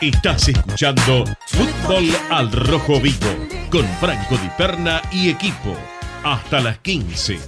Estás 0.02 0.48
escuchando 0.48 1.26
Fútbol 1.48 2.06
al 2.30 2.52
Rojo 2.52 3.02
Vivo 3.02 3.34
con 3.72 3.84
Franco 4.00 4.36
Di 4.36 4.48
Perna 4.56 5.02
y 5.12 5.32
equipo. 5.32 5.76
Hasta 6.24 6.60
las 6.60 6.78
15. 6.82 7.40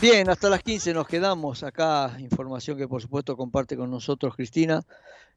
Bien, 0.00 0.30
hasta 0.30 0.48
las 0.48 0.62
15 0.62 0.94
nos 0.94 1.06
quedamos. 1.06 1.64
Acá 1.64 2.16
información 2.18 2.78
que 2.78 2.88
por 2.88 3.02
supuesto 3.02 3.36
comparte 3.36 3.76
con 3.76 3.90
nosotros 3.90 4.34
Cristina. 4.34 4.80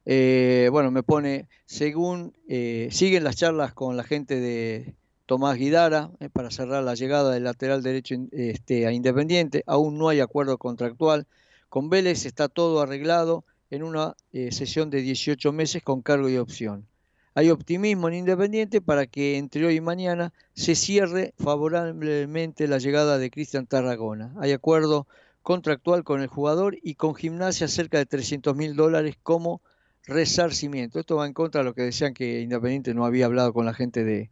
Eh, 0.06 0.70
bueno, 0.72 0.90
me 0.90 1.02
pone, 1.02 1.46
según 1.66 2.32
eh, 2.48 2.88
siguen 2.90 3.22
las 3.22 3.36
charlas 3.36 3.74
con 3.74 3.98
la 3.98 4.02
gente 4.02 4.40
de 4.40 4.94
Tomás 5.26 5.58
Guidara 5.58 6.10
eh, 6.20 6.30
para 6.30 6.50
cerrar 6.50 6.84
la 6.84 6.94
llegada 6.94 7.32
del 7.32 7.44
lateral 7.44 7.82
derecho 7.82 8.14
este, 8.32 8.86
a 8.86 8.92
Independiente, 8.92 9.62
aún 9.66 9.98
no 9.98 10.08
hay 10.08 10.20
acuerdo 10.20 10.56
contractual. 10.56 11.26
Con 11.68 11.90
Vélez 11.90 12.24
está 12.24 12.48
todo 12.48 12.80
arreglado 12.80 13.44
en 13.76 13.84
una 13.84 14.16
eh, 14.32 14.50
sesión 14.52 14.90
de 14.90 15.02
18 15.02 15.52
meses 15.52 15.82
con 15.82 16.02
cargo 16.02 16.28
y 16.28 16.36
opción. 16.36 16.86
Hay 17.34 17.50
optimismo 17.50 18.08
en 18.08 18.14
Independiente 18.14 18.80
para 18.80 19.06
que 19.06 19.36
entre 19.36 19.66
hoy 19.66 19.76
y 19.76 19.80
mañana 19.82 20.32
se 20.54 20.74
cierre 20.74 21.34
favorablemente 21.36 22.66
la 22.66 22.78
llegada 22.78 23.18
de 23.18 23.30
Cristian 23.30 23.66
Tarragona. 23.66 24.32
Hay 24.40 24.52
acuerdo 24.52 25.06
contractual 25.42 26.02
con 26.02 26.22
el 26.22 26.28
jugador 26.28 26.78
y 26.82 26.94
con 26.94 27.14
gimnasia 27.14 27.68
cerca 27.68 27.98
de 27.98 28.06
300 28.06 28.56
mil 28.56 28.74
dólares 28.74 29.16
como 29.22 29.60
resarcimiento. 30.06 30.98
Esto 30.98 31.16
va 31.16 31.26
en 31.26 31.34
contra 31.34 31.60
de 31.60 31.66
lo 31.66 31.74
que 31.74 31.82
decían 31.82 32.14
que 32.14 32.40
Independiente 32.40 32.94
no 32.94 33.04
había 33.04 33.26
hablado 33.26 33.52
con 33.52 33.66
la 33.66 33.74
gente 33.74 34.02
de, 34.02 34.30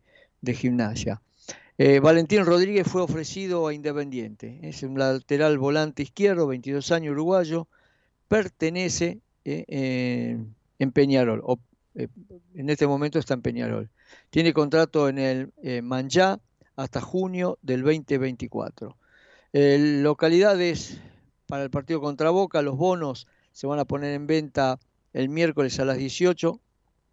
gimnasia. 0.55 1.21
Eh, 1.77 2.01
Valentín 2.01 2.47
Rodríguez 2.47 2.87
fue 2.89 3.03
ofrecido 3.03 3.67
a 3.67 3.75
Independiente. 3.75 4.61
Es 4.63 4.83
un 4.83 4.99
lateral 4.99 5.59
volante 5.59 6.03
izquierdo, 6.03 6.47
22 6.47 6.91
años, 6.91 7.13
uruguayo. 7.13 7.69
Pertenece 8.29 9.21
eh, 9.45 10.39
en 10.79 10.93
Peñarol. 10.93 11.43
O, 11.45 11.59
eh, 11.95 12.09
en 12.55 12.71
este 12.71 12.87
momento 12.87 13.19
está 13.19 13.35
en 13.35 13.43
Peñarol. 13.43 13.91
Tiene 14.31 14.53
contrato 14.53 15.09
en 15.09 15.19
el 15.19 15.53
eh, 15.63 15.83
Manjá 15.83 16.39
hasta 16.77 17.01
junio 17.01 17.59
del 17.63 17.83
2024. 17.83 18.97
localidades 19.53 21.01
para 21.47 21.63
el 21.63 21.71
partido 21.71 22.01
contra 22.01 22.31
Boca, 22.31 22.63
los 22.63 22.77
bonos 22.77 23.29
se 23.53 23.67
van 23.67 23.79
a 23.79 23.85
poner 23.85 24.15
en 24.15 24.27
venta 24.27 24.81
el 25.13 25.29
miércoles 25.29 25.79
a 25.79 25.85
las 25.85 25.99
18 25.99 26.59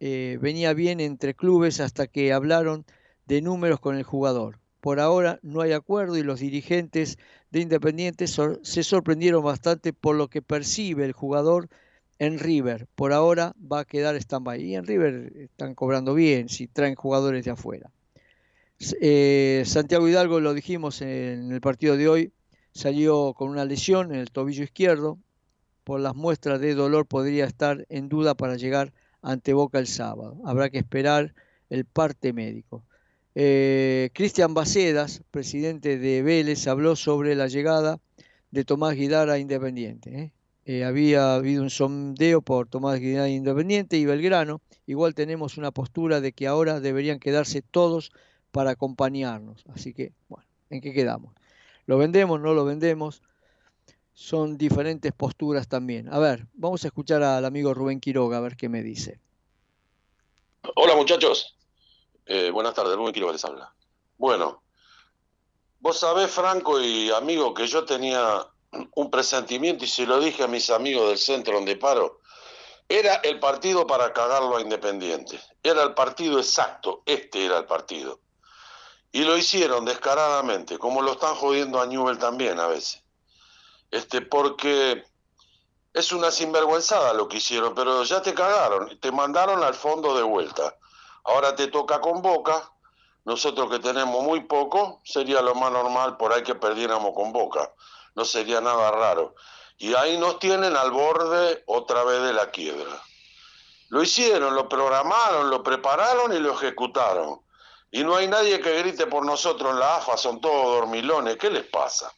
eh, 0.00 0.38
venía 0.40 0.72
bien 0.72 1.00
entre 1.00 1.34
clubes 1.34 1.80
hasta 1.80 2.06
que 2.06 2.32
hablaron 2.32 2.86
de 3.26 3.42
números 3.42 3.80
con 3.80 3.98
el 3.98 4.02
jugador. 4.02 4.60
Por 4.80 4.98
ahora 4.98 5.38
no 5.42 5.60
hay 5.60 5.72
acuerdo 5.72 6.16
y 6.16 6.22
los 6.22 6.40
dirigentes 6.40 7.18
de 7.50 7.60
Independiente 7.60 8.28
se 8.28 8.82
sorprendieron 8.82 9.44
bastante 9.44 9.92
por 9.92 10.16
lo 10.16 10.28
que 10.28 10.40
percibe 10.40 11.04
el 11.04 11.12
jugador 11.12 11.68
en 12.18 12.38
River. 12.38 12.86
Por 12.94 13.12
ahora 13.12 13.54
va 13.60 13.80
a 13.80 13.84
quedar 13.84 14.16
stand-by. 14.16 14.62
Y 14.62 14.74
en 14.74 14.86
River 14.86 15.34
están 15.36 15.74
cobrando 15.74 16.14
bien 16.14 16.48
si 16.48 16.66
traen 16.66 16.94
jugadores 16.94 17.44
de 17.44 17.50
afuera. 17.50 17.90
Eh, 19.02 19.64
Santiago 19.66 20.08
Hidalgo, 20.08 20.40
lo 20.40 20.54
dijimos 20.54 21.02
en 21.02 21.52
el 21.52 21.60
partido 21.60 21.98
de 21.98 22.08
hoy, 22.08 22.32
salió 22.76 23.32
con 23.34 23.48
una 23.48 23.64
lesión 23.64 24.12
en 24.12 24.20
el 24.20 24.30
tobillo 24.30 24.62
izquierdo. 24.62 25.18
Por 25.82 26.00
las 26.00 26.14
muestras 26.14 26.60
de 26.60 26.74
dolor 26.74 27.06
podría 27.06 27.46
estar 27.46 27.86
en 27.88 28.08
duda 28.08 28.34
para 28.34 28.56
llegar 28.56 28.92
ante 29.22 29.54
Boca 29.54 29.78
el 29.78 29.86
sábado. 29.86 30.38
Habrá 30.44 30.68
que 30.68 30.78
esperar 30.78 31.34
el 31.70 31.84
parte 31.84 32.32
médico. 32.32 32.84
Eh, 33.34 34.10
Cristian 34.12 34.54
Bacedas, 34.54 35.22
presidente 35.30 35.98
de 35.98 36.22
Vélez, 36.22 36.66
habló 36.66 36.96
sobre 36.96 37.34
la 37.34 37.48
llegada 37.48 37.98
de 38.50 38.64
Tomás 38.64 38.94
Guidara 38.94 39.38
Independiente. 39.38 40.18
¿eh? 40.18 40.32
Eh, 40.64 40.84
había 40.84 41.34
habido 41.34 41.62
un 41.62 41.70
sondeo 41.70 42.42
por 42.42 42.68
Tomás 42.68 43.00
Guidara 43.00 43.28
Independiente 43.28 43.96
y 43.96 44.04
Belgrano. 44.04 44.60
Igual 44.86 45.14
tenemos 45.14 45.56
una 45.56 45.70
postura 45.70 46.20
de 46.20 46.32
que 46.32 46.46
ahora 46.46 46.80
deberían 46.80 47.20
quedarse 47.20 47.62
todos 47.62 48.12
para 48.50 48.72
acompañarnos. 48.72 49.64
Así 49.68 49.94
que, 49.94 50.12
bueno, 50.28 50.46
¿en 50.70 50.80
qué 50.80 50.92
quedamos? 50.92 51.34
¿Lo 51.86 51.98
vendemos? 51.98 52.40
¿No 52.40 52.52
lo 52.52 52.64
vendemos? 52.64 53.22
Son 54.12 54.58
diferentes 54.58 55.12
posturas 55.12 55.68
también. 55.68 56.12
A 56.12 56.18
ver, 56.18 56.46
vamos 56.54 56.84
a 56.84 56.88
escuchar 56.88 57.22
al 57.22 57.44
amigo 57.44 57.74
Rubén 57.74 58.00
Quiroga 58.00 58.38
a 58.38 58.40
ver 58.40 58.56
qué 58.56 58.68
me 58.68 58.82
dice. 58.82 59.20
Hola 60.74 60.96
muchachos. 60.96 61.56
Eh, 62.26 62.50
buenas 62.50 62.74
tardes, 62.74 62.96
Rubén 62.96 63.12
Quiroga 63.12 63.32
les 63.32 63.44
habla. 63.44 63.72
Bueno, 64.18 64.62
vos 65.80 65.98
sabés, 65.98 66.30
Franco 66.30 66.80
y 66.80 67.10
amigo, 67.10 67.54
que 67.54 67.66
yo 67.66 67.84
tenía 67.84 68.46
un 68.94 69.10
presentimiento 69.10 69.84
y 69.84 69.88
se 69.88 70.06
lo 70.06 70.18
dije 70.18 70.42
a 70.42 70.48
mis 70.48 70.70
amigos 70.70 71.08
del 71.08 71.18
centro 71.18 71.54
donde 71.54 71.76
paro. 71.76 72.20
Era 72.88 73.16
el 73.16 73.38
partido 73.38 73.86
para 73.86 74.12
cagarlo 74.12 74.56
a 74.56 74.60
Independiente. 74.60 75.40
Era 75.62 75.82
el 75.82 75.94
partido 75.94 76.38
exacto. 76.38 77.02
Este 77.04 77.44
era 77.44 77.58
el 77.58 77.66
partido. 77.66 78.20
Y 79.12 79.24
lo 79.24 79.36
hicieron 79.36 79.84
descaradamente, 79.84 80.78
como 80.78 81.02
lo 81.02 81.12
están 81.12 81.34
jodiendo 81.34 81.80
a 81.80 81.86
Newell 81.86 82.18
también 82.18 82.60
a 82.60 82.66
veces. 82.66 83.02
Este, 83.90 84.20
porque 84.20 85.04
es 85.92 86.12
una 86.12 86.30
sinvergüenzada 86.30 87.14
lo 87.14 87.28
que 87.28 87.38
hicieron, 87.38 87.74
pero 87.74 88.02
ya 88.02 88.20
te 88.20 88.34
cagaron, 88.34 88.98
te 89.00 89.10
mandaron 89.10 89.62
al 89.64 89.74
fondo 89.74 90.14
de 90.16 90.22
vuelta. 90.22 90.76
Ahora 91.24 91.54
te 91.54 91.68
toca 91.68 92.00
con 92.00 92.20
Boca, 92.20 92.70
nosotros 93.24 93.70
que 93.70 93.78
tenemos 93.78 94.22
muy 94.22 94.40
poco, 94.40 95.00
sería 95.04 95.40
lo 95.40 95.54
más 95.54 95.72
normal 95.72 96.16
por 96.16 96.32
ahí 96.32 96.42
que 96.42 96.54
perdiéramos 96.54 97.14
con 97.14 97.32
Boca, 97.32 97.72
no 98.14 98.24
sería 98.24 98.60
nada 98.60 98.90
raro. 98.90 99.34
Y 99.78 99.94
ahí 99.94 100.18
nos 100.18 100.38
tienen 100.38 100.76
al 100.76 100.90
borde 100.90 101.62
otra 101.66 102.04
vez 102.04 102.22
de 102.22 102.32
la 102.32 102.50
quiebra. 102.50 103.02
Lo 103.88 104.02
hicieron, 104.02 104.54
lo 104.54 104.68
programaron, 104.68 105.50
lo 105.50 105.62
prepararon 105.62 106.32
y 106.34 106.38
lo 106.38 106.52
ejecutaron. 106.52 107.40
Y 107.90 108.04
no 108.04 108.16
hay 108.16 108.28
nadie 108.28 108.60
que 108.60 108.78
grite 108.78 109.06
por 109.06 109.24
nosotros 109.24 109.72
en 109.72 109.78
la 109.78 109.96
AFA, 109.96 110.16
son 110.16 110.40
todos 110.40 110.80
dormilones. 110.80 111.36
¿Qué 111.36 111.50
les 111.50 111.64
pasa? 111.64 112.12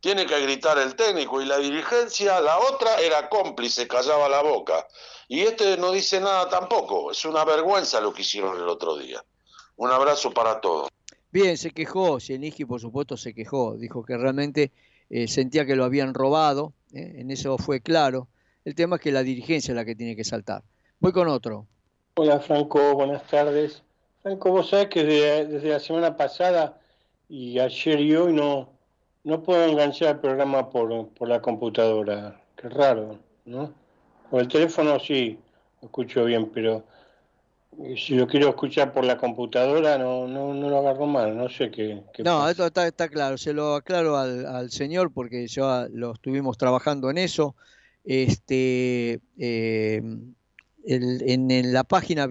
Tiene 0.00 0.26
que 0.26 0.40
gritar 0.40 0.78
el 0.78 0.94
técnico 0.94 1.40
y 1.40 1.46
la 1.46 1.58
dirigencia, 1.58 2.40
la 2.40 2.58
otra 2.58 3.00
era 3.00 3.28
cómplice, 3.28 3.88
callaba 3.88 4.28
la 4.28 4.42
boca. 4.42 4.86
Y 5.28 5.40
este 5.40 5.76
no 5.76 5.92
dice 5.92 6.20
nada 6.20 6.48
tampoco. 6.48 7.10
Es 7.10 7.24
una 7.24 7.44
vergüenza 7.44 8.00
lo 8.00 8.12
que 8.12 8.22
hicieron 8.22 8.56
el 8.56 8.68
otro 8.68 8.96
día. 8.96 9.24
Un 9.76 9.90
abrazo 9.90 10.32
para 10.32 10.60
todos. 10.60 10.88
Bien, 11.30 11.58
se 11.58 11.70
quejó, 11.72 12.20
Sienigi 12.20 12.64
por 12.64 12.80
supuesto 12.80 13.16
se 13.16 13.34
quejó, 13.34 13.76
dijo 13.76 14.02
que 14.02 14.16
realmente 14.16 14.72
eh, 15.10 15.28
sentía 15.28 15.66
que 15.66 15.76
lo 15.76 15.84
habían 15.84 16.14
robado, 16.14 16.72
¿eh? 16.92 17.16
en 17.18 17.30
eso 17.30 17.58
fue 17.58 17.80
claro. 17.80 18.28
El 18.64 18.74
tema 18.74 18.96
es 18.96 19.02
que 19.02 19.12
la 19.12 19.22
dirigencia 19.22 19.72
es 19.72 19.76
la 19.76 19.84
que 19.84 19.94
tiene 19.94 20.16
que 20.16 20.24
saltar. 20.24 20.62
Voy 21.00 21.12
con 21.12 21.28
otro. 21.28 21.66
Hola 22.14 22.40
Franco, 22.40 22.94
buenas 22.94 23.26
tardes. 23.26 23.82
Franco, 24.28 24.50
vos 24.50 24.68
sabés 24.68 24.88
que 24.88 25.04
desde, 25.04 25.70
la 25.70 25.80
semana 25.80 26.14
pasada 26.14 26.78
y 27.30 27.58
ayer 27.58 27.98
y 27.98 28.14
hoy 28.14 28.34
no, 28.34 28.68
no 29.24 29.42
puedo 29.42 29.64
enganchar 29.64 30.16
el 30.16 30.20
programa 30.20 30.68
por, 30.68 31.08
por 31.14 31.28
la 31.28 31.40
computadora. 31.40 32.38
Qué 32.54 32.68
raro, 32.68 33.18
¿no? 33.46 33.72
Por 34.30 34.42
el 34.42 34.48
teléfono 34.48 35.00
sí, 35.00 35.38
lo 35.80 35.86
escucho 35.86 36.26
bien, 36.26 36.50
pero 36.50 36.84
si 37.96 38.16
lo 38.16 38.26
quiero 38.26 38.50
escuchar 38.50 38.92
por 38.92 39.06
la 39.06 39.16
computadora 39.16 39.96
no, 39.96 40.28
no, 40.28 40.52
no 40.52 40.68
lo 40.68 40.76
agarro 40.76 41.06
mal, 41.06 41.34
no 41.34 41.48
sé 41.48 41.70
qué. 41.70 42.02
no, 42.18 42.46
esto 42.50 42.66
está, 42.66 42.86
está, 42.86 43.08
claro, 43.08 43.38
se 43.38 43.54
lo 43.54 43.76
aclaro 43.76 44.18
al, 44.18 44.44
al, 44.44 44.70
señor 44.70 45.10
porque 45.10 45.46
ya 45.46 45.88
lo 45.90 46.12
estuvimos 46.12 46.58
trabajando 46.58 47.08
en 47.08 47.16
eso. 47.16 47.56
Este, 48.04 49.20
eh, 49.38 50.02
en, 50.84 51.72
la 51.72 51.84
página 51.84 52.28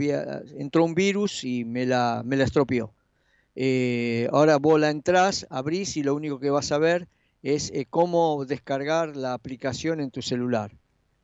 entró 0.58 0.84
un 0.84 0.96
virus 0.96 1.44
y 1.44 1.66
me 1.66 1.86
la, 1.86 2.24
me 2.26 2.38
la 2.38 2.44
estropeó. 2.44 2.94
Eh, 3.56 4.30
ahora 4.32 4.58
vos 4.58 4.80
la 4.80 4.90
entrás, 4.90 5.48
abrís 5.50 5.98
y 5.98 6.04
lo 6.04 6.14
único 6.14 6.40
que 6.40 6.50
vas 6.50 6.72
a 6.72 6.78
ver 6.78 7.08
es 7.42 7.72
eh, 7.74 7.88
cómo 7.90 8.46
descargar 8.46 9.16
la 9.16 9.34
aplicación 9.34 10.00
en 10.00 10.12
tu 10.12 10.22
celular. 10.22 10.72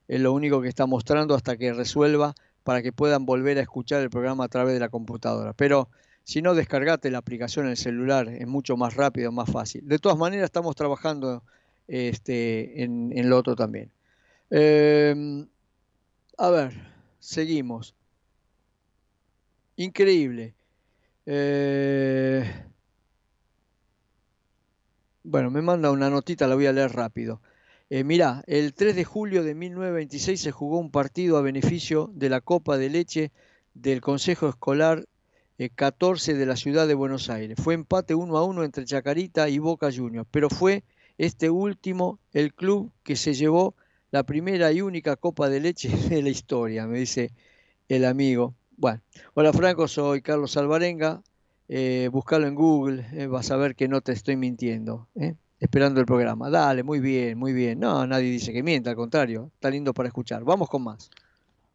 Es 0.08 0.20
lo 0.20 0.34
único 0.34 0.62
que 0.62 0.68
está 0.68 0.86
mostrando 0.86 1.36
hasta 1.36 1.58
que 1.58 1.74
resuelva 1.74 2.34
para 2.64 2.82
que 2.82 2.92
puedan 2.92 3.26
volver 3.26 3.58
a 3.58 3.62
escuchar 3.62 4.02
el 4.02 4.10
programa 4.10 4.46
a 4.46 4.48
través 4.48 4.74
de 4.74 4.80
la 4.80 4.90
computadora. 4.90 5.54
Pero 5.54 5.90
si 6.24 6.42
no, 6.42 6.56
descargate 6.56 7.12
la 7.12 7.20
aplicación 7.20 7.66
en 7.66 7.72
el 7.72 7.78
celular, 7.78 8.30
es 8.30 8.48
mucho 8.48 8.78
más 8.78 8.96
rápido, 8.96 9.32
más 9.32 9.52
fácil. 9.52 9.88
De 9.88 10.00
todas 10.00 10.18
maneras, 10.18 10.46
estamos 10.46 10.76
trabajando 10.76 11.44
este, 11.88 12.84
en, 12.84 13.12
en 13.16 13.30
lo 13.30 13.38
otro 13.38 13.56
también. 13.56 13.92
Eh, 14.50 15.46
a 16.38 16.50
ver, 16.50 16.93
seguimos. 17.24 17.96
Increíble. 19.78 20.56
Eh, 21.26 22.44
bueno, 25.24 25.50
me 25.50 25.62
manda 25.62 25.90
una 25.90 26.10
notita, 26.10 26.48
la 26.48 26.56
voy 26.56 26.66
a 26.66 26.74
leer 26.74 26.92
rápido. 26.92 27.42
Eh, 27.90 28.04
mirá, 28.04 28.44
el 28.46 28.74
3 28.74 28.96
de 28.96 29.06
julio 29.06 29.44
de 29.44 29.56
1926 29.56 30.42
se 30.42 30.52
jugó 30.52 30.80
un 30.80 30.92
partido 30.92 31.38
a 31.38 31.42
beneficio 31.42 32.12
de 32.14 32.30
la 32.30 32.42
Copa 32.42 32.78
de 32.78 32.90
Leche 32.90 33.32
del 33.74 34.02
Consejo 34.02 34.50
Escolar 34.50 35.06
14 35.76 36.32
eh, 36.32 36.36
de 36.36 36.46
la 36.46 36.56
ciudad 36.56 36.88
de 36.88 36.94
Buenos 36.94 37.30
Aires. 37.30 37.58
Fue 37.62 37.74
empate 37.74 38.16
1 38.16 38.38
a 38.38 38.44
1 38.44 38.64
entre 38.64 38.86
Chacarita 38.86 39.48
y 39.50 39.60
Boca 39.60 39.92
Juniors, 39.92 40.28
pero 40.30 40.50
fue 40.50 40.84
este 41.18 41.50
último 41.50 42.20
el 42.34 42.54
club 42.54 42.92
que 43.04 43.16
se 43.16 43.34
llevó 43.34 43.76
la 44.14 44.22
primera 44.22 44.72
y 44.72 44.80
única 44.80 45.16
Copa 45.16 45.49
de 45.49 45.59
Leche 45.59 45.89
de 46.09 46.22
la 46.22 46.30
historia, 46.30 46.86
me 46.86 46.99
dice 46.99 47.32
el 47.89 48.05
amigo. 48.05 48.53
Bueno, 48.78 49.01
hola 49.34 49.51
Franco, 49.51 49.88
soy 49.88 50.22
Carlos 50.22 50.55
Alvarenga. 50.55 51.24
Eh, 51.68 52.09
buscalo 52.11 52.45
en 52.45 52.53
Google, 52.53 53.07
eh, 53.14 53.26
vas 53.26 53.49
a 53.49 53.57
ver 53.57 53.76
que 53.76 53.88
no 53.88 54.01
te 54.01 54.11
estoy 54.11 54.36
mintiendo. 54.36 55.07
¿eh? 55.16 55.34
Esperando 55.59 55.99
el 55.99 56.05
programa. 56.05 56.51
Dale, 56.51 56.84
muy 56.84 56.99
bien, 56.99 57.39
muy 57.39 57.53
bien. 57.53 57.80
No, 57.80 58.05
nadie 58.05 58.30
dice 58.30 58.53
que 58.53 58.61
mienta, 58.61 58.91
al 58.91 58.95
contrario. 58.95 59.49
Está 59.55 59.72
lindo 59.72 59.95
para 59.95 60.09
escuchar. 60.09 60.43
Vamos 60.43 60.70
con 60.70 60.84
más. 60.84 61.09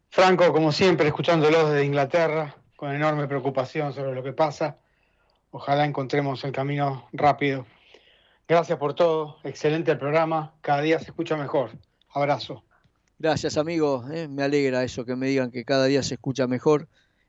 Franco, 0.09 0.53
como 0.53 0.71
siempre, 0.71 1.07
escuchándolos 1.07 1.71
desde 1.71 1.83
Inglaterra, 1.83 2.55
con 2.77 2.93
enorme 2.93 3.27
preocupación 3.27 3.91
sobre 3.91 4.15
lo 4.15 4.23
que 4.23 4.31
pasa. 4.31 4.77
Ojalá 5.51 5.83
encontremos 5.83 6.41
el 6.45 6.53
camino 6.53 7.09
rápido. 7.11 7.65
Gracias 8.47 8.79
por 8.79 8.93
todo. 8.93 9.39
Excelente 9.43 9.91
el 9.91 9.97
programa. 9.97 10.53
Cada 10.61 10.81
día 10.81 10.99
se 10.99 11.05
escucha 11.05 11.35
mejor. 11.35 11.71
Abrazo. 12.09 12.63
Gracias, 13.17 13.57
amigo. 13.57 14.05
¿eh? 14.11 14.27
Me 14.27 14.43
alegra 14.43 14.83
eso, 14.83 15.05
que 15.05 15.15
me 15.15 15.27
digan 15.27 15.51
que 15.51 15.65
cada 15.65 15.85
día 15.85 16.03
se 16.03 16.15
escucha 16.15 16.47
mejor. 16.47 16.87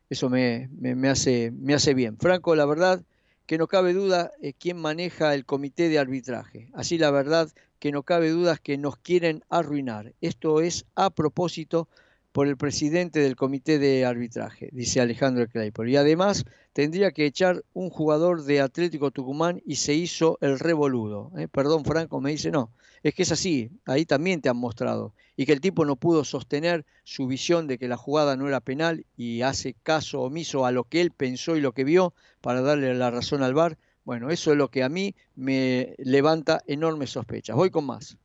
Eso 0.09 0.29
me, 0.29 0.69
me, 0.73 1.09
hace, 1.09 1.53
me 1.53 1.75
hace 1.75 1.95
bien. 1.95 2.17
Franco, 2.19 2.55
la 2.55 2.67
verdad 2.67 3.03
que 3.47 3.59
no 3.59 3.67
cabe 3.67 3.93
duda 3.93 4.33
eh, 4.41 4.53
quién 4.53 4.77
maneja 4.77 5.35
el 5.35 5.45
comité 5.45 5.89
de 5.89 5.99
arbitraje. 5.99 6.71
Así 6.73 6.99
la 6.99 7.11
verdad 7.11 7.51
que 7.81 7.91
no 7.91 8.03
cabe 8.05 8.31
duda 8.31 8.57
que 8.57 8.79
nos 8.79 8.97
quieren 8.97 9.43
arruinar. 9.49 10.15
Esto 10.21 10.61
es 10.61 10.87
a 10.95 11.11
propósito 11.11 11.89
por 12.33 12.47
el 12.47 12.57
presidente 12.57 13.21
del 13.21 13.35
comité 13.35 13.79
de 13.79 14.05
arbitraje, 14.05 14.69
dice 14.73 15.01
Alejandro 15.01 15.49
Kleiper. 15.49 15.89
Y 15.89 15.97
además 15.97 16.45
tendría 16.73 17.11
que 17.11 17.27
echar 17.27 17.65
un 17.73 17.91
jugador 17.91 18.45
de 18.45 18.61
Atlético 18.61 19.11
Tucumán 19.11 19.61
y 19.67 19.77
se 19.77 19.95
hizo 19.95 20.39
el 20.41 20.59
revoludo. 20.59 21.33
¿eh? 21.37 21.49
Perdón, 21.49 21.85
Franco, 21.85 22.21
me 22.21 22.31
dice 22.31 22.51
no. 22.51 22.71
Es 23.03 23.15
que 23.15 23.23
es 23.23 23.33
así, 23.33 23.71
ahí 23.87 24.05
también 24.05 24.43
te 24.43 24.49
han 24.49 24.57
mostrado. 24.57 25.15
Y 25.37 25.47
que 25.47 25.53
el 25.53 25.61
tipo 25.61 25.85
no 25.85 25.97
pudo 25.97 26.25
sostener 26.25 26.85
su 27.03 27.27
visión 27.27 27.67
de 27.67 27.79
que 27.79 27.89
la 27.89 27.97
jugada 27.97 28.37
no 28.37 28.47
era 28.47 28.61
penal 28.61 29.07
y 29.17 29.41
hace 29.43 29.75
caso 29.83 30.21
omiso 30.21 30.67
a 30.67 30.71
lo 30.71 30.85
que 30.85 31.01
él 31.01 31.11
pensó 31.11 31.57
y 31.57 31.61
lo 31.61 31.73
que 31.73 31.85
vio 31.85 32.15
para 32.41 32.61
darle 32.61 32.95
la 32.95 33.11
razón 33.11 33.43
al 33.43 33.55
VAR. 33.55 33.79
Bueno, 34.05 34.31
eso 34.31 34.53
es 34.53 34.59
lo 34.59 34.69
que 34.69 34.83
a 34.83 34.89
mí 34.89 35.15
me 35.35 35.95
levanta 35.99 36.63
enormes 36.67 37.11
sospechas. 37.11 37.57
Voy 37.57 37.71
con 37.71 37.87
más. 37.87 38.19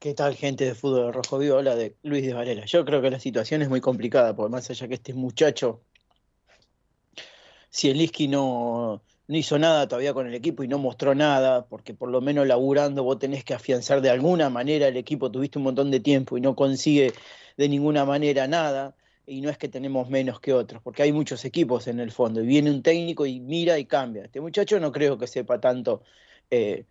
¿Qué 0.00 0.14
tal, 0.14 0.34
gente 0.34 0.64
de 0.64 0.74
Fútbol 0.74 1.12
Rojo 1.12 1.36
Vivo? 1.36 1.56
Hola 1.56 1.76
de 1.76 1.94
Luis 2.04 2.24
de 2.24 2.32
Varela. 2.32 2.64
Yo 2.64 2.86
creo 2.86 3.02
que 3.02 3.10
la 3.10 3.20
situación 3.20 3.60
es 3.60 3.68
muy 3.68 3.82
complicada, 3.82 4.34
porque 4.34 4.50
más 4.50 4.70
allá 4.70 4.88
que 4.88 4.94
este 4.94 5.12
muchacho, 5.12 5.82
si 7.68 7.90
el 7.90 8.00
Isqui 8.00 8.26
no, 8.26 9.02
hizo 9.28 9.58
nada 9.58 9.86
todavía 9.88 10.14
con 10.14 10.26
el 10.26 10.34
equipo 10.34 10.62
y 10.62 10.68
no 10.68 10.78
mostró 10.78 11.14
nada, 11.14 11.66
porque 11.66 11.92
por 11.92 12.08
lo 12.08 12.22
menos 12.22 12.46
laburando 12.46 13.04
vos 13.04 13.18
tenés 13.18 13.44
que 13.44 13.52
afianzar 13.52 14.00
de 14.00 14.08
alguna 14.08 14.48
manera 14.48 14.88
el 14.88 14.96
equipo, 14.96 15.30
tuviste 15.30 15.58
un 15.58 15.64
montón 15.64 15.90
de 15.90 16.00
tiempo 16.00 16.38
y 16.38 16.40
no 16.40 16.56
consigue 16.56 17.12
de 17.58 17.68
ninguna 17.68 18.06
manera 18.06 18.48
nada, 18.48 18.96
y 19.26 19.42
no 19.42 19.50
es 19.50 19.58
que 19.58 19.68
tenemos 19.68 20.08
menos 20.08 20.40
que 20.40 20.54
otros, 20.54 20.80
porque 20.82 21.02
hay 21.02 21.12
muchos 21.12 21.44
equipos 21.44 21.88
en 21.88 22.00
el 22.00 22.10
fondo, 22.10 22.40
y 22.42 22.46
viene 22.46 22.70
un 22.70 22.82
técnico 22.82 23.26
y 23.26 23.38
mira 23.38 23.78
y 23.78 23.84
cambia. 23.84 24.24
Este 24.24 24.40
muchacho 24.40 24.80
no 24.80 24.92
creo 24.92 25.18
que 25.18 25.26
sepa 25.26 25.60
tanto 25.60 26.02
eh, 26.50 26.86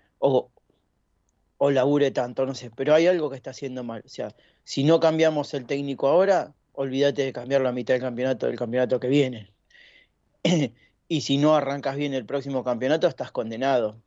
o 1.59 1.71
labure 1.71 2.11
tanto, 2.11 2.45
no 2.45 2.55
sé, 2.55 2.71
pero 2.71 2.95
hay 2.95 3.07
algo 3.07 3.29
que 3.29 3.35
está 3.35 3.51
haciendo 3.51 3.83
mal. 3.83 4.01
O 4.05 4.09
sea, 4.09 4.35
si 4.63 4.83
no 4.85 4.99
cambiamos 4.99 5.53
el 5.53 5.65
técnico 5.67 6.07
ahora, 6.07 6.55
olvídate 6.73 7.23
de 7.23 7.33
cambiar 7.33 7.61
la 7.61 7.73
mitad 7.73 7.93
del 7.95 8.01
campeonato 8.01 8.47
del 8.47 8.57
campeonato 8.57 8.99
que 8.99 9.09
viene. 9.09 9.51
y 11.09 11.21
si 11.21 11.37
no 11.37 11.55
arrancas 11.55 11.97
bien 11.97 12.13
el 12.13 12.25
próximo 12.25 12.63
campeonato, 12.63 13.07
estás 13.07 13.31
condenado. 13.31 14.01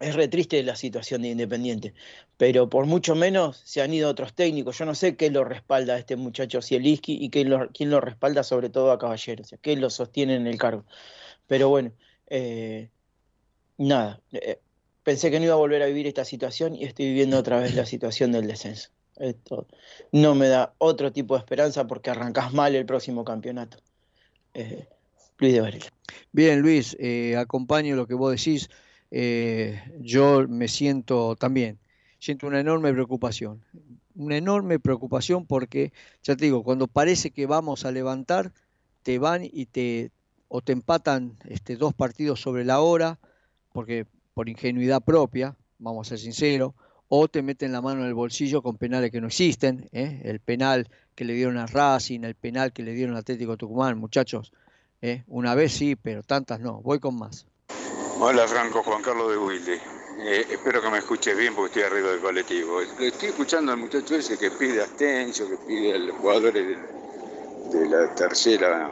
Es 0.00 0.14
re 0.16 0.28
triste 0.28 0.62
la 0.64 0.76
situación 0.76 1.22
de 1.22 1.28
Independiente, 1.28 1.94
pero 2.36 2.68
por 2.68 2.86
mucho 2.86 3.14
menos 3.14 3.58
se 3.64 3.82
han 3.82 3.92
ido 3.94 4.10
otros 4.10 4.34
técnicos. 4.34 4.78
Yo 4.78 4.86
no 4.86 4.94
sé 4.94 5.16
qué 5.16 5.30
lo 5.30 5.44
respalda 5.44 5.94
a 5.94 5.98
este 5.98 6.16
muchacho 6.16 6.62
Zielinski 6.62 7.18
y 7.20 7.30
quién 7.30 7.50
lo, 7.50 7.68
lo 7.78 8.00
respalda 8.00 8.42
sobre 8.44 8.70
todo 8.70 8.92
a 8.92 8.98
Caballero, 8.98 9.42
o 9.42 9.46
sea, 9.46 9.58
qué 9.58 9.76
lo 9.76 9.90
sostiene 9.90 10.36
en 10.36 10.46
el 10.46 10.58
cargo. 10.58 10.86
Pero 11.46 11.68
bueno, 11.68 11.92
eh, 12.28 12.90
nada, 13.78 14.22
eh, 14.32 14.61
pensé 15.02 15.30
que 15.30 15.38
no 15.38 15.46
iba 15.46 15.54
a 15.54 15.58
volver 15.58 15.82
a 15.82 15.86
vivir 15.86 16.06
esta 16.06 16.24
situación 16.24 16.74
y 16.74 16.84
estoy 16.84 17.06
viviendo 17.06 17.38
otra 17.38 17.58
vez 17.58 17.74
la 17.74 17.86
situación 17.86 18.32
del 18.32 18.46
descenso. 18.46 18.90
Esto 19.16 19.66
no 20.10 20.34
me 20.34 20.48
da 20.48 20.74
otro 20.78 21.12
tipo 21.12 21.34
de 21.34 21.40
esperanza 21.40 21.86
porque 21.86 22.10
arrancás 22.10 22.52
mal 22.52 22.74
el 22.74 22.86
próximo 22.86 23.24
campeonato. 23.24 23.78
Eh, 24.54 24.86
Luis 25.38 25.52
de 25.52 25.60
Varela. 25.60 25.86
Bien, 26.32 26.60
Luis, 26.60 26.96
eh, 26.98 27.36
acompaño 27.36 27.96
lo 27.96 28.06
que 28.06 28.14
vos 28.14 28.30
decís. 28.32 28.70
Eh, 29.10 29.82
yo 30.00 30.46
me 30.48 30.68
siento 30.68 31.36
también, 31.36 31.78
siento 32.18 32.46
una 32.46 32.60
enorme 32.60 32.92
preocupación. 32.92 33.62
Una 34.14 34.36
enorme 34.36 34.78
preocupación 34.78 35.46
porque, 35.46 35.92
ya 36.22 36.36
te 36.36 36.46
digo, 36.46 36.62
cuando 36.62 36.86
parece 36.86 37.30
que 37.30 37.46
vamos 37.46 37.84
a 37.84 37.92
levantar, 37.92 38.52
te 39.02 39.18
van 39.18 39.44
y 39.44 39.66
te 39.66 40.10
o 40.48 40.60
te 40.60 40.72
empatan 40.72 41.38
este, 41.48 41.76
dos 41.76 41.94
partidos 41.94 42.40
sobre 42.40 42.64
la 42.64 42.80
hora, 42.80 43.18
porque 43.72 44.06
por 44.34 44.48
ingenuidad 44.48 45.02
propia, 45.02 45.56
vamos 45.78 46.06
a 46.06 46.10
ser 46.10 46.18
sinceros, 46.18 46.72
o 47.08 47.28
te 47.28 47.42
meten 47.42 47.72
la 47.72 47.82
mano 47.82 48.00
en 48.00 48.06
el 48.06 48.14
bolsillo 48.14 48.62
con 48.62 48.78
penales 48.78 49.10
que 49.10 49.20
no 49.20 49.26
existen, 49.26 49.88
¿eh? 49.92 50.22
el 50.24 50.40
penal 50.40 50.88
que 51.14 51.24
le 51.24 51.34
dieron 51.34 51.58
a 51.58 51.66
Racing, 51.66 52.20
el 52.24 52.34
penal 52.34 52.72
que 52.72 52.82
le 52.82 52.92
dieron 52.92 53.16
a 53.16 53.18
Atlético 53.18 53.56
Tucumán, 53.56 53.98
muchachos, 53.98 54.52
¿eh? 55.02 55.24
una 55.26 55.54
vez 55.54 55.72
sí, 55.72 55.96
pero 55.96 56.22
tantas 56.22 56.60
no, 56.60 56.80
voy 56.80 57.00
con 57.00 57.18
más. 57.18 57.46
Hola 58.18 58.46
Franco, 58.46 58.82
Juan 58.82 59.02
Carlos 59.02 59.30
de 59.30 59.38
Wilde. 59.38 59.80
Eh, 60.20 60.46
espero 60.50 60.80
que 60.80 60.90
me 60.90 60.98
escuches 60.98 61.36
bien 61.36 61.54
porque 61.54 61.80
estoy 61.80 61.82
arriba 61.82 62.10
del 62.10 62.20
colectivo. 62.20 62.80
Estoy 62.80 63.30
escuchando 63.30 63.72
al 63.72 63.78
muchacho 63.78 64.14
ese 64.14 64.38
que 64.38 64.50
pide 64.52 64.82
Asensio, 64.82 65.48
que 65.48 65.56
pide 65.66 65.94
a 65.94 65.98
los 65.98 66.16
jugadores 66.16 66.78
de, 67.72 67.88
la 67.88 68.14
tercera 68.14 68.90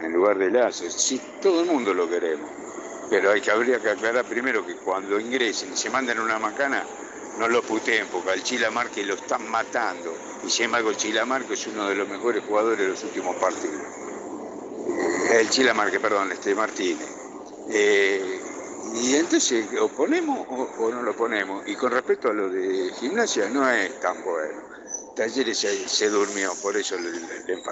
en 0.00 0.12
lugar 0.12 0.38
de 0.38 0.50
Lazo. 0.50 0.88
Sí, 0.88 1.20
todo 1.42 1.62
el 1.62 1.66
mundo 1.66 1.92
lo 1.92 2.08
queremos. 2.08 2.59
Pero 3.10 3.32
hay 3.32 3.40
que, 3.40 3.50
habría 3.50 3.80
que 3.80 3.90
aclarar 3.90 4.24
primero 4.24 4.64
que 4.64 4.76
cuando 4.76 5.18
ingresen 5.18 5.72
y 5.72 5.76
se 5.76 5.90
manden 5.90 6.20
una 6.20 6.38
macana, 6.38 6.84
no 7.38 7.48
lo 7.48 7.62
puteen, 7.62 8.06
porque 8.06 8.30
al 8.30 8.42
Chilamarque 8.42 9.02
lo 9.04 9.14
están 9.14 9.48
matando. 9.50 10.16
Y 10.46 10.50
sin 10.50 10.66
embargo, 10.66 10.90
el 10.90 10.96
Chilamarque 10.96 11.54
es 11.54 11.66
uno 11.66 11.88
de 11.88 11.96
los 11.96 12.08
mejores 12.08 12.44
jugadores 12.44 12.78
de 12.78 12.88
los 12.88 13.02
últimos 13.02 13.36
partidos. 13.36 13.82
El 15.32 15.50
Chilamarque, 15.50 15.98
perdón, 15.98 16.30
este 16.32 16.54
Martínez. 16.54 17.08
Eh, 17.68 18.40
y 18.94 19.14
entonces, 19.14 19.66
o 19.80 19.88
ponemos 19.88 20.46
o, 20.48 20.90
no 20.90 21.02
lo 21.02 21.14
ponemos. 21.14 21.66
Y 21.66 21.76
con 21.76 21.92
respecto 21.92 22.28
a 22.28 22.32
lo 22.32 22.48
de 22.48 22.92
gimnasia, 22.98 23.48
no 23.48 23.68
es 23.70 24.00
tan 24.00 24.22
bueno. 24.24 24.62
Talleres 25.16 25.58
se, 25.58 26.08
durmió, 26.08 26.52
por 26.62 26.76
eso 26.76 26.96
le, 26.96 27.10
le. 27.10 27.62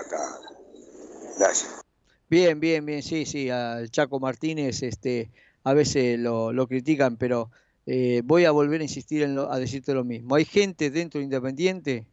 Gracias. 1.39 1.88
Bien, 2.31 2.61
bien, 2.61 2.85
bien, 2.85 3.03
sí, 3.03 3.25
sí, 3.25 3.49
al 3.49 3.91
Chaco 3.91 4.21
Martínez 4.21 4.83
este, 4.83 5.31
a 5.65 5.73
veces 5.73 6.19
lo, 6.19 6.53
lo 6.53 6.67
critican, 6.67 7.17
pero 7.17 7.51
eh, 7.87 8.21
voy 8.23 8.45
a 8.45 8.51
volver 8.51 8.83
a 8.83 8.85
insistir 8.85 9.23
en 9.23 9.35
lo, 9.35 9.51
a 9.51 9.59
decirte 9.59 9.95
lo 9.95 10.05
mismo. 10.05 10.35
Hay 10.35 10.45
gente 10.45 10.91
dentro 10.91 11.21
de 11.21 11.25
Independiente, 11.25 12.07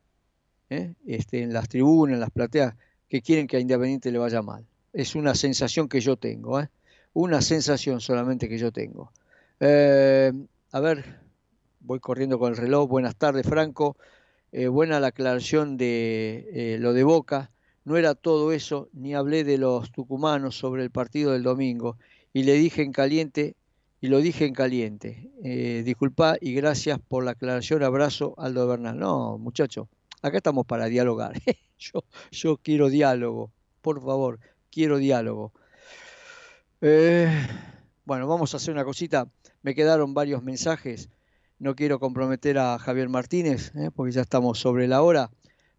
¿eh? 0.70 0.94
este, 1.06 1.42
en 1.42 1.52
las 1.52 1.68
tribunas, 1.68 2.14
en 2.14 2.22
las 2.22 2.32
plateas, 2.32 2.76
que 3.10 3.22
quieren 3.22 3.46
que 3.46 3.58
a 3.58 3.60
Independiente 3.60 4.10
le 4.10 4.18
vaya 4.18 4.42
mal. 4.42 4.66
Es 4.94 5.16
una 5.16 5.36
sensación 5.36 5.90
que 5.90 6.00
yo 6.00 6.16
tengo, 6.16 6.62
¿eh? 6.62 6.70
una 7.14 7.42
sensación 7.42 8.00
solamente 8.00 8.48
que 8.48 8.58
yo 8.58 8.72
tengo. 8.72 9.12
Eh, 9.60 10.32
a 10.72 10.80
ver, 10.80 11.20
voy 11.82 12.00
corriendo 12.00 12.40
con 12.40 12.52
el 12.52 12.58
reloj. 12.58 12.90
Buenas 12.90 13.18
tardes, 13.18 13.46
Franco. 13.46 13.98
Eh, 14.54 14.68
buena 14.68 15.02
la 15.02 15.08
aclaración 15.08 15.76
de 15.76 16.48
eh, 16.54 16.78
lo 16.80 16.94
de 16.94 17.04
Boca 17.04 17.52
no 17.86 17.98
era 17.98 18.16
todo 18.16 18.52
eso, 18.52 18.90
ni 18.94 19.14
hablé 19.14 19.44
de 19.44 19.58
los 19.58 19.92
tucumanos 19.92 20.58
sobre 20.58 20.84
el 20.84 20.90
partido 20.90 21.32
del 21.32 21.44
domingo, 21.44 21.98
y 22.34 22.44
le 22.44 22.54
dije 22.56 22.82
en 22.82 22.92
caliente, 22.92 23.56
y 24.02 24.08
lo 24.08 24.20
dije 24.20 24.46
en 24.46 24.54
caliente. 24.54 25.32
Eh, 25.44 25.84
disculpa 25.86 26.36
y 26.42 26.54
gracias 26.54 27.00
por 27.00 27.24
la 27.24 27.32
aclaración, 27.32 27.84
abrazo 27.84 28.34
Aldo 28.38 28.68
Bernal. 28.68 28.98
No, 28.98 29.38
muchacho, 29.38 29.88
acá 30.22 30.38
estamos 30.38 30.66
para 30.66 30.88
dialogar. 30.88 31.34
yo, 32.32 32.58
quiero 32.58 32.90
diálogo, 32.90 33.52
por 33.82 34.04
favor, 34.04 34.40
quiero 34.72 34.98
diálogo. 34.98 35.54
Eh, 36.82 37.32
bueno, 38.04 38.28
vamos 38.28 38.54
a 38.54 38.58
hacer 38.58 38.74
una 38.74 38.84
cosita. 38.84 39.28
Me 39.62 39.76
quedaron 39.76 40.14
varios 40.14 40.44
mensajes. 40.44 41.10
No 41.58 41.76
quiero 41.76 42.00
comprometer 42.00 42.58
a 42.58 42.78
Javier 42.80 43.10
Martínez, 43.10 43.72
eh, 43.76 43.90
porque 43.96 44.12
ya 44.12 44.22
estamos 44.22 44.60
sobre 44.60 44.88
la 44.88 45.02
hora. 45.02 45.30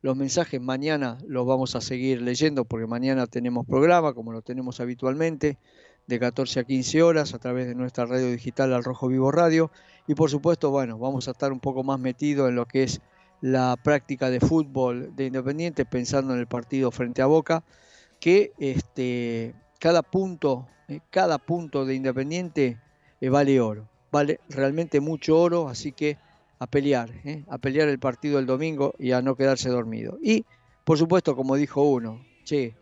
Los 0.03 0.17
mensajes 0.17 0.61
mañana 0.61 1.19
los 1.27 1.47
vamos 1.47 1.75
a 1.75 1.81
seguir 1.81 2.21
leyendo 2.23 2.65
porque 2.65 2.87
mañana 2.87 3.27
tenemos 3.27 3.67
programa, 3.67 4.13
como 4.13 4.33
lo 4.33 4.43
tenemos 4.43 4.81
habitualmente, 4.81 5.59
de 6.07 6.21
14 6.21 6.61
a 6.61 6.65
15 6.65 7.03
horas 7.03 7.35
a 7.35 7.39
través 7.39 7.67
de 7.67 7.75
nuestra 7.75 8.07
radio 8.07 8.31
digital 8.31 8.73
Al 8.75 8.85
Rojo 8.85 9.09
Vivo 9.09 9.33
Radio. 9.33 9.71
Y 10.07 10.15
por 10.15 10.31
supuesto, 10.31 10.71
bueno, 10.71 10.99
vamos 10.99 11.29
a 11.29 11.33
estar 11.33 11.53
un 11.53 11.61
poco 11.61 11.83
más 11.83 11.99
metidos 11.99 12.49
en 12.49 12.57
lo 12.57 12.67
que 12.67 12.85
es 12.85 13.01
la 13.41 13.77
práctica 13.83 14.31
de 14.31 14.41
fútbol 14.41 15.15
de 15.17 15.27
Independiente, 15.27 15.85
pensando 15.85 16.35
en 16.35 16.41
el 16.41 16.47
partido 16.47 16.91
frente 16.91 17.23
a 17.23 17.27
Boca, 17.27 17.65
que 18.21 18.53
este, 18.59 19.55
cada 19.79 20.03
punto, 20.03 20.69
eh, 20.89 21.01
cada 21.11 21.39
punto 21.39 21.85
de 21.85 21.95
Independiente 21.95 22.79
eh, 23.21 23.29
vale 23.29 23.61
oro, 23.61 23.89
vale 24.11 24.41
realmente 24.49 25.01
mucho 25.01 25.39
oro, 25.39 25.69
así 25.69 25.93
que 25.93 26.19
a 26.59 26.67
pelear, 26.67 27.11
¿eh? 27.25 27.45
a 27.49 27.59
pelear 27.59 27.89
el 27.89 27.99
partido 27.99 28.39
el 28.39 28.47
domingo 28.47 28.95
y 28.99 29.13
a 29.13 29.23
no 29.23 29.37
quedarse 29.37 29.69
dormido. 29.69 30.19
Y, 30.23 30.45
por 30.85 30.99
supuesto, 30.99 31.37
como 31.37 31.57
dijo 31.57 31.83
uno, 31.83 32.25
che, 32.45 32.75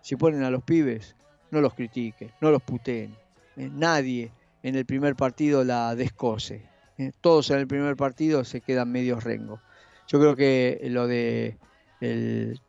si 0.00 0.16
ponen 0.16 0.42
a 0.42 0.50
los 0.50 0.62
pibes, 0.62 1.16
no 1.50 1.60
los 1.60 1.74
critiquen, 1.74 2.30
no 2.40 2.50
los 2.50 2.62
puteen. 2.62 3.14
¿eh? 3.56 3.68
Nadie 3.72 4.32
en 4.62 4.74
el 4.74 4.86
primer 4.86 5.16
partido 5.16 5.64
la 5.64 5.94
descose. 5.94 6.62
¿eh? 6.98 7.12
Todos 7.20 7.50
en 7.50 7.58
el 7.58 7.66
primer 7.66 7.96
partido 7.96 8.44
se 8.44 8.60
quedan 8.60 8.90
medios 8.90 9.24
rengo. 9.24 9.60
Yo 10.08 10.18
creo 10.18 10.34
que 10.34 10.80
lo 10.90 11.06
de 11.06 11.56
el, 12.00 12.60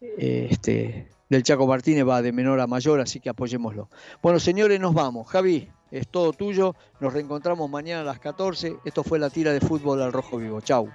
este, 0.00 1.08
del 1.28 1.42
Chaco 1.42 1.66
Martínez 1.66 2.06
va 2.06 2.22
de 2.22 2.32
menor 2.32 2.60
a 2.60 2.66
mayor, 2.66 3.00
así 3.00 3.20
que 3.20 3.30
apoyémoslo. 3.30 3.88
Bueno, 4.22 4.38
señores, 4.38 4.78
nos 4.80 4.94
vamos. 4.94 5.28
Javi, 5.28 5.68
es 5.94 6.08
todo 6.08 6.32
tuyo. 6.32 6.74
Nos 7.00 7.12
reencontramos 7.12 7.70
mañana 7.70 8.00
a 8.02 8.04
las 8.04 8.18
14. 8.18 8.76
Esto 8.84 9.04
fue 9.04 9.18
la 9.18 9.30
tira 9.30 9.52
de 9.52 9.60
fútbol 9.60 10.02
al 10.02 10.12
rojo 10.12 10.38
vivo. 10.38 10.60
Chau. 10.60 10.90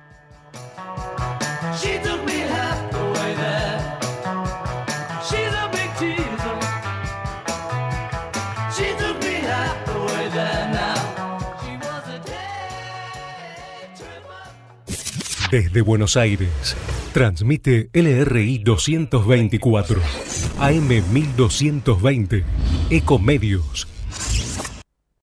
Desde 15.50 15.82
Buenos 15.82 16.16
Aires, 16.16 16.76
transmite 17.12 17.90
LRI 17.92 18.60
224, 18.60 20.00
AM 20.60 20.88
1220, 21.12 22.44
Ecomedios 22.92 23.88